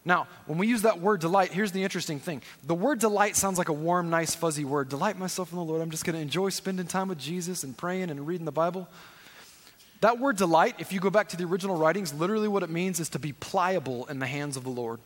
Now, 0.05 0.27
when 0.47 0.59
we 0.59 0.67
use 0.67 0.83
that 0.83 1.01
word 1.01 1.21
delight, 1.21 1.53
here's 1.53 1.73
the 1.73 1.83
interesting 1.83 2.21
thing. 2.21 2.43
The 2.63 2.75
word 2.75 2.99
delight 2.99 3.37
sounds 3.37 3.57
like 3.57 3.71
a 3.71 3.73
warm, 3.73 4.11
nice, 4.11 4.35
fuzzy 4.35 4.65
word. 4.65 4.91
Delight 4.91 5.19
myself 5.19 5.51
in 5.51 5.57
the 5.57 5.65
Lord. 5.65 5.81
I'm 5.81 5.91
just 5.91 6.05
going 6.05 6.17
to 6.17 6.21
enjoy 6.21 6.51
spending 6.51 6.87
time 6.87 7.09
with 7.09 7.19
Jesus 7.19 7.65
and 7.65 7.75
praying 7.75 8.11
and 8.11 8.27
reading 8.27 8.45
the 8.45 8.53
Bible. 8.53 8.87
That 10.05 10.19
word 10.19 10.37
delight, 10.37 10.75
if 10.81 10.93
you 10.93 11.01
go 11.01 11.09
back 11.09 11.31
to 11.31 11.37
the 11.39 11.45
original 11.45 11.77
writings, 11.77 12.13
literally 12.13 12.47
what 12.47 12.63
it 12.63 12.69
means 12.69 13.01
is 13.01 13.09
to 13.09 13.19
be 13.19 13.33
pliable 13.33 14.05
in 14.05 14.19
the 14.19 14.27
hands 14.27 14.59
of 14.59 14.63
the 14.63 14.69
Lord. 14.69 15.01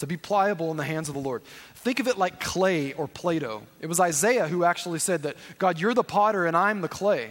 To 0.00 0.06
be 0.06 0.18
pliable 0.18 0.70
in 0.70 0.76
the 0.76 0.84
hands 0.84 1.08
of 1.08 1.14
the 1.14 1.22
Lord. 1.22 1.42
Think 1.74 1.98
of 1.98 2.06
it 2.06 2.18
like 2.18 2.38
clay 2.38 2.92
or 2.92 3.08
Play 3.08 3.38
Doh. 3.38 3.62
It 3.80 3.86
was 3.86 3.98
Isaiah 3.98 4.46
who 4.46 4.62
actually 4.62 4.98
said 4.98 5.22
that, 5.22 5.36
God, 5.56 5.80
you're 5.80 5.94
the 5.94 6.04
potter 6.04 6.44
and 6.44 6.54
I'm 6.54 6.82
the 6.82 6.88
clay. 6.88 7.30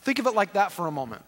Think 0.00 0.18
of 0.18 0.26
it 0.26 0.34
like 0.34 0.54
that 0.54 0.72
for 0.72 0.88
a 0.88 0.90
moment. 0.90 1.22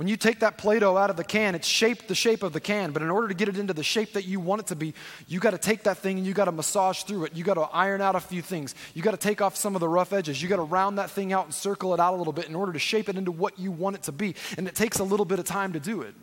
When 0.00 0.08
you 0.08 0.16
take 0.16 0.40
that 0.40 0.56
Play 0.56 0.78
Doh 0.78 0.96
out 0.96 1.10
of 1.10 1.18
the 1.18 1.24
can, 1.24 1.54
it's 1.54 1.68
shaped 1.68 2.08
the 2.08 2.14
shape 2.14 2.42
of 2.42 2.54
the 2.54 2.58
can, 2.58 2.92
but 2.92 3.02
in 3.02 3.10
order 3.10 3.28
to 3.28 3.34
get 3.34 3.50
it 3.50 3.58
into 3.58 3.74
the 3.74 3.82
shape 3.82 4.14
that 4.14 4.24
you 4.24 4.40
want 4.40 4.62
it 4.62 4.68
to 4.68 4.74
be, 4.74 4.94
you 5.28 5.40
got 5.40 5.50
to 5.50 5.58
take 5.58 5.82
that 5.82 5.98
thing 5.98 6.16
and 6.16 6.26
you 6.26 6.32
got 6.32 6.46
to 6.46 6.52
massage 6.52 7.02
through 7.02 7.26
it. 7.26 7.34
You 7.34 7.44
got 7.44 7.56
to 7.56 7.68
iron 7.70 8.00
out 8.00 8.16
a 8.16 8.20
few 8.20 8.40
things. 8.40 8.74
You 8.94 9.02
got 9.02 9.10
to 9.10 9.18
take 9.18 9.42
off 9.42 9.56
some 9.56 9.74
of 9.74 9.80
the 9.80 9.88
rough 9.90 10.14
edges. 10.14 10.42
You 10.42 10.48
got 10.48 10.56
to 10.56 10.62
round 10.62 10.96
that 10.96 11.10
thing 11.10 11.34
out 11.34 11.44
and 11.44 11.52
circle 11.52 11.92
it 11.92 12.00
out 12.00 12.14
a 12.14 12.16
little 12.16 12.32
bit 12.32 12.48
in 12.48 12.54
order 12.54 12.72
to 12.72 12.78
shape 12.78 13.10
it 13.10 13.16
into 13.16 13.30
what 13.30 13.58
you 13.58 13.70
want 13.70 13.94
it 13.94 14.04
to 14.04 14.12
be. 14.12 14.36
And 14.56 14.66
it 14.66 14.74
takes 14.74 15.00
a 15.00 15.04
little 15.04 15.26
bit 15.26 15.38
of 15.38 15.44
time 15.44 15.74
to 15.74 15.80
do 15.80 16.00
it. 16.00 16.14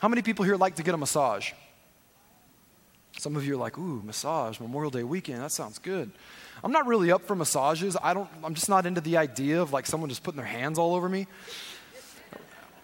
How 0.00 0.08
many 0.08 0.22
people 0.22 0.46
here 0.46 0.56
like 0.56 0.76
to 0.76 0.82
get 0.82 0.94
a 0.94 0.96
massage? 0.96 1.52
Some 3.18 3.36
of 3.36 3.44
you 3.44 3.52
are 3.52 3.58
like, 3.58 3.76
ooh, 3.76 4.00
massage, 4.02 4.58
Memorial 4.58 4.90
Day 4.90 5.04
weekend, 5.04 5.42
that 5.42 5.52
sounds 5.52 5.78
good. 5.78 6.10
I'm 6.64 6.72
not 6.72 6.86
really 6.86 7.12
up 7.12 7.26
for 7.26 7.36
massages. 7.36 7.98
I 8.02 8.14
don't, 8.14 8.30
I'm 8.42 8.54
just 8.54 8.70
not 8.70 8.86
into 8.86 9.02
the 9.02 9.18
idea 9.18 9.60
of 9.60 9.74
like 9.74 9.84
someone 9.84 10.08
just 10.08 10.22
putting 10.22 10.38
their 10.38 10.46
hands 10.46 10.78
all 10.78 10.94
over 10.94 11.08
me. 11.08 11.26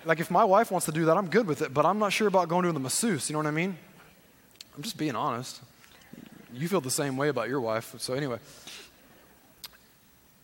Like, 0.09 0.21
if 0.21 0.31
my 0.31 0.43
wife 0.43 0.71
wants 0.71 0.87
to 0.87 0.93
do 0.93 1.05
that, 1.05 1.19
I'm 1.19 1.29
good 1.29 1.47
with 1.47 1.61
it, 1.61 1.75
but 1.75 1.85
I'm 1.85 1.99
not 1.99 2.15
sure 2.15 2.29
about 2.29 2.49
going 2.49 2.65
to 2.65 2.73
the 2.73 2.81
masseuse. 2.81 3.29
You 3.29 3.35
know 3.35 3.41
what 3.41 3.47
I 3.47 3.51
mean? 3.51 3.77
I'm 4.75 4.83
just 4.83 4.97
being 4.97 5.15
honest. 5.15 5.61
You 6.51 6.67
feel 6.67 6.81
the 6.81 6.91
same 6.91 7.19
way 7.19 7.29
about 7.29 7.51
your 7.51 7.61
wife. 7.61 7.95
So, 7.99 8.15
anyway. 8.15 8.39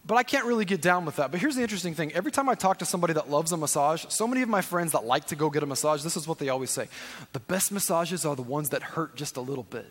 But 0.06 0.16
I 0.16 0.22
can't 0.22 0.44
really 0.44 0.66
get 0.66 0.82
down 0.82 1.06
with 1.06 1.16
that. 1.16 1.30
But 1.30 1.40
here's 1.40 1.56
the 1.56 1.62
interesting 1.62 1.94
thing 1.94 2.12
every 2.12 2.30
time 2.30 2.46
I 2.50 2.54
talk 2.54 2.80
to 2.80 2.84
somebody 2.84 3.14
that 3.14 3.30
loves 3.30 3.52
a 3.52 3.56
massage, 3.56 4.04
so 4.10 4.28
many 4.28 4.42
of 4.42 4.50
my 4.50 4.60
friends 4.60 4.92
that 4.92 5.06
like 5.06 5.24
to 5.28 5.34
go 5.34 5.48
get 5.48 5.62
a 5.62 5.66
massage, 5.66 6.02
this 6.02 6.14
is 6.14 6.28
what 6.28 6.38
they 6.38 6.50
always 6.50 6.70
say 6.70 6.88
the 7.32 7.40
best 7.40 7.72
massages 7.72 8.26
are 8.26 8.36
the 8.36 8.42
ones 8.42 8.68
that 8.68 8.82
hurt 8.82 9.16
just 9.16 9.38
a 9.38 9.40
little 9.40 9.64
bit 9.64 9.90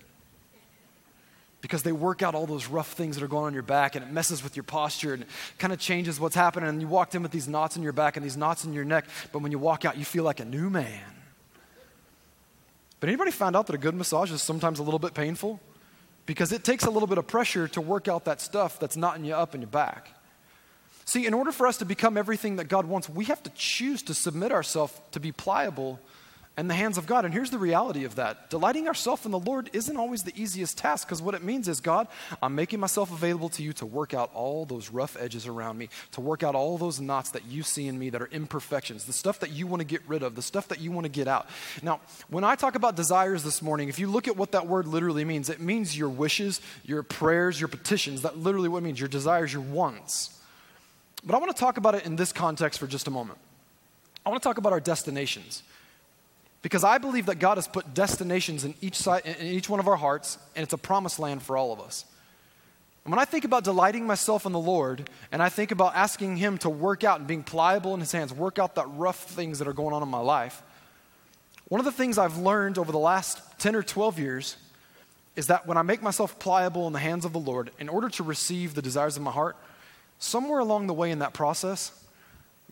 because 1.64 1.82
they 1.82 1.94
work 1.94 2.22
out 2.22 2.36
all 2.36 2.46
those 2.46 2.68
rough 2.68 2.92
things 2.92 3.16
that 3.16 3.24
are 3.24 3.30
going 3.30 3.46
on 3.46 3.54
your 3.54 3.64
back 3.64 3.96
and 3.96 4.04
it 4.04 4.12
messes 4.12 4.44
with 4.44 4.58
your 4.58 4.64
posture 4.64 5.14
and 5.14 5.26
kind 5.58 5.72
of 5.72 5.80
changes 5.80 6.20
what's 6.20 6.36
happening. 6.36 6.68
And 6.68 6.82
you 6.82 6.90
walked 6.90 7.16
in 7.16 7.24
with 7.24 7.32
these 7.32 7.48
knots 7.48 7.78
in 7.78 7.84
your 7.84 7.94
back 7.94 8.18
and 8.18 8.26
these 8.26 8.36
knots 8.36 8.66
in 8.66 8.74
your 8.74 8.84
neck, 8.84 9.06
but 9.32 9.40
when 9.40 9.50
you 9.54 9.58
walk 9.58 9.86
out, 9.86 9.98
you 9.98 10.04
feel 10.04 10.26
like 10.26 10.42
a 10.42 10.46
new 10.46 10.70
man. 10.70 11.02
But 13.00 13.08
anybody 13.08 13.32
found 13.32 13.56
out 13.56 13.68
that 13.68 13.76
a 13.76 13.80
good 13.80 13.96
massage 13.96 14.30
is 14.30 14.42
sometimes 14.42 14.80
a 14.80 14.84
little 14.84 15.00
bit 15.00 15.14
painful? 15.14 15.62
Because 16.26 16.52
it 16.52 16.66
takes 16.66 16.84
a 16.84 16.90
little 16.90 17.08
bit 17.08 17.18
of 17.18 17.28
pressure 17.28 17.70
to 17.70 17.80
work 17.80 18.10
out 18.10 18.26
that 18.26 18.42
stuff 18.42 18.78
that's 18.78 18.98
knotting 18.98 19.24
you 19.24 19.34
up 19.34 19.56
in 19.56 19.62
your 19.62 19.70
back. 19.70 20.10
See, 21.06 21.26
in 21.26 21.34
order 21.34 21.54
for 21.54 21.66
us 21.66 21.78
to 21.78 21.86
become 21.86 22.18
everything 22.18 22.58
that 22.58 22.66
God 22.66 22.86
wants, 22.88 23.08
we 23.08 23.26
have 23.26 23.42
to 23.44 23.50
choose 23.52 24.04
to 24.04 24.14
submit 24.14 24.52
ourselves 24.52 24.94
to 25.12 25.22
be 25.22 25.32
pliable 25.32 26.00
and 26.56 26.70
the 26.70 26.76
hands 26.76 27.00
of 27.00 27.08
God. 27.08 27.26
And 27.26 27.34
here's 27.34 27.50
the 27.50 27.58
reality 27.58 28.04
of 28.04 28.16
that 28.16 28.50
delighting 28.50 28.88
ourselves 28.88 29.26
in 29.26 29.32
the 29.32 29.40
Lord 29.40 29.70
isn't 29.74 29.98
always 29.98 30.24
the 30.24 30.34
easiest 30.40 30.78
task 30.78 31.08
because 31.08 31.22
what 31.22 31.34
it 31.34 31.44
means 31.44 31.68
is, 31.68 31.80
God, 31.80 32.08
I'm 32.42 32.54
making 32.54 32.80
myself 32.80 33.12
available 33.12 33.50
to 33.50 33.64
you 33.64 33.74
to 33.74 33.86
work 33.86 34.14
out 34.14 34.30
all 34.34 34.66
those 34.66 34.90
rough 34.90 35.18
edges 35.20 35.48
around 35.48 35.78
me, 35.78 35.90
to 36.12 36.22
work 36.22 36.44
out 36.44 36.54
all 36.54 36.78
those 36.78 37.02
knots 37.02 37.32
that 37.32 37.46
you 37.46 37.64
see 37.64 37.88
in 37.88 37.98
me 37.98 38.12
that 38.12 38.22
are 38.22 38.30
imperfections, 38.32 39.06
the 39.06 39.14
stuff 39.14 39.40
that 39.40 39.52
you 39.52 39.66
want 39.66 39.80
to 39.80 39.86
get 39.86 40.02
rid 40.08 40.22
of, 40.22 40.36
the 40.36 40.42
stuff 40.42 40.68
that 40.68 40.80
you 40.80 40.92
want 40.92 41.06
to 41.06 41.12
get 41.12 41.28
out. 41.28 41.48
Now, 41.82 42.02
when 42.30 42.44
I 42.44 42.56
talk 42.56 42.76
about 42.76 42.96
desires 42.96 43.44
this 43.44 43.62
morning, 43.62 43.90
if 43.90 43.98
you 43.98 44.08
look 44.08 44.28
at 44.28 44.38
what 44.38 44.52
that 44.52 44.68
word 44.68 44.86
literally 44.86 45.26
means, 45.26 45.50
it 45.50 45.60
means 45.60 45.98
your 45.98 46.10
wishes, 46.10 46.62
your 46.86 47.02
prayers, 47.02 47.60
your 47.60 47.68
petitions. 47.68 48.22
That 48.22 48.38
literally 48.38 48.70
what 48.70 48.80
it 48.80 48.84
means, 48.84 49.00
your 49.00 49.10
desires, 49.10 49.52
your 49.52 49.64
wants. 49.64 50.40
But 51.26 51.36
I 51.36 51.40
want 51.40 51.56
to 51.56 51.60
talk 51.60 51.78
about 51.78 51.96
it 51.96 52.06
in 52.06 52.16
this 52.16 52.32
context 52.32 52.80
for 52.80 52.86
just 52.86 53.08
a 53.08 53.12
moment. 53.12 53.40
I 54.26 54.30
want 54.30 54.42
to 54.42 54.48
talk 54.48 54.58
about 54.58 54.72
our 54.74 54.80
destinations. 54.80 55.64
Because 56.64 56.84
I 56.86 56.98
believe 56.98 57.28
that 57.28 57.40
God 57.40 57.58
has 57.58 57.68
put 57.68 57.94
destinations 57.94 58.64
in 58.64 58.74
each, 58.82 58.96
side, 58.96 59.24
in 59.26 59.46
each 59.46 59.70
one 59.70 59.80
of 59.82 59.88
our 59.88 59.98
hearts, 59.98 60.40
and 60.56 60.64
it's 60.64 60.74
a 60.74 60.78
promised 60.78 61.20
land 61.20 61.44
for 61.44 61.58
all 61.58 61.74
of 61.74 61.80
us. 61.80 62.06
And 63.04 63.12
when 63.12 63.20
I 63.20 63.26
think 63.26 63.44
about 63.44 63.66
delighting 63.66 64.08
myself 64.08 64.46
in 64.46 64.54
the 64.54 64.60
Lord, 64.60 65.10
and 65.32 65.44
I 65.44 65.50
think 65.50 65.72
about 65.72 65.94
asking 65.94 66.38
Him 66.38 66.58
to 66.60 66.70
work 66.70 67.04
out 67.04 67.20
and 67.20 67.28
being 67.28 67.44
pliable 67.44 67.94
in 67.94 68.00
His 68.00 68.14
hands, 68.14 68.34
work 68.34 68.60
out 68.60 68.76
that 68.76 68.88
rough 68.96 69.26
things 69.26 69.60
that 69.60 69.68
are 69.68 69.74
going 69.74 69.94
on 69.94 70.02
in 70.02 70.08
my 70.08 70.22
life, 70.22 70.64
one 71.68 71.80
of 71.80 71.86
the 71.86 71.92
things 71.92 72.18
I've 72.18 72.38
learned 72.38 72.78
over 72.78 72.94
the 72.94 72.98
last 72.98 73.42
10 73.60 73.76
or 73.76 73.84
12 73.84 74.20
years 74.20 74.58
is 75.36 75.48
that 75.48 75.68
when 75.68 75.78
I 75.78 75.82
make 75.82 76.02
myself 76.02 76.40
pliable 76.40 76.88
in 76.88 76.94
the 76.94 77.00
hands 77.00 77.26
of 77.26 77.34
the 77.34 77.40
Lord, 77.40 77.72
in 77.78 77.90
order 77.90 78.08
to 78.10 78.24
receive 78.24 78.74
the 78.74 78.82
desires 78.82 79.18
of 79.18 79.24
my 79.24 79.32
heart, 79.32 79.58
somewhere 80.20 80.60
along 80.60 80.88
the 80.88 80.94
way 80.94 81.12
in 81.12 81.20
that 81.20 81.34
process, 81.34 81.92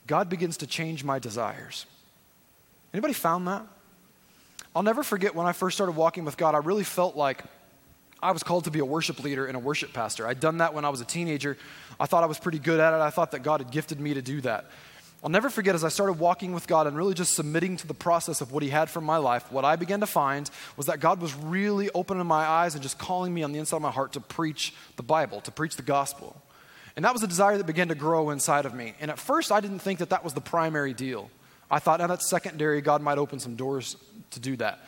God 0.07 0.29
begins 0.29 0.57
to 0.57 0.67
change 0.67 1.03
my 1.03 1.19
desires. 1.19 1.85
Anybody 2.93 3.13
found 3.13 3.47
that? 3.47 3.65
I'll 4.75 4.83
never 4.83 5.03
forget 5.03 5.35
when 5.35 5.47
I 5.47 5.51
first 5.51 5.75
started 5.75 5.93
walking 5.93 6.23
with 6.23 6.37
God, 6.37 6.55
I 6.55 6.59
really 6.59 6.83
felt 6.83 7.15
like 7.15 7.43
I 8.23 8.31
was 8.31 8.43
called 8.43 8.65
to 8.65 8.71
be 8.71 8.79
a 8.79 8.85
worship 8.85 9.23
leader 9.23 9.45
and 9.45 9.55
a 9.55 9.59
worship 9.59 9.93
pastor. 9.93 10.27
I'd 10.27 10.39
done 10.39 10.59
that 10.59 10.73
when 10.73 10.85
I 10.85 10.89
was 10.89 11.01
a 11.01 11.05
teenager. 11.05 11.57
I 11.99 12.05
thought 12.05 12.23
I 12.23 12.27
was 12.27 12.39
pretty 12.39 12.59
good 12.59 12.79
at 12.79 12.93
it. 12.93 13.01
I 13.01 13.09
thought 13.09 13.31
that 13.31 13.43
God 13.43 13.61
had 13.61 13.71
gifted 13.71 13.99
me 13.99 14.13
to 14.13 14.21
do 14.21 14.41
that. 14.41 14.65
I'll 15.23 15.29
never 15.29 15.49
forget 15.49 15.75
as 15.75 15.83
I 15.83 15.89
started 15.89 16.13
walking 16.13 16.53
with 16.53 16.67
God 16.67 16.87
and 16.87 16.97
really 16.97 17.13
just 17.13 17.33
submitting 17.33 17.77
to 17.77 17.87
the 17.87 17.93
process 17.93 18.41
of 18.41 18.51
what 18.51 18.63
He 18.63 18.69
had 18.69 18.89
for 18.89 19.01
my 19.01 19.17
life, 19.17 19.51
what 19.51 19.65
I 19.65 19.75
began 19.75 19.99
to 19.99 20.07
find 20.07 20.49
was 20.77 20.87
that 20.87 20.99
God 20.99 21.21
was 21.21 21.35
really 21.35 21.89
opening 21.93 22.25
my 22.25 22.43
eyes 22.43 22.73
and 22.73 22.81
just 22.81 22.97
calling 22.97 23.33
me 23.33 23.43
on 23.43 23.51
the 23.51 23.59
inside 23.59 23.77
of 23.77 23.81
my 23.83 23.91
heart 23.91 24.13
to 24.13 24.19
preach 24.19 24.73
the 24.95 25.03
Bible, 25.03 25.41
to 25.41 25.51
preach 25.51 25.75
the 25.75 25.83
gospel. 25.83 26.41
And 26.95 27.05
that 27.05 27.13
was 27.13 27.21
a 27.21 27.27
desire 27.27 27.57
that 27.57 27.67
began 27.67 27.89
to 27.89 27.95
grow 27.95 28.31
inside 28.31 28.65
of 28.65 28.73
me. 28.73 28.95
And 28.99 29.11
at 29.11 29.19
first, 29.19 29.51
I 29.51 29.61
didn't 29.61 29.79
think 29.79 29.99
that 29.99 30.09
that 30.09 30.23
was 30.23 30.33
the 30.33 30.41
primary 30.41 30.93
deal. 30.93 31.29
I 31.71 31.79
thought, 31.79 31.99
now 31.99 32.07
that's 32.07 32.29
secondary. 32.29 32.81
God 32.81 33.01
might 33.01 33.17
open 33.17 33.39
some 33.39 33.55
doors 33.55 33.95
to 34.31 34.39
do 34.39 34.57
that. 34.57 34.79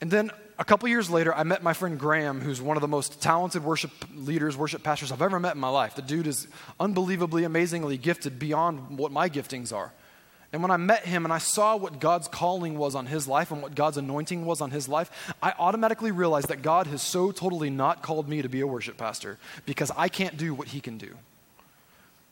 And 0.00 0.10
then 0.10 0.30
a 0.58 0.64
couple 0.64 0.88
years 0.88 1.10
later, 1.10 1.34
I 1.34 1.42
met 1.44 1.62
my 1.62 1.72
friend 1.72 1.98
Graham, 1.98 2.40
who's 2.40 2.60
one 2.60 2.76
of 2.76 2.80
the 2.80 2.88
most 2.88 3.20
talented 3.20 3.62
worship 3.62 3.92
leaders, 4.14 4.56
worship 4.56 4.82
pastors 4.82 5.12
I've 5.12 5.22
ever 5.22 5.38
met 5.38 5.54
in 5.54 5.60
my 5.60 5.68
life. 5.68 5.94
The 5.94 6.02
dude 6.02 6.26
is 6.26 6.48
unbelievably, 6.80 7.44
amazingly 7.44 7.98
gifted 7.98 8.38
beyond 8.38 8.98
what 8.98 9.12
my 9.12 9.28
giftings 9.28 9.72
are. 9.72 9.92
And 10.52 10.62
when 10.62 10.70
I 10.70 10.78
met 10.78 11.04
him 11.04 11.24
and 11.24 11.32
I 11.32 11.38
saw 11.38 11.76
what 11.76 12.00
God's 12.00 12.26
calling 12.26 12.78
was 12.78 12.94
on 12.94 13.06
his 13.06 13.28
life 13.28 13.50
and 13.50 13.60
what 13.60 13.74
God's 13.74 13.98
anointing 13.98 14.46
was 14.46 14.62
on 14.62 14.70
his 14.70 14.88
life, 14.88 15.34
I 15.42 15.52
automatically 15.58 16.10
realized 16.10 16.48
that 16.48 16.62
God 16.62 16.86
has 16.86 17.02
so 17.02 17.32
totally 17.32 17.68
not 17.68 18.02
called 18.02 18.28
me 18.28 18.40
to 18.40 18.48
be 18.48 18.60
a 18.60 18.66
worship 18.66 18.96
pastor 18.96 19.38
because 19.66 19.92
I 19.94 20.08
can't 20.08 20.38
do 20.38 20.54
what 20.54 20.68
he 20.68 20.80
can 20.80 20.96
do. 20.96 21.14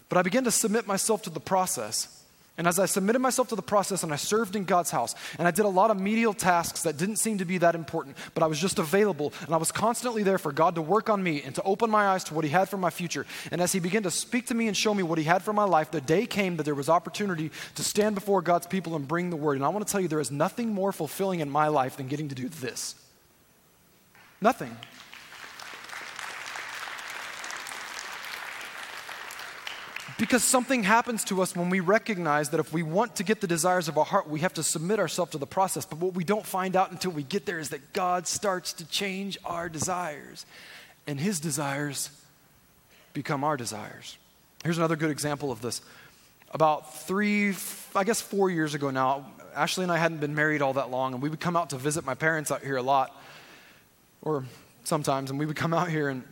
But 0.09 0.17
I 0.17 0.23
began 0.23 0.45
to 0.45 0.51
submit 0.51 0.87
myself 0.87 1.23
to 1.23 1.31
the 1.31 1.41
process 1.41 2.25
And 2.59 2.67
as 2.67 2.79
I 2.79 2.87
submitted 2.87 3.19
myself 3.19 3.49
to 3.49 3.55
the 3.55 3.63
process 3.63 4.03
and 4.03 4.13
I 4.13 4.17
served 4.17 4.57
in 4.57 4.65
God's 4.65 4.91
house, 4.91 5.15
and 5.39 5.47
I 5.47 5.51
did 5.51 5.67
a 5.67 5.69
lot 5.69 5.91
of 5.91 6.01
medial 6.01 6.33
tasks 6.33 6.83
that 6.85 6.97
didn't 6.97 7.17
seem 7.17 7.39
to 7.39 7.45
be 7.45 7.59
that 7.59 7.75
important, 7.75 8.17
but 8.33 8.43
I 8.43 8.47
was 8.47 8.59
just 8.59 8.79
available, 8.79 9.35
and 9.45 9.55
I 9.55 9.59
was 9.59 9.71
constantly 9.71 10.23
there 10.23 10.39
for 10.39 10.53
God 10.53 10.75
to 10.77 10.83
work 10.83 11.11
on 11.11 11.23
me 11.23 11.43
and 11.43 11.55
to 11.55 11.63
open 11.65 11.91
my 11.91 12.09
eyes 12.09 12.25
to 12.25 12.35
what 12.35 12.45
He 12.45 12.51
had 12.51 12.71
for 12.71 12.79
my 12.79 12.89
future. 12.89 13.27
And 13.51 13.61
as 13.61 13.73
He 13.73 13.81
began 13.81 14.05
to 14.05 14.11
speak 14.11 14.47
to 14.47 14.55
me 14.55 14.69
and 14.69 14.77
show 14.77 14.95
me 14.95 15.03
what 15.03 15.19
He 15.19 15.25
had 15.25 15.43
for 15.43 15.53
my 15.53 15.65
life, 15.65 15.91
the 15.91 16.01
day 16.01 16.25
came 16.25 16.57
that 16.57 16.63
there 16.63 16.75
was 16.75 16.89
opportunity 16.89 17.51
to 17.75 17.85
stand 17.85 18.15
before 18.15 18.41
God's 18.41 18.67
people 18.67 18.97
and 18.97 19.07
bring 19.07 19.29
the 19.29 19.37
word. 19.37 19.57
And 19.57 19.65
I 19.65 19.69
want 19.69 19.87
to 19.87 19.93
tell 19.93 20.01
you, 20.01 20.09
there 20.09 20.21
is 20.21 20.31
nothing 20.31 20.73
more 20.73 20.93
fulfilling 20.93 21.41
in 21.41 21.51
my 21.51 21.69
life 21.69 21.99
than 21.99 22.09
getting 22.09 22.29
to 22.29 22.35
do 22.35 22.49
this. 22.49 22.95
Nothing. 24.41 24.75
Because 30.19 30.43
something 30.43 30.83
happens 30.83 31.25
to 31.25 31.43
us 31.43 31.55
when 31.55 31.69
we 31.69 31.81
recognize 31.81 32.49
that 32.51 32.61
if 32.61 32.73
we 32.73 32.83
want 32.83 33.17
to 33.17 33.25
get 33.25 33.43
the 33.43 33.47
desires 33.47 33.87
of 33.87 33.99
our 33.99 34.05
heart, 34.05 34.29
we 34.29 34.41
have 34.41 34.55
to 34.55 34.63
submit 34.63 34.99
ourselves 34.99 35.33
to 35.33 35.39
the 35.39 35.47
process. 35.47 35.85
But 35.85 35.99
what 35.99 36.15
we 36.15 36.25
don't 36.25 36.47
find 36.47 36.75
out 36.75 36.91
until 36.91 37.11
we 37.11 37.23
get 37.23 37.45
there 37.45 37.59
is 37.59 37.69
that 37.69 37.93
God 37.93 38.27
starts 38.27 38.73
to 38.75 38.87
change 38.87 39.37
our 39.45 39.69
desires, 39.69 40.47
and 41.07 41.21
His 41.21 41.39
desires 41.39 42.09
become 43.13 43.45
our 43.45 43.59
desires. 43.59 44.17
Here's 44.65 44.79
another 44.79 44.97
good 44.97 45.11
example 45.11 45.53
of 45.53 45.61
this. 45.61 45.83
About 46.51 46.95
three, 46.95 47.55
I 47.95 48.05
guess 48.05 48.23
four 48.23 48.49
years 48.49 48.75
ago 48.75 48.91
now, 48.91 49.27
Ashley 49.55 49.83
and 49.83 49.93
I 49.93 49.99
hadn't 49.99 50.19
been 50.19 50.35
married 50.35 50.63
all 50.63 50.75
that 50.75 50.91
long, 50.91 51.13
and 51.13 51.23
we 51.23 51.29
would 51.29 51.41
come 51.41 51.57
out 51.57 51.71
to 51.71 51.77
visit 51.77 52.07
my 52.07 52.15
parents 52.15 52.51
out 52.51 52.63
here 52.63 52.77
a 52.77 52.83
lot, 52.83 53.15
or 54.23 54.47
sometimes, 54.85 55.29
and 55.31 55.39
we 55.39 55.45
would 55.45 55.57
come 55.57 55.75
out 55.75 55.91
here 55.91 56.09
and 56.09 56.25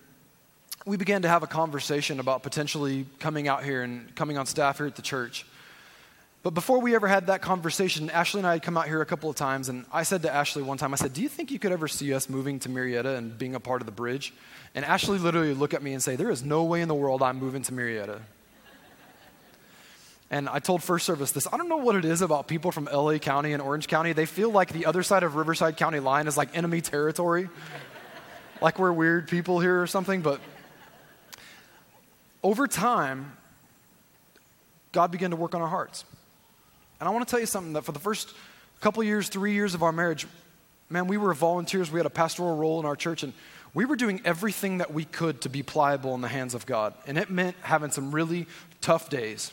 we 0.87 0.97
began 0.97 1.23
to 1.23 1.29
have 1.29 1.43
a 1.43 1.47
conversation 1.47 2.21
about 2.21 2.43
potentially 2.43 3.07
coming 3.19 3.49
out 3.49 3.65
here 3.65 3.83
and 3.83 4.15
coming 4.15 4.37
on 4.37 4.47
staff 4.47 4.79
here 4.79 4.87
at 4.87 4.97
the 4.97 5.03
church. 5.03 5.47
But 6.43 6.51
before 6.51 6.79
we 6.79 6.95
ever 6.95 7.09
had 7.09 7.29
that 7.29 7.41
conversation, 7.41 8.11
Ashley 8.11 8.41
and 8.41 8.47
I 8.47 8.53
had 8.53 8.63
come 8.63 8.77
out 8.77 8.87
here 8.87 9.01
a 9.01 9.07
couple 9.07 9.31
of 9.31 9.37
times, 9.37 9.71
and 9.71 9.87
I 9.91 10.03
said 10.03 10.21
to 10.23 10.33
Ashley 10.33 10.63
one 10.63 10.77
time, 10.77 10.93
I 10.93 10.97
said, 10.97 11.15
Do 11.15 11.23
you 11.23 11.29
think 11.31 11.51
you 11.51 11.59
could 11.59 11.73
ever 11.73 11.89
see 11.89 12.13
us 12.13 12.29
moving 12.29 12.59
to 12.61 12.69
Murrieta 12.69 13.17
and 13.17 13.37
being 13.39 13.55
a 13.55 13.61
part 13.61 13.81
of 13.81 13.87
the 13.87 13.93
bridge? 13.93 14.35
And 14.75 14.85
Ashley 14.85 15.17
literally 15.17 15.55
looked 15.55 15.73
at 15.73 15.83
me 15.83 15.95
and 15.95 16.03
say, 16.03 16.17
There 16.17 16.31
is 16.31 16.45
no 16.45 16.65
way 16.65 16.83
in 16.83 16.89
the 16.89 16.95
world 16.95 17.23
I'm 17.23 17.39
moving 17.39 17.63
to 17.63 17.73
Murrieta. 17.73 18.21
And 20.31 20.49
I 20.49 20.59
told 20.59 20.83
First 20.83 21.07
Service 21.07 21.33
this 21.33 21.47
I 21.51 21.57
don't 21.57 21.69
know 21.69 21.79
what 21.79 21.97
it 21.97 22.05
is 22.05 22.21
about 22.21 22.47
people 22.47 22.73
from 22.73 22.89
LA 22.93 23.17
County 23.17 23.55
and 23.55 23.63
Orange 23.63 23.89
County. 23.89 24.13
They 24.13 24.27
feel 24.27 24.51
like 24.51 24.71
the 24.71 24.85
other 24.85 25.03
side 25.03 25.23
of 25.23 25.37
Riverside 25.37 25.79
County 25.79 26.01
line 26.01 26.27
is 26.27 26.37
like 26.37 26.55
enemy 26.55 26.83
territory. 26.83 27.49
like 28.61 28.79
we're 28.79 28.93
weird 28.93 29.29
people 29.29 29.61
here 29.61 29.81
or 29.81 29.87
something, 29.87 30.21
but 30.21 30.41
over 32.45 32.69
time, 32.69 33.33
God 34.93 35.11
began 35.11 35.31
to 35.31 35.37
work 35.37 35.55
on 35.55 35.63
our 35.63 35.69
hearts. 35.69 36.05
And 37.01 37.09
I 37.09 37.13
want 37.13 37.27
to 37.27 37.31
tell 37.31 37.41
you 37.41 37.47
something 37.47 37.73
that 37.73 37.85
for 37.85 37.93
the 37.93 37.99
first 37.99 38.33
couple 38.81 39.03
years, 39.03 39.29
three 39.29 39.55
years 39.55 39.75
of 39.75 39.83
our 39.83 39.91
marriage, 39.91 40.27
man, 40.91 41.09
we 41.09 41.17
were 41.17 41.33
volunteers. 41.35 41.91
We 41.91 41.99
had 41.99 42.07
a 42.07 42.11
pastoral 42.11 42.57
role 42.57 42.79
in 42.79 42.87
our 42.87 42.95
church, 42.95 43.23
and 43.23 43.33
we 43.73 43.87
were 43.87 43.97
doing 43.97 44.21
everything 44.25 44.79
that 44.79 44.93
we 44.93 45.05
could 45.07 45.41
to 45.41 45.49
be 45.49 45.63
pliable 45.63 46.15
in 46.15 46.21
the 46.21 46.29
hands 46.29 46.55
of 46.55 46.67
God. 46.67 46.95
And 47.07 47.19
it 47.19 47.31
meant 47.31 47.57
having 47.63 47.91
some 47.91 48.15
really 48.15 48.47
tough 48.81 49.11
days 49.11 49.53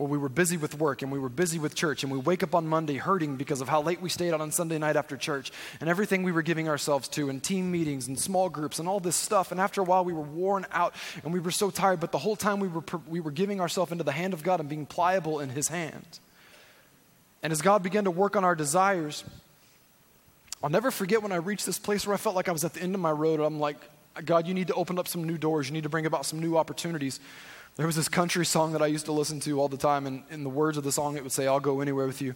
or 0.00 0.06
we 0.06 0.16
were 0.16 0.30
busy 0.30 0.56
with 0.56 0.78
work 0.78 1.02
and 1.02 1.12
we 1.12 1.18
were 1.18 1.28
busy 1.28 1.58
with 1.58 1.74
church 1.74 2.02
and 2.02 2.10
we 2.10 2.16
wake 2.16 2.42
up 2.42 2.54
on 2.54 2.66
Monday 2.66 2.96
hurting 2.96 3.36
because 3.36 3.60
of 3.60 3.68
how 3.68 3.82
late 3.82 4.00
we 4.00 4.08
stayed 4.08 4.32
out 4.32 4.40
on 4.40 4.50
Sunday 4.50 4.78
night 4.78 4.96
after 4.96 5.14
church 5.14 5.52
and 5.78 5.90
everything 5.90 6.22
we 6.22 6.32
were 6.32 6.40
giving 6.40 6.70
ourselves 6.70 7.06
to 7.06 7.28
and 7.28 7.42
team 7.42 7.70
meetings 7.70 8.08
and 8.08 8.18
small 8.18 8.48
groups 8.48 8.78
and 8.78 8.88
all 8.88 8.98
this 8.98 9.14
stuff. 9.14 9.52
And 9.52 9.60
after 9.60 9.82
a 9.82 9.84
while, 9.84 10.02
we 10.02 10.14
were 10.14 10.22
worn 10.22 10.64
out 10.72 10.94
and 11.22 11.34
we 11.34 11.38
were 11.38 11.50
so 11.50 11.68
tired, 11.68 12.00
but 12.00 12.12
the 12.12 12.18
whole 12.18 12.34
time 12.34 12.60
we 12.60 12.68
were, 12.68 12.82
we 13.10 13.20
were 13.20 13.30
giving 13.30 13.60
ourselves 13.60 13.92
into 13.92 14.02
the 14.02 14.12
hand 14.12 14.32
of 14.32 14.42
God 14.42 14.58
and 14.58 14.70
being 14.70 14.86
pliable 14.86 15.38
in 15.38 15.50
His 15.50 15.68
hand. 15.68 16.18
And 17.42 17.52
as 17.52 17.60
God 17.60 17.82
began 17.82 18.04
to 18.04 18.10
work 18.10 18.36
on 18.36 18.44
our 18.44 18.54
desires, 18.54 19.22
I'll 20.62 20.70
never 20.70 20.90
forget 20.90 21.22
when 21.22 21.32
I 21.32 21.36
reached 21.36 21.66
this 21.66 21.78
place 21.78 22.06
where 22.06 22.14
I 22.14 22.16
felt 22.16 22.34
like 22.34 22.48
I 22.48 22.52
was 22.52 22.64
at 22.64 22.72
the 22.72 22.80
end 22.80 22.94
of 22.94 23.02
my 23.02 23.12
road. 23.12 23.38
I'm 23.38 23.60
like, 23.60 23.76
God, 24.24 24.46
you 24.46 24.54
need 24.54 24.68
to 24.68 24.74
open 24.74 24.98
up 24.98 25.08
some 25.08 25.24
new 25.24 25.36
doors. 25.36 25.68
You 25.68 25.74
need 25.74 25.82
to 25.82 25.90
bring 25.90 26.06
about 26.06 26.24
some 26.24 26.40
new 26.40 26.56
opportunities. 26.56 27.20
There 27.80 27.86
was 27.86 27.96
this 27.96 28.10
country 28.10 28.44
song 28.44 28.72
that 28.72 28.82
I 28.82 28.88
used 28.88 29.06
to 29.06 29.12
listen 29.12 29.40
to 29.40 29.58
all 29.58 29.66
the 29.66 29.78
time, 29.78 30.06
and 30.06 30.22
in 30.30 30.44
the 30.44 30.50
words 30.50 30.76
of 30.76 30.84
the 30.84 30.92
song, 30.92 31.16
it 31.16 31.22
would 31.22 31.32
say, 31.32 31.46
I'll 31.46 31.60
go 31.60 31.80
anywhere 31.80 32.06
with 32.06 32.20
you. 32.20 32.34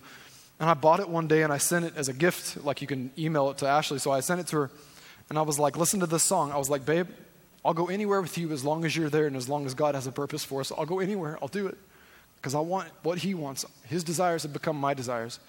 And 0.58 0.70
I 0.70 0.72
bought 0.72 1.00
it 1.00 1.08
one 1.10 1.28
day 1.28 1.42
and 1.42 1.52
I 1.52 1.58
sent 1.58 1.84
it 1.84 1.92
as 1.98 2.08
a 2.08 2.14
gift, 2.14 2.64
like 2.64 2.80
you 2.80 2.86
can 2.86 3.10
email 3.18 3.50
it 3.50 3.58
to 3.58 3.66
Ashley. 3.66 3.98
So 3.98 4.10
I 4.10 4.20
sent 4.20 4.40
it 4.40 4.46
to 4.46 4.56
her, 4.56 4.70
and 5.28 5.38
I 5.38 5.42
was 5.42 5.58
like, 5.58 5.76
listen 5.76 6.00
to 6.00 6.06
this 6.06 6.22
song. 6.22 6.50
I 6.50 6.56
was 6.56 6.70
like, 6.70 6.86
babe, 6.86 7.08
I'll 7.62 7.74
go 7.74 7.88
anywhere 7.88 8.22
with 8.22 8.38
you 8.38 8.52
as 8.52 8.64
long 8.64 8.86
as 8.86 8.96
you're 8.96 9.10
there 9.10 9.26
and 9.26 9.36
as 9.36 9.46
long 9.46 9.66
as 9.66 9.74
God 9.74 9.94
has 9.94 10.06
a 10.06 10.12
purpose 10.12 10.42
for 10.44 10.62
us. 10.62 10.72
I'll 10.72 10.86
go 10.86 11.00
anywhere, 11.00 11.38
I'll 11.42 11.48
do 11.48 11.66
it. 11.66 11.76
Because 12.36 12.54
I 12.54 12.60
want 12.60 12.88
what 13.02 13.18
He 13.18 13.34
wants. 13.34 13.66
His 13.84 14.02
desires 14.02 14.44
have 14.44 14.54
become 14.54 14.80
my 14.80 14.94
desires. 14.94 15.40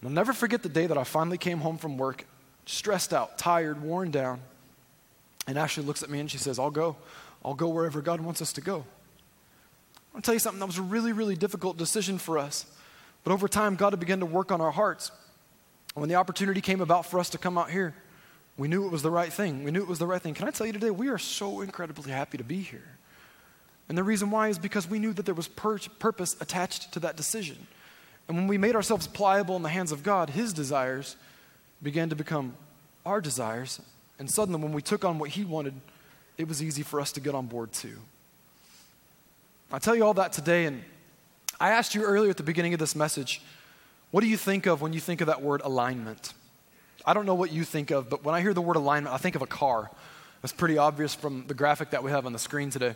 And 0.00 0.08
I'll 0.08 0.14
never 0.14 0.32
forget 0.32 0.62
the 0.62 0.70
day 0.70 0.86
that 0.86 0.96
I 0.96 1.04
finally 1.04 1.36
came 1.36 1.58
home 1.58 1.76
from 1.76 1.98
work, 1.98 2.24
stressed 2.64 3.12
out, 3.12 3.36
tired, 3.36 3.82
worn 3.82 4.10
down. 4.10 4.40
And 5.46 5.58
Ashley 5.58 5.84
looks 5.84 6.02
at 6.02 6.08
me 6.08 6.20
and 6.20 6.30
she 6.30 6.38
says, 6.38 6.58
I'll 6.58 6.70
go. 6.70 6.96
I'll 7.44 7.52
go 7.52 7.68
wherever 7.68 8.00
God 8.00 8.22
wants 8.22 8.40
us 8.40 8.54
to 8.54 8.62
go. 8.62 8.86
I'll 10.14 10.20
tell 10.20 10.34
you 10.34 10.40
something, 10.40 10.60
that 10.60 10.66
was 10.66 10.78
a 10.78 10.82
really, 10.82 11.12
really 11.12 11.36
difficult 11.36 11.76
decision 11.76 12.18
for 12.18 12.38
us. 12.38 12.66
But 13.24 13.32
over 13.32 13.48
time, 13.48 13.76
God 13.76 13.92
had 13.92 14.00
begun 14.00 14.20
to 14.20 14.26
work 14.26 14.52
on 14.52 14.60
our 14.60 14.70
hearts. 14.70 15.10
When 15.94 16.08
the 16.08 16.16
opportunity 16.16 16.60
came 16.60 16.80
about 16.80 17.06
for 17.06 17.18
us 17.18 17.30
to 17.30 17.38
come 17.38 17.56
out 17.56 17.70
here, 17.70 17.94
we 18.58 18.68
knew 18.68 18.84
it 18.84 18.92
was 18.92 19.02
the 19.02 19.10
right 19.10 19.32
thing. 19.32 19.64
We 19.64 19.70
knew 19.70 19.82
it 19.82 19.88
was 19.88 19.98
the 19.98 20.06
right 20.06 20.20
thing. 20.20 20.34
Can 20.34 20.46
I 20.46 20.50
tell 20.50 20.66
you 20.66 20.72
today, 20.72 20.90
we 20.90 21.08
are 21.08 21.18
so 21.18 21.60
incredibly 21.60 22.10
happy 22.12 22.38
to 22.38 22.44
be 22.44 22.60
here. 22.60 22.98
And 23.88 23.96
the 23.96 24.02
reason 24.02 24.30
why 24.30 24.48
is 24.48 24.58
because 24.58 24.88
we 24.88 24.98
knew 24.98 25.12
that 25.12 25.26
there 25.26 25.34
was 25.34 25.48
pur- 25.48 25.78
purpose 25.98 26.36
attached 26.40 26.92
to 26.92 27.00
that 27.00 27.16
decision. 27.16 27.66
And 28.28 28.36
when 28.36 28.46
we 28.46 28.58
made 28.58 28.76
ourselves 28.76 29.06
pliable 29.06 29.56
in 29.56 29.62
the 29.62 29.68
hands 29.68 29.92
of 29.92 30.02
God, 30.02 30.30
His 30.30 30.52
desires 30.52 31.16
began 31.82 32.08
to 32.10 32.16
become 32.16 32.54
our 33.04 33.20
desires. 33.20 33.80
And 34.18 34.30
suddenly, 34.30 34.60
when 34.62 34.72
we 34.72 34.82
took 34.82 35.04
on 35.04 35.18
what 35.18 35.30
He 35.30 35.44
wanted, 35.44 35.74
it 36.38 36.48
was 36.48 36.62
easy 36.62 36.82
for 36.82 37.00
us 37.00 37.12
to 37.12 37.20
get 37.20 37.34
on 37.34 37.46
board 37.46 37.72
too. 37.72 37.98
I 39.74 39.78
tell 39.78 39.96
you 39.96 40.04
all 40.04 40.12
that 40.14 40.34
today, 40.34 40.66
and 40.66 40.82
I 41.58 41.70
asked 41.70 41.94
you 41.94 42.02
earlier 42.02 42.28
at 42.28 42.36
the 42.36 42.42
beginning 42.42 42.74
of 42.74 42.78
this 42.78 42.94
message, 42.94 43.40
what 44.10 44.20
do 44.20 44.26
you 44.26 44.36
think 44.36 44.66
of 44.66 44.82
when 44.82 44.92
you 44.92 45.00
think 45.00 45.22
of 45.22 45.28
that 45.28 45.40
word 45.40 45.62
alignment? 45.64 46.34
I 47.06 47.14
don't 47.14 47.24
know 47.24 47.34
what 47.34 47.50
you 47.50 47.64
think 47.64 47.90
of, 47.90 48.10
but 48.10 48.22
when 48.22 48.34
I 48.34 48.42
hear 48.42 48.52
the 48.52 48.60
word 48.60 48.76
alignment, 48.76 49.14
I 49.14 49.16
think 49.16 49.34
of 49.34 49.40
a 49.40 49.46
car. 49.46 49.90
That's 50.42 50.52
pretty 50.52 50.76
obvious 50.76 51.14
from 51.14 51.46
the 51.46 51.54
graphic 51.54 51.88
that 51.90 52.04
we 52.04 52.10
have 52.10 52.26
on 52.26 52.34
the 52.34 52.38
screen 52.38 52.68
today. 52.68 52.94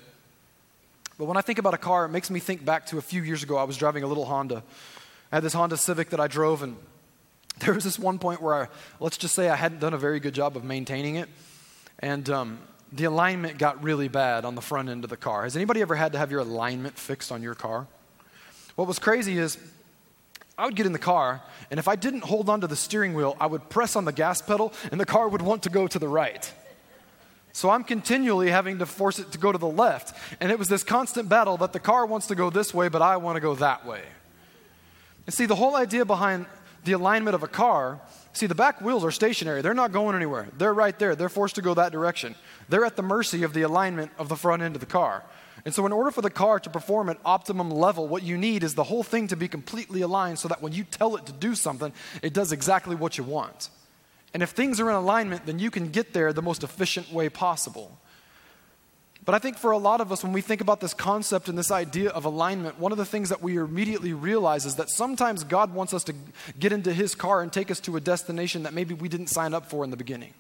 But 1.17 1.25
when 1.25 1.39
I 1.39 1.41
think 1.41 1.59
about 1.59 1.73
a 1.73 1.79
car, 1.79 2.05
it 2.05 2.11
makes 2.11 2.29
me 2.29 2.41
think 2.41 2.63
back 2.63 2.85
to 2.89 2.99
a 2.99 3.03
few 3.03 3.23
years 3.23 3.43
ago. 3.43 3.57
I 3.57 3.65
was 3.65 3.79
driving 3.79 4.03
a 4.03 4.07
little 4.07 4.27
Honda. 4.27 4.63
I 5.33 5.37
had 5.37 5.43
this 5.43 5.55
Honda 5.55 5.79
Civic 5.79 6.11
that 6.11 6.21
I 6.21 6.27
drove, 6.27 6.63
and 6.63 6.77
there 7.61 7.73
was 7.73 7.85
this 7.85 7.99
one 7.99 8.19
point 8.19 8.43
where, 8.43 8.55
I, 8.55 8.69
let's 9.01 9.17
just 9.17 9.35
say, 9.35 9.49
I 9.49 9.57
hadn't 9.57 9.79
done 9.79 9.95
a 9.95 9.99
very 9.99 10.21
good 10.21 10.35
job 10.35 10.59
of 10.59 10.63
maintaining 10.63 11.15
it. 11.15 11.31
And 12.01 12.29
um, 12.29 12.59
the 12.93 13.05
alignment 13.05 13.59
got 13.59 13.83
really 13.83 14.09
bad 14.09 14.45
on 14.45 14.55
the 14.55 14.61
front 14.61 14.89
end 14.89 15.05
of 15.05 15.11
the 15.11 15.17
car. 15.17 15.45
Has 15.45 15.57
anybody 15.57 15.83
ever 15.83 15.95
had 15.95 16.13
to 16.13 16.19
have 16.19 16.31
your 16.31 16.41
alignment 16.41 16.99
fixed 16.99 17.33
on 17.33 17.43
your 17.43 17.55
car? 17.55 17.87
What 18.77 18.87
was 18.87 18.99
crazy 18.99 19.39
is 19.39 19.59
I 20.59 20.67
would 20.67 20.77
get 20.77 20.87
in 20.87 20.93
the 20.93 20.99
car, 20.99 21.43
and 21.71 21.79
if 21.79 21.89
I 21.89 21.97
didn't 21.97 22.25
hold 22.25 22.49
onto 22.49 22.67
the 22.67 22.77
steering 22.77 23.15
wheel, 23.15 23.37
I 23.41 23.47
would 23.47 23.69
press 23.69 23.97
on 23.97 24.05
the 24.05 24.13
gas 24.13 24.41
pedal, 24.41 24.73
and 24.91 25.01
the 25.01 25.07
car 25.07 25.29
would 25.29 25.43
want 25.43 25.65
to 25.65 25.71
go 25.71 25.87
to 25.87 25.99
the 25.99 26.09
right. 26.09 26.51
So 27.53 27.71
I'm 27.71 27.85
continually 27.85 28.51
having 28.51 28.79
to 28.79 28.87
force 28.87 29.19
it 29.19 29.33
to 29.33 29.39
go 29.39 29.51
to 29.51 29.59
the 29.59 29.67
left. 29.67 30.15
And 30.41 30.53
it 30.53 30.59
was 30.59 30.69
this 30.69 30.85
constant 30.85 31.29
battle 31.29 31.57
that 31.59 31.73
the 31.73 31.81
car 31.81 32.05
wants 32.05 32.27
to 32.27 32.35
go 32.35 32.51
this 32.51 32.75
way, 32.75 32.89
but 32.89 33.01
I 33.01 33.17
want 33.17 33.37
to 33.37 33.41
go 33.41 33.55
that 33.57 33.87
way. 33.87 34.03
And 35.25 35.35
see, 35.35 35.47
the 35.47 35.55
whole 35.55 35.75
idea 35.75 36.05
behind 36.05 36.47
the 36.85 36.93
alignment 36.93 37.35
of 37.35 37.43
a 37.43 37.49
car 37.49 38.01
see, 38.37 38.47
the 38.47 38.55
back 38.55 38.81
wheels 38.81 39.05
are 39.05 39.11
stationary, 39.11 39.63
they're 39.63 39.75
not 39.75 39.93
going 39.93 40.15
anywhere. 40.15 40.49
They're 40.59 40.75
right 40.75 40.97
there, 40.99 41.17
they're 41.17 41.29
forced 41.29 41.57
to 41.57 41.63
go 41.63 41.75
that 41.75 41.93
direction. 41.93 42.35
They're 42.69 42.85
at 42.85 42.97
the 42.97 43.03
mercy 43.03 43.43
of 43.43 43.53
the 43.53 43.63
alignment 43.63 44.11
of 44.19 44.29
the 44.29 44.37
front 44.37 44.63
end 44.63 44.75
of 44.75 44.81
the 44.81 44.87
car. 44.87 45.25
And 45.65 45.75
so, 45.75 45.85
in 45.87 45.93
order 45.93 46.11
for 46.11 46.23
the 46.23 46.31
car 46.31 46.61
to 46.61 46.71
perform 46.71 47.09
at 47.09 47.19
optimum 47.25 47.71
level, 47.71 48.07
what 48.07 48.23
you 48.23 48.39
need 48.39 48.63
is 48.63 48.75
the 48.75 48.85
whole 48.85 49.03
thing 49.03 49.29
to 49.29 49.37
be 49.37 49.49
completely 49.49 50.01
aligned 50.01 50.39
so 50.39 50.49
that 50.49 50.63
when 50.63 50.73
you 50.73 50.85
tell 50.85 51.17
it 51.17 51.27
to 51.27 51.33
do 51.33 51.55
something, 51.55 51.93
it 52.23 52.33
does 52.33 52.53
exactly 52.53 52.95
what 52.95 53.19
you 53.19 53.25
want. 53.25 53.71
And 54.33 54.43
if 54.43 54.51
things 54.51 54.81
are 54.81 54.89
in 54.89 54.95
alignment, 54.95 55.47
then 55.47 55.59
you 55.59 55.71
can 55.71 55.89
get 55.89 56.13
there 56.13 56.33
the 56.33 56.43
most 56.43 56.63
efficient 56.63 57.13
way 57.13 57.29
possible. 57.29 57.99
But 59.25 59.35
I 59.35 59.39
think 59.41 59.59
for 59.59 59.73
a 59.73 59.79
lot 59.79 60.01
of 60.01 60.13
us, 60.13 60.23
when 60.23 60.33
we 60.33 60.41
think 60.41 60.61
about 60.61 60.81
this 60.81 60.95
concept 60.95 61.49
and 61.49 61.59
this 61.59 61.73
idea 61.73 62.11
of 62.11 62.25
alignment, 62.25 62.79
one 62.79 62.93
of 62.93 62.99
the 62.99 63.05
things 63.05 63.31
that 63.31 63.43
we 63.43 63.57
immediately 63.57 64.13
realize 64.13 64.67
is 64.67 64.77
that 64.77 64.89
sometimes 64.89 65.43
God 65.43 65.75
wants 65.75 65.93
us 65.93 66.05
to 66.05 66.15
get 66.61 66.71
into 66.71 66.93
His 66.93 67.17
car 67.17 67.43
and 67.43 67.53
take 67.53 67.73
us 67.73 67.81
to 67.81 67.97
a 67.97 68.01
destination 68.01 68.63
that 68.63 68.73
maybe 68.73 68.95
we 68.95 69.09
didn't 69.09 69.27
sign 69.27 69.53
up 69.53 69.69
for 69.69 69.83
in 69.83 69.91
the 69.91 69.97
beginning. 69.97 70.33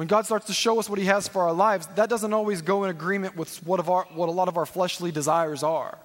When 0.00 0.08
God 0.08 0.24
starts 0.24 0.46
to 0.46 0.54
show 0.54 0.78
us 0.78 0.88
what 0.88 0.98
He 0.98 1.04
has 1.04 1.28
for 1.28 1.42
our 1.42 1.52
lives, 1.52 1.86
that 1.88 2.08
doesn't 2.08 2.32
always 2.32 2.62
go 2.62 2.84
in 2.84 2.90
agreement 2.90 3.36
with 3.36 3.58
what, 3.66 3.86
our, 3.86 4.06
what 4.14 4.30
a 4.30 4.32
lot 4.32 4.48
of 4.48 4.56
our 4.56 4.64
fleshly 4.64 5.12
desires 5.12 5.62
are. 5.62 5.98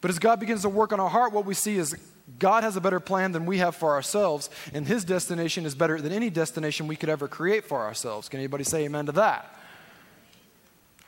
But 0.00 0.10
as 0.10 0.18
God 0.18 0.40
begins 0.40 0.62
to 0.62 0.68
work 0.68 0.92
on 0.92 0.98
our 0.98 1.08
heart, 1.08 1.32
what 1.32 1.46
we 1.46 1.54
see 1.54 1.78
is 1.78 1.94
God 2.40 2.64
has 2.64 2.74
a 2.74 2.80
better 2.80 2.98
plan 2.98 3.30
than 3.30 3.46
we 3.46 3.58
have 3.58 3.76
for 3.76 3.92
ourselves, 3.92 4.50
and 4.74 4.88
His 4.88 5.04
destination 5.04 5.64
is 5.64 5.76
better 5.76 6.00
than 6.00 6.10
any 6.10 6.30
destination 6.30 6.88
we 6.88 6.96
could 6.96 7.08
ever 7.08 7.28
create 7.28 7.64
for 7.64 7.82
ourselves. 7.82 8.28
Can 8.28 8.40
anybody 8.40 8.64
say 8.64 8.86
amen 8.86 9.06
to 9.06 9.12
that? 9.12 9.55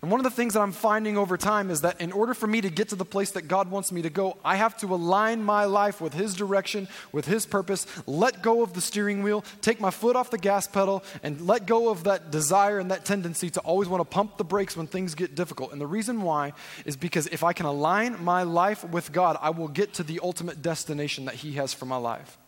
And 0.00 0.12
one 0.12 0.20
of 0.20 0.24
the 0.24 0.30
things 0.30 0.54
that 0.54 0.60
I'm 0.60 0.72
finding 0.72 1.18
over 1.18 1.36
time 1.36 1.70
is 1.70 1.80
that 1.80 2.00
in 2.00 2.12
order 2.12 2.32
for 2.32 2.46
me 2.46 2.60
to 2.60 2.70
get 2.70 2.90
to 2.90 2.96
the 2.96 3.04
place 3.04 3.32
that 3.32 3.48
God 3.48 3.68
wants 3.68 3.90
me 3.90 4.02
to 4.02 4.10
go, 4.10 4.38
I 4.44 4.54
have 4.54 4.76
to 4.78 4.94
align 4.94 5.42
my 5.42 5.64
life 5.64 6.00
with 6.00 6.14
His 6.14 6.34
direction, 6.34 6.86
with 7.10 7.26
His 7.26 7.46
purpose, 7.46 7.84
let 8.06 8.40
go 8.40 8.62
of 8.62 8.74
the 8.74 8.80
steering 8.80 9.24
wheel, 9.24 9.44
take 9.60 9.80
my 9.80 9.90
foot 9.90 10.14
off 10.14 10.30
the 10.30 10.38
gas 10.38 10.68
pedal, 10.68 11.02
and 11.24 11.40
let 11.40 11.66
go 11.66 11.88
of 11.88 12.04
that 12.04 12.30
desire 12.30 12.78
and 12.78 12.92
that 12.92 13.04
tendency 13.04 13.50
to 13.50 13.60
always 13.60 13.88
want 13.88 14.00
to 14.00 14.04
pump 14.04 14.36
the 14.36 14.44
brakes 14.44 14.76
when 14.76 14.86
things 14.86 15.16
get 15.16 15.34
difficult. 15.34 15.72
And 15.72 15.80
the 15.80 15.86
reason 15.86 16.22
why 16.22 16.52
is 16.84 16.96
because 16.96 17.26
if 17.26 17.42
I 17.42 17.52
can 17.52 17.66
align 17.66 18.22
my 18.22 18.44
life 18.44 18.84
with 18.84 19.10
God, 19.10 19.36
I 19.40 19.50
will 19.50 19.68
get 19.68 19.94
to 19.94 20.04
the 20.04 20.20
ultimate 20.22 20.62
destination 20.62 21.24
that 21.24 21.34
He 21.34 21.52
has 21.54 21.74
for 21.74 21.86
my 21.86 21.96
life. 21.96 22.38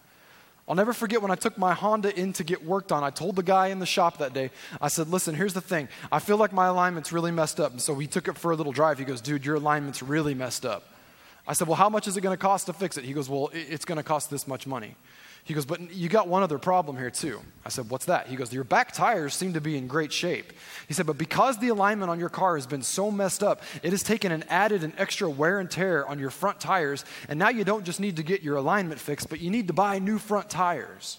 I'll 0.70 0.76
never 0.76 0.92
forget 0.92 1.20
when 1.20 1.32
I 1.32 1.34
took 1.34 1.58
my 1.58 1.74
Honda 1.74 2.16
in 2.16 2.32
to 2.34 2.44
get 2.44 2.64
worked 2.64 2.92
on. 2.92 3.02
I 3.02 3.10
told 3.10 3.34
the 3.34 3.42
guy 3.42 3.66
in 3.66 3.80
the 3.80 3.86
shop 3.86 4.18
that 4.18 4.32
day, 4.32 4.52
I 4.80 4.86
said, 4.86 5.08
Listen, 5.08 5.34
here's 5.34 5.52
the 5.52 5.60
thing. 5.60 5.88
I 6.12 6.20
feel 6.20 6.36
like 6.36 6.52
my 6.52 6.66
alignment's 6.66 7.10
really 7.12 7.32
messed 7.32 7.58
up. 7.58 7.72
And 7.72 7.80
so 7.80 7.92
we 7.92 8.06
took 8.06 8.28
it 8.28 8.38
for 8.38 8.52
a 8.52 8.54
little 8.54 8.70
drive. 8.70 8.96
He 8.96 9.04
goes, 9.04 9.20
Dude, 9.20 9.44
your 9.44 9.56
alignment's 9.56 10.00
really 10.00 10.32
messed 10.32 10.64
up. 10.64 10.84
I 11.44 11.54
said, 11.54 11.66
Well, 11.66 11.74
how 11.74 11.88
much 11.88 12.06
is 12.06 12.16
it 12.16 12.20
going 12.20 12.34
to 12.36 12.40
cost 12.40 12.66
to 12.66 12.72
fix 12.72 12.96
it? 12.96 13.02
He 13.02 13.12
goes, 13.12 13.28
Well, 13.28 13.50
it's 13.52 13.84
going 13.84 13.96
to 13.96 14.04
cost 14.04 14.30
this 14.30 14.46
much 14.46 14.64
money. 14.64 14.94
He 15.44 15.54
goes, 15.54 15.64
But 15.64 15.92
you 15.92 16.08
got 16.08 16.28
one 16.28 16.42
other 16.42 16.58
problem 16.58 16.96
here, 16.96 17.10
too. 17.10 17.40
I 17.64 17.70
said, 17.70 17.90
What's 17.90 18.06
that? 18.06 18.26
He 18.28 18.36
goes, 18.36 18.52
Your 18.52 18.64
back 18.64 18.92
tires 18.92 19.34
seem 19.34 19.54
to 19.54 19.60
be 19.60 19.76
in 19.76 19.86
great 19.86 20.12
shape. 20.12 20.52
He 20.86 20.94
said, 20.94 21.06
But 21.06 21.18
because 21.18 21.58
the 21.58 21.68
alignment 21.68 22.10
on 22.10 22.20
your 22.20 22.28
car 22.28 22.56
has 22.56 22.66
been 22.66 22.82
so 22.82 23.10
messed 23.10 23.42
up, 23.42 23.62
it 23.82 23.90
has 23.90 24.02
taken 24.02 24.32
an 24.32 24.44
added 24.48 24.84
and 24.84 24.92
extra 24.98 25.28
wear 25.28 25.58
and 25.58 25.70
tear 25.70 26.06
on 26.06 26.18
your 26.18 26.30
front 26.30 26.60
tires. 26.60 27.04
And 27.28 27.38
now 27.38 27.48
you 27.48 27.64
don't 27.64 27.84
just 27.84 28.00
need 28.00 28.16
to 28.16 28.22
get 28.22 28.42
your 28.42 28.56
alignment 28.56 29.00
fixed, 29.00 29.28
but 29.28 29.40
you 29.40 29.50
need 29.50 29.66
to 29.68 29.72
buy 29.72 29.98
new 29.98 30.18
front 30.18 30.50
tires. 30.50 31.18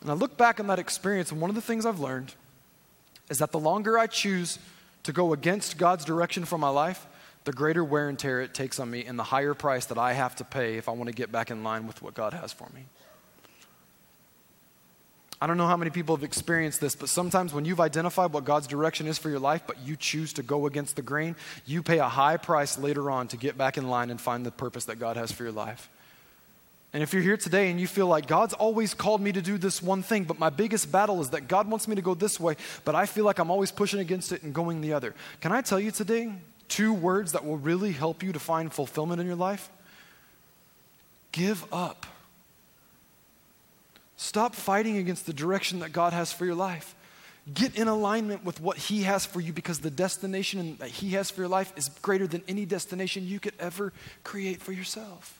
And 0.00 0.10
I 0.10 0.14
look 0.14 0.36
back 0.36 0.60
on 0.60 0.66
that 0.66 0.78
experience, 0.78 1.32
and 1.32 1.40
one 1.40 1.50
of 1.50 1.56
the 1.56 1.62
things 1.62 1.86
I've 1.86 2.00
learned 2.00 2.34
is 3.30 3.38
that 3.38 3.52
the 3.52 3.58
longer 3.58 3.98
I 3.98 4.06
choose 4.06 4.58
to 5.04 5.12
go 5.12 5.32
against 5.32 5.78
God's 5.78 6.04
direction 6.04 6.44
for 6.44 6.58
my 6.58 6.68
life, 6.68 7.06
the 7.44 7.52
greater 7.52 7.84
wear 7.84 8.08
and 8.08 8.18
tear 8.18 8.40
it 8.40 8.54
takes 8.54 8.80
on 8.80 8.90
me 8.90 9.04
and 9.04 9.18
the 9.18 9.24
higher 9.24 9.54
price 9.54 9.86
that 9.86 9.98
I 9.98 10.14
have 10.14 10.36
to 10.36 10.44
pay 10.44 10.76
if 10.76 10.88
I 10.88 10.92
want 10.92 11.08
to 11.08 11.14
get 11.14 11.30
back 11.30 11.50
in 11.50 11.62
line 11.62 11.86
with 11.86 12.02
what 12.02 12.14
God 12.14 12.32
has 12.32 12.52
for 12.52 12.68
me. 12.74 12.84
I 15.40 15.46
don't 15.46 15.58
know 15.58 15.66
how 15.66 15.76
many 15.76 15.90
people 15.90 16.16
have 16.16 16.24
experienced 16.24 16.80
this, 16.80 16.94
but 16.94 17.10
sometimes 17.10 17.52
when 17.52 17.66
you've 17.66 17.80
identified 17.80 18.32
what 18.32 18.46
God's 18.46 18.66
direction 18.66 19.06
is 19.06 19.18
for 19.18 19.28
your 19.28 19.40
life, 19.40 19.62
but 19.66 19.76
you 19.84 19.94
choose 19.94 20.32
to 20.34 20.42
go 20.42 20.66
against 20.66 20.96
the 20.96 21.02
grain, 21.02 21.36
you 21.66 21.82
pay 21.82 21.98
a 21.98 22.08
high 22.08 22.38
price 22.38 22.78
later 22.78 23.10
on 23.10 23.28
to 23.28 23.36
get 23.36 23.58
back 23.58 23.76
in 23.76 23.88
line 23.88 24.10
and 24.10 24.18
find 24.18 24.46
the 24.46 24.50
purpose 24.50 24.86
that 24.86 24.98
God 24.98 25.18
has 25.18 25.32
for 25.32 25.42
your 25.42 25.52
life. 25.52 25.90
And 26.94 27.02
if 27.02 27.12
you're 27.12 27.22
here 27.22 27.36
today 27.36 27.70
and 27.70 27.78
you 27.78 27.88
feel 27.88 28.06
like 28.06 28.26
God's 28.26 28.54
always 28.54 28.94
called 28.94 29.20
me 29.20 29.32
to 29.32 29.42
do 29.42 29.58
this 29.58 29.82
one 29.82 30.02
thing, 30.02 30.24
but 30.24 30.38
my 30.38 30.48
biggest 30.48 30.90
battle 30.90 31.20
is 31.20 31.30
that 31.30 31.48
God 31.48 31.68
wants 31.68 31.88
me 31.88 31.96
to 31.96 32.02
go 32.02 32.14
this 32.14 32.38
way, 32.40 32.56
but 32.84 32.94
I 32.94 33.04
feel 33.04 33.24
like 33.24 33.38
I'm 33.38 33.50
always 33.50 33.72
pushing 33.72 34.00
against 34.00 34.30
it 34.32 34.44
and 34.44 34.54
going 34.54 34.80
the 34.80 34.92
other. 34.92 35.12
Can 35.40 35.50
I 35.50 35.60
tell 35.60 35.80
you 35.80 35.90
today 35.90 36.32
two 36.68 36.92
words 36.92 37.32
that 37.32 37.44
will 37.44 37.56
really 37.56 37.92
help 37.92 38.22
you 38.22 38.32
to 38.32 38.38
find 38.38 38.72
fulfillment 38.72 39.20
in 39.20 39.26
your 39.26 39.36
life? 39.36 39.70
Give 41.32 41.64
up. 41.72 42.06
Stop 44.16 44.54
fighting 44.54 44.96
against 44.96 45.26
the 45.26 45.32
direction 45.32 45.80
that 45.80 45.92
God 45.92 46.12
has 46.12 46.32
for 46.32 46.44
your 46.44 46.54
life. 46.54 46.94
Get 47.52 47.76
in 47.76 47.88
alignment 47.88 48.44
with 48.44 48.60
what 48.60 48.78
He 48.78 49.02
has 49.02 49.26
for 49.26 49.40
you 49.40 49.52
because 49.52 49.80
the 49.80 49.90
destination 49.90 50.76
that 50.78 50.88
He 50.88 51.10
has 51.10 51.30
for 51.30 51.42
your 51.42 51.48
life 51.48 51.72
is 51.76 51.90
greater 52.00 52.26
than 52.26 52.42
any 52.48 52.64
destination 52.64 53.26
you 53.26 53.38
could 53.38 53.52
ever 53.58 53.92
create 54.22 54.62
for 54.62 54.72
yourself. 54.72 55.38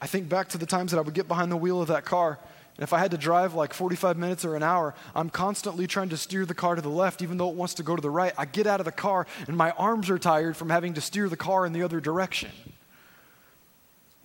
I 0.00 0.06
think 0.06 0.28
back 0.28 0.48
to 0.50 0.58
the 0.58 0.66
times 0.66 0.92
that 0.92 0.98
I 0.98 1.00
would 1.00 1.14
get 1.14 1.28
behind 1.28 1.50
the 1.50 1.56
wheel 1.56 1.82
of 1.82 1.88
that 1.88 2.04
car, 2.04 2.38
if 2.78 2.92
I 2.92 2.98
had 2.98 3.10
to 3.10 3.18
drive 3.18 3.54
like 3.54 3.74
45 3.74 4.16
minutes 4.16 4.44
or 4.44 4.54
an 4.54 4.62
hour, 4.62 4.94
I'm 5.14 5.30
constantly 5.30 5.86
trying 5.86 6.10
to 6.10 6.16
steer 6.16 6.46
the 6.46 6.54
car 6.54 6.76
to 6.76 6.82
the 6.82 6.88
left, 6.88 7.22
even 7.22 7.36
though 7.36 7.48
it 7.48 7.56
wants 7.56 7.74
to 7.74 7.82
go 7.82 7.96
to 7.96 8.02
the 8.02 8.10
right. 8.10 8.32
I 8.38 8.44
get 8.44 8.66
out 8.66 8.80
of 8.80 8.86
the 8.86 8.92
car, 8.92 9.26
and 9.48 9.56
my 9.56 9.72
arms 9.72 10.10
are 10.10 10.18
tired 10.18 10.56
from 10.56 10.70
having 10.70 10.94
to 10.94 11.00
steer 11.00 11.28
the 11.28 11.36
car 11.36 11.66
in 11.66 11.72
the 11.72 11.82
other 11.82 12.00
direction. 12.00 12.50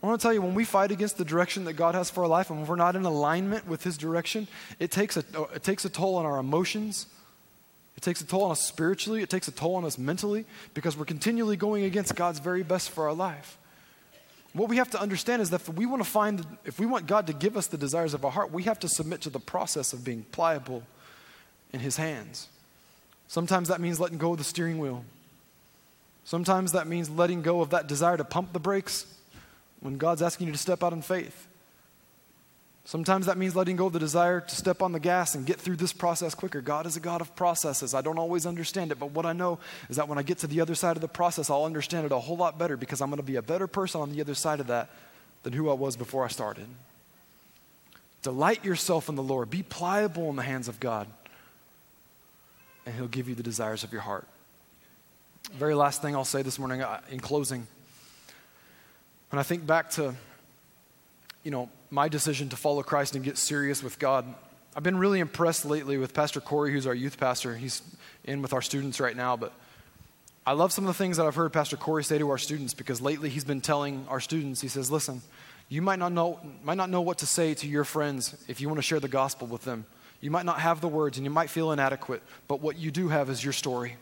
I 0.02 0.08
want 0.08 0.20
to 0.20 0.24
tell 0.24 0.34
you, 0.34 0.42
when 0.42 0.54
we 0.54 0.66
fight 0.66 0.92
against 0.92 1.18
the 1.18 1.26
direction 1.26 1.64
that 1.64 1.74
God 1.74 1.96
has 1.96 2.10
for 2.10 2.24
our 2.24 2.30
life, 2.30 2.50
and 2.50 2.60
when 2.60 2.68
we're 2.68 2.76
not 2.76 2.96
in 2.96 3.06
alignment 3.06 3.66
with 3.68 3.84
His 3.84 3.98
direction, 3.98 4.48
it 4.78 4.92
takes 4.92 5.18
a, 5.18 5.24
it 5.56 5.64
takes 5.64 5.86
a 5.86 5.90
toll 5.90 6.16
on 6.18 6.26
our 6.26 6.38
emotions. 6.38 7.08
It 7.96 8.02
takes 8.02 8.22
a 8.22 8.26
toll 8.26 8.44
on 8.44 8.52
us 8.52 8.62
spiritually. 8.62 9.24
It 9.24 9.30
takes 9.30 9.48
a 9.48 9.52
toll 9.52 9.76
on 9.76 9.86
us 9.86 9.98
mentally 9.98 10.46
because 10.74 10.98
we're 10.98 11.06
continually 11.06 11.56
going 11.56 11.86
against 11.86 12.16
God's 12.16 12.40
very 12.40 12.64
best 12.64 12.90
for 12.90 13.06
our 13.08 13.14
life. 13.14 13.58
What 14.54 14.70
we 14.70 14.78
have 14.78 14.92
to 14.92 15.02
understand 15.02 15.42
is 15.42 15.50
that 15.50 15.62
if 15.62 15.70
we 15.70 15.86
want 15.86 16.04
to 16.04 16.10
find, 16.10 16.46
if 16.64 16.80
we 16.80 16.86
want 16.86 17.08
God 17.08 17.28
to 17.28 17.34
give 17.34 17.58
us 17.58 17.68
the 17.68 17.78
desires 17.78 18.14
of 18.14 18.24
our 18.24 18.32
heart, 18.32 18.52
we 18.52 18.64
have 18.64 18.80
to 18.80 18.88
submit 18.88 19.22
to 19.22 19.30
the 19.30 19.40
process 19.40 19.94
of 19.94 20.04
being 20.04 20.24
pliable 20.32 20.84
in 21.72 21.80
His 21.80 21.98
hands. 21.98 22.50
Sometimes 23.28 23.68
that 23.70 23.82
means 23.82 24.00
letting 24.00 24.20
go 24.20 24.34
of 24.34 24.38
the 24.38 24.44
steering 24.44 24.78
wheel. 24.78 25.06
Sometimes 26.24 26.72
that 26.74 26.88
means 26.88 27.10
letting 27.10 27.42
go 27.42 27.62
of 27.62 27.72
that 27.72 27.88
desire 27.88 28.16
to 28.16 28.24
pump 28.24 28.54
the 28.54 28.60
brakes 28.60 29.08
when 29.80 29.98
God's 29.98 30.22
asking 30.22 30.48
you 30.48 30.54
to 30.54 30.60
step 30.60 30.84
out 30.84 30.94
in 30.94 31.02
faith. 31.02 31.48
Sometimes 32.86 33.28
that 33.28 33.38
means 33.38 33.56
letting 33.56 33.78
go 33.78 33.86
of 33.86 33.94
the 33.94 34.00
desire 34.00 34.42
to 34.42 34.56
step 34.56 34.82
on 34.82 34.92
the 34.92 35.00
gas 35.00 35.36
and 35.36 35.46
get 35.46 35.58
through 35.58 35.78
this 35.78 35.94
process 35.94 36.36
quicker. 36.36 36.60
God 36.60 36.86
is 36.86 36.98
a 36.98 37.00
God 37.00 37.22
of 37.22 37.34
processes. 37.34 37.94
I 37.94 38.02
don't 38.02 38.20
always 38.20 38.46
understand 38.46 38.92
it, 38.92 39.00
but 39.00 39.12
what 39.12 39.26
I 39.26 39.32
know 39.32 39.60
is 39.90 39.96
that 39.96 40.10
when 40.10 40.18
I 40.18 40.24
get 40.24 40.40
to 40.40 40.48
the 40.48 40.60
other 40.60 40.76
side 40.76 40.98
of 40.98 41.02
the 41.02 41.08
process, 41.08 41.50
I'll 41.50 41.64
understand 41.64 42.06
it 42.06 42.12
a 42.12 42.20
whole 42.20 42.36
lot 42.36 42.60
better 42.60 42.76
because 42.76 43.00
I'm 43.02 43.10
going 43.10 43.18
to 43.18 43.24
be 43.24 43.38
a 43.38 43.42
better 43.42 43.68
person 43.68 44.02
on 44.02 44.12
the 44.12 44.20
other 44.20 44.36
side 44.36 44.60
of 44.60 44.68
that 44.68 44.90
than 45.44 45.54
who 45.54 45.70
I 45.70 45.74
was 45.74 45.96
before 45.96 46.26
I 46.26 46.28
started. 46.28 46.66
Delight 48.22 48.66
yourself 48.66 49.08
in 49.08 49.16
the 49.16 49.24
Lord, 49.24 49.50
be 49.50 49.64
pliable 49.64 50.30
in 50.30 50.36
the 50.36 50.44
hands 50.44 50.68
of 50.68 50.80
God, 50.82 51.08
and 52.86 52.96
He'll 52.96 53.08
give 53.08 53.30
you 53.30 53.36
the 53.36 53.44
desires 53.44 53.86
of 53.86 53.94
your 53.94 54.02
heart. 54.02 54.28
Very 55.54 55.74
last 55.74 56.02
thing 56.02 56.16
I'll 56.16 56.26
say 56.26 56.42
this 56.42 56.60
morning 56.60 56.82
uh, 56.82 57.00
in 57.10 57.20
closing. 57.20 57.68
When 59.30 59.40
I 59.40 59.44
think 59.44 59.66
back 59.66 59.90
to, 59.92 60.16
you 61.44 61.52
know, 61.52 61.70
my 61.94 62.10
decision 62.10 62.50
to 62.50 62.56
follow 62.56 62.82
Christ 62.82 63.16
and 63.16 63.24
get 63.24 63.38
serious 63.38 63.84
with 63.84 64.00
God, 64.00 64.26
I've 64.76 64.82
been 64.82 64.98
really 64.98 65.20
impressed 65.20 65.64
lately 65.64 66.00
with 66.00 66.12
Pastor 66.12 66.42
Corey, 66.42 66.72
who's 66.72 66.88
our 66.88 66.96
youth 66.96 67.20
pastor. 67.20 67.56
He's 67.56 67.84
in 68.24 68.42
with 68.42 68.52
our 68.52 68.64
students 68.64 69.00
right 69.00 69.16
now, 69.16 69.38
but 69.38 69.54
I 70.44 70.54
love 70.54 70.72
some 70.72 70.86
of 70.86 70.88
the 70.88 70.96
things 70.96 71.18
that 71.18 71.28
I've 71.28 71.36
heard 71.36 71.54
Pastor 71.54 71.78
Corey 71.78 72.04
say 72.04 72.18
to 72.18 72.32
our 72.32 72.40
students 72.40 72.74
because 72.74 73.00
lately 73.00 73.30
he's 73.30 73.44
been 73.44 73.62
telling 73.62 74.08
our 74.10 74.20
students, 74.20 74.60
he 74.60 74.70
says, 74.70 74.90
listen, 74.90 75.22
you 75.70 75.84
might 75.84 76.00
not 76.00 76.12
know, 76.12 76.40
might 76.64 76.78
not 76.78 76.90
know 76.90 77.02
what 77.02 77.20
to 77.20 77.28
say 77.28 77.54
to 77.54 77.68
your 77.68 77.84
friends 77.84 78.44
if 78.48 78.60
you 78.60 78.68
want 78.68 78.80
to 78.80 78.84
share 78.84 79.00
the 79.00 79.08
gospel 79.08 79.46
with 79.46 79.64
them. 79.64 79.86
You 80.20 80.32
might 80.32 80.48
not 80.48 80.62
have 80.62 80.82
the 80.82 80.88
words 80.88 81.20
and 81.20 81.26
you 81.26 81.32
might 81.32 81.52
feel 81.52 81.72
inadequate, 81.72 82.24
but 82.48 82.60
what 82.60 82.76
you 82.76 82.90
do 82.90 83.10
have 83.10 83.30
is 83.30 83.44
your 83.44 83.54
story. 83.54 83.98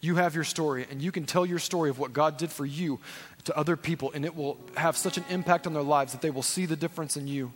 You 0.00 0.16
have 0.16 0.34
your 0.34 0.44
story, 0.44 0.86
and 0.90 1.02
you 1.02 1.10
can 1.10 1.26
tell 1.26 1.44
your 1.44 1.58
story 1.58 1.90
of 1.90 1.98
what 1.98 2.12
God 2.12 2.36
did 2.36 2.50
for 2.50 2.64
you 2.64 3.00
to 3.44 3.56
other 3.56 3.76
people, 3.76 4.12
and 4.12 4.24
it 4.24 4.36
will 4.36 4.58
have 4.76 4.96
such 4.96 5.18
an 5.18 5.24
impact 5.30 5.66
on 5.66 5.72
their 5.72 5.82
lives 5.82 6.12
that 6.12 6.22
they 6.22 6.30
will 6.30 6.42
see 6.42 6.66
the 6.66 6.76
difference 6.76 7.16
in 7.16 7.26
you, 7.26 7.52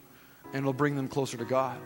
and 0.47 0.57
it'll 0.57 0.73
bring 0.73 0.97
them 0.97 1.09
closer 1.09 1.37
to 1.37 1.45
God. 1.45 1.79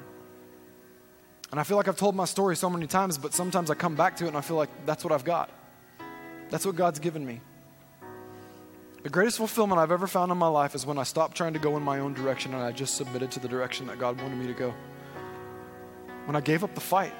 And 1.51 1.61
I 1.61 1.63
feel 1.63 1.77
like 1.77 1.89
I've 1.89 1.97
told 1.97 2.15
my 2.15 2.25
story 2.25 2.57
so 2.57 2.69
many 2.69 2.87
times, 2.87 3.19
but 3.19 3.33
sometimes 3.33 3.71
I 3.71 3.75
come 3.75 3.95
back 3.95 4.17
to 4.17 4.25
it 4.25 4.29
and 4.29 4.37
I 4.37 4.41
feel 4.41 4.57
like 4.57 4.69
that's 4.85 5.05
what 5.05 5.13
I've 5.13 5.25
got. 5.25 5.51
That's 6.51 6.67
what 6.67 6.75
God's 6.77 6.99
given 6.99 7.25
me. 7.25 7.41
The 9.03 9.11
greatest 9.11 9.37
fulfillment 9.39 9.79
I've 9.79 9.93
ever 9.93 10.09
found 10.09 10.33
in 10.33 10.39
my 10.39 10.49
life 10.49 10.75
is 10.75 10.85
when 10.85 10.99
I 10.99 11.05
stopped 11.05 11.37
trying 11.37 11.53
to 11.53 11.61
go 11.61 11.77
in 11.77 11.83
my 11.83 12.01
own 12.01 12.15
direction 12.15 12.53
and 12.53 12.63
I 12.63 12.73
just 12.73 12.97
submitted 12.97 13.31
to 13.33 13.41
the 13.41 13.47
direction 13.47 13.87
that 13.87 14.01
God 14.01 14.21
wanted 14.21 14.37
me 14.37 14.49
to 14.49 14.53
go. 14.53 14.75
When 16.25 16.35
I 16.35 16.41
gave 16.41 16.65
up 16.65 16.75
the 16.75 16.81
fight 16.81 17.13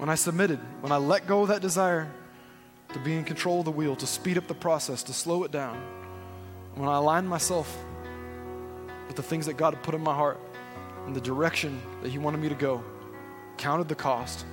when 0.00 0.08
I 0.08 0.14
submitted, 0.14 0.58
when 0.80 0.92
I 0.92 0.96
let 0.96 1.26
go 1.26 1.42
of 1.42 1.48
that 1.48 1.60
desire 1.60 2.10
to 2.94 2.98
be 3.00 3.14
in 3.16 3.22
control 3.22 3.58
of 3.58 3.66
the 3.66 3.70
wheel, 3.70 3.94
to 3.96 4.06
speed 4.06 4.38
up 4.38 4.46
the 4.46 4.54
process, 4.54 5.02
to 5.02 5.12
slow 5.12 5.44
it 5.44 5.52
down, 5.52 5.76
when 6.74 6.88
I 6.88 6.96
aligned 6.96 7.28
myself 7.28 7.76
with 9.08 9.16
the 9.16 9.22
things 9.22 9.44
that 9.44 9.58
God 9.58 9.74
had 9.74 9.82
put 9.82 9.94
in 9.94 10.00
my 10.00 10.14
heart 10.14 10.40
and 11.04 11.14
the 11.14 11.20
direction 11.20 11.82
that 12.00 12.08
He 12.08 12.16
wanted 12.16 12.40
me 12.40 12.48
to 12.48 12.54
go, 12.54 12.82
counted 13.58 13.88
the 13.88 13.94
cost, 13.94 14.46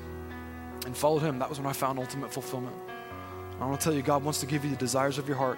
and 0.86 0.98
followed 0.98 1.22
Him, 1.22 1.40
that 1.40 1.48
was 1.48 1.60
when 1.60 1.68
I 1.68 1.72
found 1.72 1.98
ultimate 1.98 2.34
fulfillment. 2.34 2.76
I 3.62 3.66
want 3.66 3.80
to 3.80 3.84
tell 3.86 3.94
you, 3.94 4.02
God 4.02 4.26
wants 4.26 4.42
to 4.42 4.48
give 4.48 4.66
you 4.66 4.72
the 4.72 4.76
desires 4.76 5.18
of 5.18 5.30
your 5.30 5.38
heart. 5.38 5.58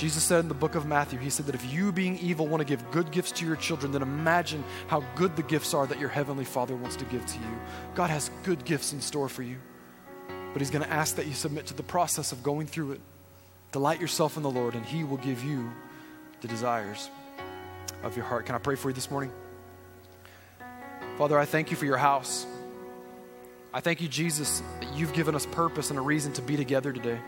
Jesus 0.00 0.24
said 0.24 0.40
in 0.40 0.48
the 0.48 0.54
book 0.54 0.76
of 0.76 0.86
Matthew, 0.86 1.18
He 1.18 1.28
said 1.28 1.44
that 1.44 1.54
if 1.54 1.70
you, 1.70 1.92
being 1.92 2.18
evil, 2.20 2.46
want 2.46 2.62
to 2.62 2.64
give 2.64 2.90
good 2.90 3.10
gifts 3.10 3.32
to 3.32 3.44
your 3.44 3.56
children, 3.56 3.92
then 3.92 4.00
imagine 4.00 4.64
how 4.86 5.04
good 5.14 5.36
the 5.36 5.42
gifts 5.42 5.74
are 5.74 5.86
that 5.86 6.00
your 6.00 6.08
heavenly 6.08 6.46
Father 6.46 6.74
wants 6.74 6.96
to 6.96 7.04
give 7.04 7.26
to 7.26 7.38
you. 7.38 7.58
God 7.94 8.08
has 8.08 8.30
good 8.42 8.64
gifts 8.64 8.94
in 8.94 9.02
store 9.02 9.28
for 9.28 9.42
you, 9.42 9.58
but 10.54 10.62
He's 10.62 10.70
going 10.70 10.82
to 10.82 10.90
ask 10.90 11.16
that 11.16 11.26
you 11.26 11.34
submit 11.34 11.66
to 11.66 11.74
the 11.74 11.82
process 11.82 12.32
of 12.32 12.42
going 12.42 12.66
through 12.66 12.92
it. 12.92 13.00
Delight 13.72 14.00
yourself 14.00 14.38
in 14.38 14.42
the 14.42 14.50
Lord, 14.50 14.74
and 14.74 14.86
He 14.86 15.04
will 15.04 15.18
give 15.18 15.44
you 15.44 15.70
the 16.40 16.48
desires 16.48 17.10
of 18.02 18.16
your 18.16 18.24
heart. 18.24 18.46
Can 18.46 18.54
I 18.54 18.58
pray 18.58 18.76
for 18.76 18.88
you 18.88 18.94
this 18.94 19.10
morning? 19.10 19.30
Father, 21.18 21.38
I 21.38 21.44
thank 21.44 21.70
you 21.70 21.76
for 21.76 21.84
your 21.84 21.98
house. 21.98 22.46
I 23.74 23.80
thank 23.82 24.00
you, 24.00 24.08
Jesus, 24.08 24.62
that 24.80 24.96
you've 24.96 25.12
given 25.12 25.34
us 25.34 25.44
purpose 25.44 25.90
and 25.90 25.98
a 25.98 26.02
reason 26.02 26.32
to 26.32 26.40
be 26.40 26.56
together 26.56 26.90
today. 26.90 27.20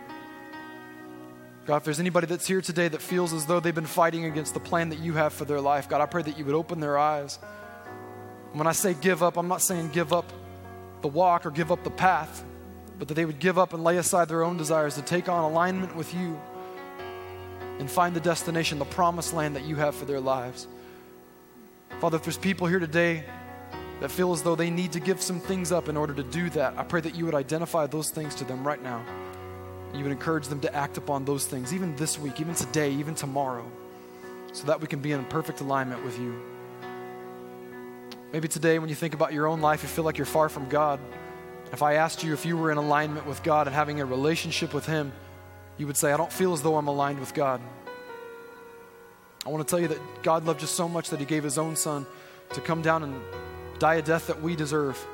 God, 1.65 1.77
if 1.77 1.85
there's 1.85 2.01
anybody 2.01 2.27
that's 2.27 2.47
here 2.47 2.61
today 2.61 2.89
that 2.89 3.01
feels 3.01 3.33
as 3.33 3.47
though 3.47 3.61
they've 3.61 3.75
been 3.75 3.87
fighting 3.87 4.25
against 4.25 4.53
the 4.53 4.61
plan 4.61 4.89
that 4.89 4.99
you 4.99 5.13
have 5.13 5.33
for 5.33 5.45
their 5.45 5.61
life, 5.61 5.89
God, 5.89 6.01
I 6.01 6.07
pray 6.07 6.23
that 6.23 6.37
you 6.37 6.45
would 6.45 6.57
open 6.57 6.81
their 6.81 6.99
eyes. 6.99 7.39
When 8.53 8.67
I 8.67 8.73
say 8.73 8.95
give 8.95 9.23
up, 9.23 9.37
I'm 9.37 9.47
not 9.47 9.63
saying 9.63 9.91
give 9.91 10.13
up 10.13 10.33
the 11.03 11.09
walk 11.09 11.47
or 11.47 11.53
give 11.53 11.71
up 11.71 11.85
the 11.85 11.91
path, 11.91 12.45
but 12.99 13.07
that 13.09 13.15
they 13.15 13.25
would 13.25 13.39
give 13.39 13.59
up 13.59 13.75
and 13.75 13.85
lay 13.85 13.97
aside 13.97 14.29
their 14.29 14.43
own 14.43 14.57
desires 14.57 14.97
to 14.97 15.03
take 15.03 15.29
on 15.29 15.45
alignment 15.45 15.95
with 15.95 16.13
you 16.15 16.39
and 17.79 17.89
find 17.89 18.15
the 18.15 18.21
destination, 18.21 18.79
the 18.81 18.85
promised 18.85 19.33
land 19.33 19.55
that 19.55 19.65
you 19.65 19.77
have 19.77 19.95
for 19.95 20.05
their 20.05 20.21
lives. 20.21 20.67
Father, 22.01 22.17
if 22.17 22.25
there's 22.25 22.39
people 22.39 22.67
here 22.67 22.81
today 22.81 23.25
that 24.01 24.11
feel 24.11 24.33
as 24.33 24.43
though 24.43 24.57
they 24.57 24.71
need 24.71 24.91
to 24.93 25.01
give 25.01 25.23
some 25.23 25.39
things 25.39 25.71
up 25.71 25.89
in 25.89 25.97
order 25.97 26.13
to 26.13 26.25
do 26.25 26.51
that, 26.51 26.77
I 26.77 26.83
pray 26.83 27.01
that 27.01 27.15
you 27.15 27.25
would 27.25 27.37
identify 27.37 27.87
those 27.87 28.11
things 28.11 28.35
to 28.37 28.45
them 28.45 28.67
right 28.67 28.83
now. 28.83 29.05
You 29.95 30.03
would 30.05 30.13
encourage 30.13 30.49
them 30.49 30.61
to 30.61 30.75
act 30.75 30.97
upon 30.97 31.25
those 31.25 31.47
things, 31.47 31.75
even 31.75 31.95
this 31.97 32.19
week, 32.19 32.41
even 32.41 32.55
today, 32.55 32.93
even 32.93 33.15
tomorrow, 33.15 33.71
so 34.53 34.67
that 34.67 34.81
we 34.81 34.87
can 34.87 35.01
be 35.01 35.13
in 35.13 35.25
perfect 35.27 35.61
alignment 35.61 36.05
with 36.05 36.19
you. 36.19 36.41
Maybe 38.33 38.49
today, 38.49 38.79
when 38.79 38.89
you 38.89 38.95
think 38.95 39.13
about 39.13 39.35
your 39.35 39.47
own 39.47 39.61
life, 39.61 39.83
you 39.83 39.89
feel 39.89 40.05
like 40.05 40.17
you're 40.17 40.25
far 40.25 40.49
from 40.49 40.69
God. 40.71 40.99
If 41.73 41.83
I 41.83 41.95
asked 41.95 42.25
you 42.25 42.33
if 42.33 42.47
you 42.47 42.57
were 42.57 42.71
in 42.71 42.79
alignment 42.79 43.27
with 43.27 43.43
God 43.43 43.67
and 43.67 43.77
having 43.77 44.01
a 44.01 44.07
relationship 44.07 44.73
with 44.73 44.87
Him, 44.87 45.13
you 45.77 45.87
would 45.87 45.97
say, 45.97 46.13
I 46.13 46.17
don't 46.17 46.33
feel 46.33 46.55
as 46.55 46.63
though 46.63 46.77
I'm 46.77 46.89
aligned 46.89 47.21
with 47.21 47.35
God. 47.35 47.61
I 49.45 49.51
want 49.51 49.67
to 49.67 49.71
tell 49.71 49.81
you 49.81 49.89
that 49.89 50.23
God 50.23 50.47
loved 50.47 50.63
you 50.63 50.67
so 50.67 50.89
much 50.89 51.11
that 51.11 51.21
He 51.21 51.27
gave 51.27 51.43
His 51.43 51.59
own 51.59 51.77
Son 51.77 52.07
to 52.55 52.61
come 52.63 52.81
down 52.81 53.03
and 53.03 53.21
die 53.79 53.97
a 53.97 54.03
death 54.03 54.29
that 54.29 54.41
we 54.41 54.57
deserve, 54.57 55.05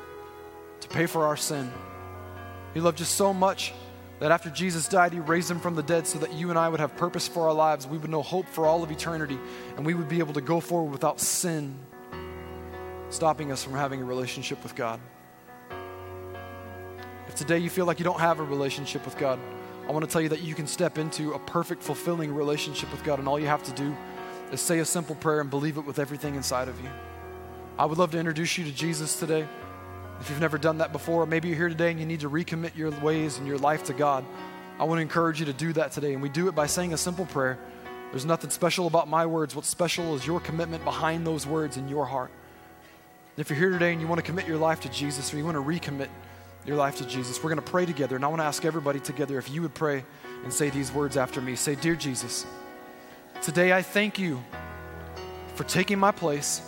to 0.81 0.87
pay 0.87 1.05
for 1.05 1.25
our 1.25 1.35
sin. 1.35 1.69
He 2.73 2.79
loved 2.79 2.99
you 2.99 3.05
so 3.05 3.33
much 3.33 3.73
that 4.19 4.31
after 4.31 4.49
Jesus 4.49 4.87
died, 4.87 5.13
He 5.13 5.19
raised 5.19 5.49
Him 5.49 5.59
from 5.59 5.75
the 5.75 5.83
dead 5.83 6.07
so 6.07 6.19
that 6.19 6.33
you 6.33 6.49
and 6.49 6.59
I 6.59 6.69
would 6.69 6.79
have 6.79 6.95
purpose 6.97 7.27
for 7.27 7.47
our 7.47 7.53
lives. 7.53 7.87
We 7.87 7.97
would 7.97 8.09
know 8.09 8.21
hope 8.21 8.47
for 8.47 8.65
all 8.65 8.83
of 8.83 8.91
eternity, 8.91 9.39
and 9.77 9.85
we 9.85 9.93
would 9.93 10.09
be 10.09 10.19
able 10.19 10.33
to 10.33 10.41
go 10.41 10.59
forward 10.59 10.91
without 10.91 11.19
sin 11.19 11.75
stopping 13.09 13.51
us 13.51 13.63
from 13.63 13.73
having 13.73 14.01
a 14.01 14.05
relationship 14.05 14.61
with 14.63 14.75
God. 14.75 14.99
If 17.27 17.35
today 17.35 17.57
you 17.57 17.69
feel 17.69 17.85
like 17.85 17.99
you 17.99 18.05
don't 18.05 18.19
have 18.19 18.39
a 18.39 18.43
relationship 18.43 19.05
with 19.05 19.17
God, 19.17 19.39
I 19.87 19.91
want 19.91 20.05
to 20.05 20.11
tell 20.11 20.21
you 20.21 20.29
that 20.29 20.41
you 20.41 20.53
can 20.53 20.67
step 20.67 20.97
into 20.97 21.33
a 21.33 21.39
perfect, 21.39 21.81
fulfilling 21.81 22.33
relationship 22.33 22.91
with 22.91 23.03
God, 23.03 23.19
and 23.19 23.27
all 23.27 23.39
you 23.39 23.47
have 23.47 23.63
to 23.63 23.71
do 23.71 23.95
is 24.51 24.61
say 24.61 24.79
a 24.79 24.85
simple 24.85 25.15
prayer 25.15 25.41
and 25.41 25.49
believe 25.49 25.77
it 25.77 25.85
with 25.85 25.99
everything 25.99 26.35
inside 26.35 26.67
of 26.67 26.79
you. 26.81 26.89
I 27.77 27.85
would 27.85 27.97
love 27.97 28.11
to 28.11 28.19
introduce 28.19 28.57
you 28.57 28.65
to 28.65 28.71
Jesus 28.71 29.19
today. 29.19 29.47
If 30.19 30.29
you've 30.29 30.41
never 30.41 30.57
done 30.57 30.79
that 30.79 30.91
before, 30.91 31.25
maybe 31.25 31.47
you're 31.47 31.57
here 31.57 31.69
today 31.69 31.91
and 31.91 31.99
you 31.99 32.05
need 32.05 32.19
to 32.21 32.29
recommit 32.29 32.75
your 32.75 32.91
ways 33.01 33.37
and 33.37 33.47
your 33.47 33.57
life 33.57 33.85
to 33.85 33.93
God. 33.93 34.25
I 34.79 34.83
want 34.83 34.97
to 34.97 35.01
encourage 35.01 35.39
you 35.39 35.45
to 35.45 35.53
do 35.53 35.73
that 35.73 35.91
today. 35.91 36.13
And 36.13 36.21
we 36.21 36.29
do 36.29 36.47
it 36.47 36.55
by 36.55 36.67
saying 36.67 36.93
a 36.93 36.97
simple 36.97 37.25
prayer. 37.25 37.57
There's 38.11 38.25
nothing 38.25 38.49
special 38.49 38.87
about 38.87 39.07
my 39.07 39.25
words. 39.25 39.55
What's 39.55 39.69
special 39.69 40.15
is 40.15 40.25
your 40.25 40.39
commitment 40.39 40.83
behind 40.83 41.27
those 41.27 41.45
words 41.45 41.77
in 41.77 41.87
your 41.87 42.05
heart. 42.05 42.31
And 43.35 43.41
if 43.41 43.49
you're 43.49 43.59
here 43.59 43.69
today 43.69 43.91
and 43.91 44.01
you 44.01 44.07
want 44.07 44.19
to 44.19 44.25
commit 44.25 44.47
your 44.47 44.57
life 44.57 44.81
to 44.81 44.89
Jesus 44.89 45.33
or 45.33 45.37
you 45.37 45.45
want 45.45 45.55
to 45.55 45.63
recommit 45.63 46.09
your 46.65 46.75
life 46.75 46.97
to 46.97 47.05
Jesus, 47.05 47.41
we're 47.43 47.49
going 47.49 47.63
to 47.63 47.71
pray 47.71 47.85
together. 47.85 48.15
And 48.15 48.25
I 48.25 48.27
want 48.27 48.41
to 48.41 48.45
ask 48.45 48.65
everybody 48.65 48.99
together 48.99 49.37
if 49.37 49.49
you 49.49 49.61
would 49.61 49.73
pray 49.73 50.03
and 50.43 50.51
say 50.51 50.69
these 50.69 50.91
words 50.91 51.17
after 51.17 51.39
me. 51.39 51.55
Say, 51.55 51.75
Dear 51.75 51.95
Jesus, 51.95 52.45
today 53.41 53.73
I 53.73 53.81
thank 53.81 54.19
you 54.19 54.43
for 55.55 55.63
taking 55.65 55.99
my 55.99 56.11
place 56.11 56.61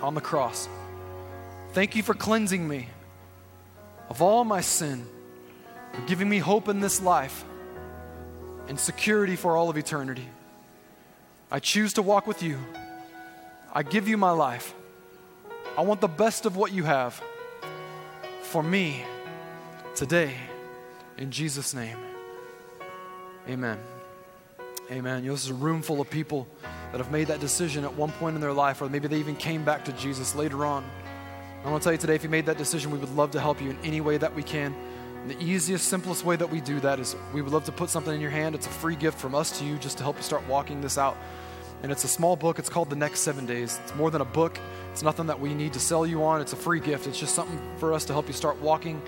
on 0.00 0.14
the 0.14 0.20
cross. 0.20 0.68
Thank 1.72 1.94
you 1.94 2.02
for 2.02 2.14
cleansing 2.14 2.66
me 2.66 2.88
of 4.08 4.20
all 4.20 4.44
my 4.44 4.60
sin, 4.60 5.06
for 5.92 6.00
giving 6.02 6.28
me 6.28 6.38
hope 6.38 6.68
in 6.68 6.80
this 6.80 7.00
life 7.00 7.44
and 8.68 8.78
security 8.78 9.36
for 9.36 9.56
all 9.56 9.70
of 9.70 9.76
eternity. 9.76 10.26
I 11.50 11.60
choose 11.60 11.92
to 11.94 12.02
walk 12.02 12.26
with 12.26 12.42
you. 12.42 12.58
I 13.72 13.84
give 13.84 14.08
you 14.08 14.16
my 14.16 14.32
life. 14.32 14.74
I 15.78 15.82
want 15.82 16.00
the 16.00 16.08
best 16.08 16.44
of 16.44 16.56
what 16.56 16.72
you 16.72 16.82
have 16.82 17.22
for 18.42 18.64
me 18.64 19.04
today. 19.94 20.34
In 21.18 21.30
Jesus' 21.30 21.72
name, 21.72 21.98
amen. 23.48 23.78
Amen. 24.90 25.22
You 25.22 25.28
know, 25.28 25.34
this 25.34 25.44
is 25.44 25.50
a 25.50 25.54
room 25.54 25.82
full 25.82 26.00
of 26.00 26.10
people 26.10 26.48
that 26.90 26.98
have 26.98 27.12
made 27.12 27.28
that 27.28 27.38
decision 27.38 27.84
at 27.84 27.94
one 27.94 28.10
point 28.10 28.34
in 28.34 28.40
their 28.40 28.52
life, 28.52 28.82
or 28.82 28.88
maybe 28.88 29.06
they 29.06 29.18
even 29.18 29.36
came 29.36 29.64
back 29.64 29.84
to 29.84 29.92
Jesus 29.92 30.34
later 30.34 30.66
on. 30.66 30.84
I 31.62 31.70
want 31.70 31.82
to 31.82 31.84
tell 31.84 31.92
you 31.92 31.98
today 31.98 32.14
if 32.14 32.22
you 32.22 32.30
made 32.30 32.46
that 32.46 32.56
decision, 32.56 32.90
we 32.90 32.98
would 32.98 33.14
love 33.14 33.32
to 33.32 33.40
help 33.40 33.60
you 33.60 33.70
in 33.70 33.78
any 33.84 34.00
way 34.00 34.16
that 34.16 34.34
we 34.34 34.42
can. 34.42 34.74
And 35.20 35.30
the 35.30 35.38
easiest, 35.42 35.88
simplest 35.88 36.24
way 36.24 36.36
that 36.36 36.48
we 36.48 36.62
do 36.62 36.80
that 36.80 36.98
is 36.98 37.14
we 37.34 37.42
would 37.42 37.52
love 37.52 37.64
to 37.64 37.72
put 37.72 37.90
something 37.90 38.14
in 38.14 38.20
your 38.20 38.30
hand. 38.30 38.54
It's 38.54 38.66
a 38.66 38.70
free 38.70 38.96
gift 38.96 39.18
from 39.18 39.34
us 39.34 39.58
to 39.58 39.66
you 39.66 39.76
just 39.76 39.98
to 39.98 40.02
help 40.02 40.16
you 40.16 40.22
start 40.22 40.46
walking 40.48 40.80
this 40.80 40.96
out. 40.96 41.18
And 41.82 41.92
it's 41.92 42.04
a 42.04 42.08
small 42.08 42.34
book. 42.34 42.58
It's 42.58 42.70
called 42.70 42.88
The 42.88 42.96
Next 42.96 43.20
Seven 43.20 43.44
Days. 43.44 43.78
It's 43.84 43.94
more 43.94 44.10
than 44.10 44.22
a 44.22 44.26
book, 44.26 44.58
it's 44.90 45.02
nothing 45.02 45.26
that 45.26 45.38
we 45.38 45.52
need 45.52 45.74
to 45.74 45.80
sell 45.80 46.06
you 46.06 46.24
on. 46.24 46.40
It's 46.40 46.54
a 46.54 46.56
free 46.56 46.80
gift. 46.80 47.06
It's 47.06 47.20
just 47.20 47.34
something 47.34 47.60
for 47.76 47.92
us 47.92 48.06
to 48.06 48.14
help 48.14 48.26
you 48.26 48.32
start 48.32 48.58
walking 48.62 49.02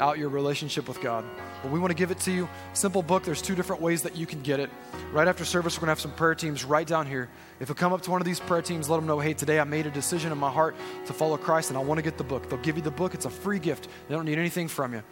out 0.00 0.18
your 0.18 0.28
relationship 0.28 0.88
with 0.88 1.00
God. 1.00 1.24
But 1.62 1.70
we 1.70 1.78
want 1.78 1.90
to 1.90 1.94
give 1.94 2.10
it 2.10 2.18
to 2.20 2.32
you. 2.32 2.48
Simple 2.72 3.02
book. 3.02 3.22
There's 3.22 3.42
two 3.42 3.54
different 3.54 3.82
ways 3.82 4.02
that 4.02 4.16
you 4.16 4.26
can 4.26 4.40
get 4.42 4.58
it. 4.60 4.70
Right 5.12 5.28
after 5.28 5.44
service, 5.44 5.76
we're 5.76 5.82
going 5.82 5.88
to 5.88 5.90
have 5.92 6.00
some 6.00 6.12
prayer 6.12 6.34
teams 6.34 6.64
right 6.64 6.86
down 6.86 7.06
here. 7.06 7.28
If 7.60 7.68
you 7.68 7.74
come 7.74 7.92
up 7.92 8.00
to 8.02 8.10
one 8.10 8.20
of 8.20 8.26
these 8.26 8.40
prayer 8.40 8.62
teams, 8.62 8.88
let 8.88 8.96
them 8.96 9.06
know, 9.06 9.20
hey, 9.20 9.34
today 9.34 9.60
I 9.60 9.64
made 9.64 9.86
a 9.86 9.90
decision 9.90 10.32
in 10.32 10.38
my 10.38 10.50
heart 10.50 10.74
to 11.06 11.12
follow 11.12 11.36
Christ 11.36 11.70
and 11.70 11.78
I 11.78 11.82
want 11.82 11.98
to 11.98 12.02
get 12.02 12.16
the 12.16 12.24
book. 12.24 12.48
They'll 12.48 12.58
give 12.60 12.76
you 12.76 12.82
the 12.82 12.90
book. 12.90 13.14
It's 13.14 13.26
a 13.26 13.30
free 13.30 13.58
gift. 13.58 13.88
They 14.08 14.14
don't 14.14 14.24
need 14.24 14.38
anything 14.38 14.68
from 14.68 14.94
you. 14.94 15.02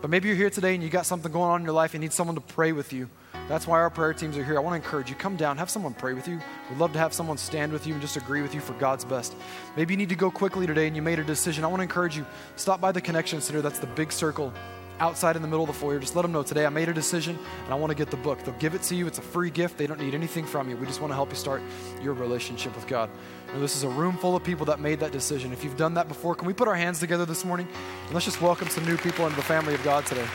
But 0.00 0.10
maybe 0.10 0.28
you're 0.28 0.36
here 0.36 0.50
today 0.50 0.74
and 0.74 0.82
you 0.82 0.90
got 0.90 1.06
something 1.06 1.30
going 1.30 1.50
on 1.50 1.60
in 1.60 1.64
your 1.64 1.74
life 1.74 1.94
and 1.94 2.00
need 2.00 2.12
someone 2.12 2.36
to 2.36 2.40
pray 2.40 2.72
with 2.72 2.92
you. 2.92 3.08
That's 3.48 3.66
why 3.66 3.78
our 3.78 3.88
prayer 3.88 4.12
teams 4.12 4.36
are 4.36 4.44
here. 4.44 4.56
I 4.56 4.60
want 4.60 4.72
to 4.72 4.84
encourage 4.84 5.08
you. 5.08 5.16
Come 5.16 5.36
down, 5.36 5.56
have 5.56 5.70
someone 5.70 5.94
pray 5.94 6.12
with 6.12 6.28
you. 6.28 6.38
We'd 6.68 6.78
love 6.78 6.92
to 6.92 6.98
have 6.98 7.14
someone 7.14 7.38
stand 7.38 7.72
with 7.72 7.86
you 7.86 7.94
and 7.94 8.02
just 8.02 8.16
agree 8.16 8.42
with 8.42 8.54
you 8.54 8.60
for 8.60 8.74
God's 8.74 9.04
best. 9.04 9.34
Maybe 9.76 9.94
you 9.94 9.98
need 9.98 10.10
to 10.10 10.16
go 10.16 10.30
quickly 10.30 10.66
today 10.66 10.86
and 10.86 10.94
you 10.94 11.00
made 11.00 11.18
a 11.18 11.24
decision. 11.24 11.64
I 11.64 11.68
want 11.68 11.78
to 11.78 11.84
encourage 11.84 12.16
you. 12.16 12.26
Stop 12.56 12.80
by 12.80 12.92
the 12.92 13.00
Connection 13.00 13.40
Center. 13.40 13.62
That's 13.62 13.78
the 13.78 13.86
big 13.86 14.12
circle 14.12 14.52
outside 15.00 15.36
in 15.36 15.42
the 15.42 15.48
middle 15.48 15.62
of 15.62 15.68
the 15.68 15.74
foyer. 15.74 15.98
Just 15.98 16.16
let 16.16 16.22
them 16.22 16.32
know 16.32 16.42
today 16.42 16.66
I 16.66 16.68
made 16.68 16.88
a 16.88 16.92
decision 16.92 17.38
and 17.64 17.72
I 17.72 17.76
want 17.76 17.90
to 17.90 17.94
get 17.94 18.10
the 18.10 18.16
book. 18.16 18.42
They'll 18.44 18.54
give 18.56 18.74
it 18.74 18.82
to 18.82 18.94
you. 18.94 19.06
It's 19.06 19.18
a 19.18 19.22
free 19.22 19.50
gift. 19.50 19.78
They 19.78 19.86
don't 19.86 20.00
need 20.00 20.14
anything 20.14 20.44
from 20.44 20.68
you. 20.68 20.76
We 20.76 20.86
just 20.86 21.00
want 21.00 21.10
to 21.10 21.14
help 21.14 21.30
you 21.30 21.36
start 21.36 21.62
your 22.02 22.14
relationship 22.14 22.74
with 22.74 22.86
God. 22.86 23.08
And 23.52 23.62
this 23.62 23.76
is 23.76 23.82
a 23.82 23.88
room 23.88 24.18
full 24.18 24.36
of 24.36 24.44
people 24.44 24.66
that 24.66 24.80
made 24.80 25.00
that 25.00 25.12
decision. 25.12 25.52
If 25.52 25.64
you've 25.64 25.76
done 25.76 25.94
that 25.94 26.08
before, 26.08 26.34
can 26.34 26.46
we 26.46 26.52
put 26.52 26.68
our 26.68 26.74
hands 26.74 27.00
together 27.00 27.24
this 27.24 27.44
morning? 27.44 27.68
And 28.04 28.14
let's 28.14 28.26
just 28.26 28.42
welcome 28.42 28.68
some 28.68 28.84
new 28.84 28.98
people 28.98 29.24
into 29.24 29.36
the 29.36 29.42
family 29.42 29.74
of 29.74 29.82
God 29.82 30.04
today. 30.04 30.26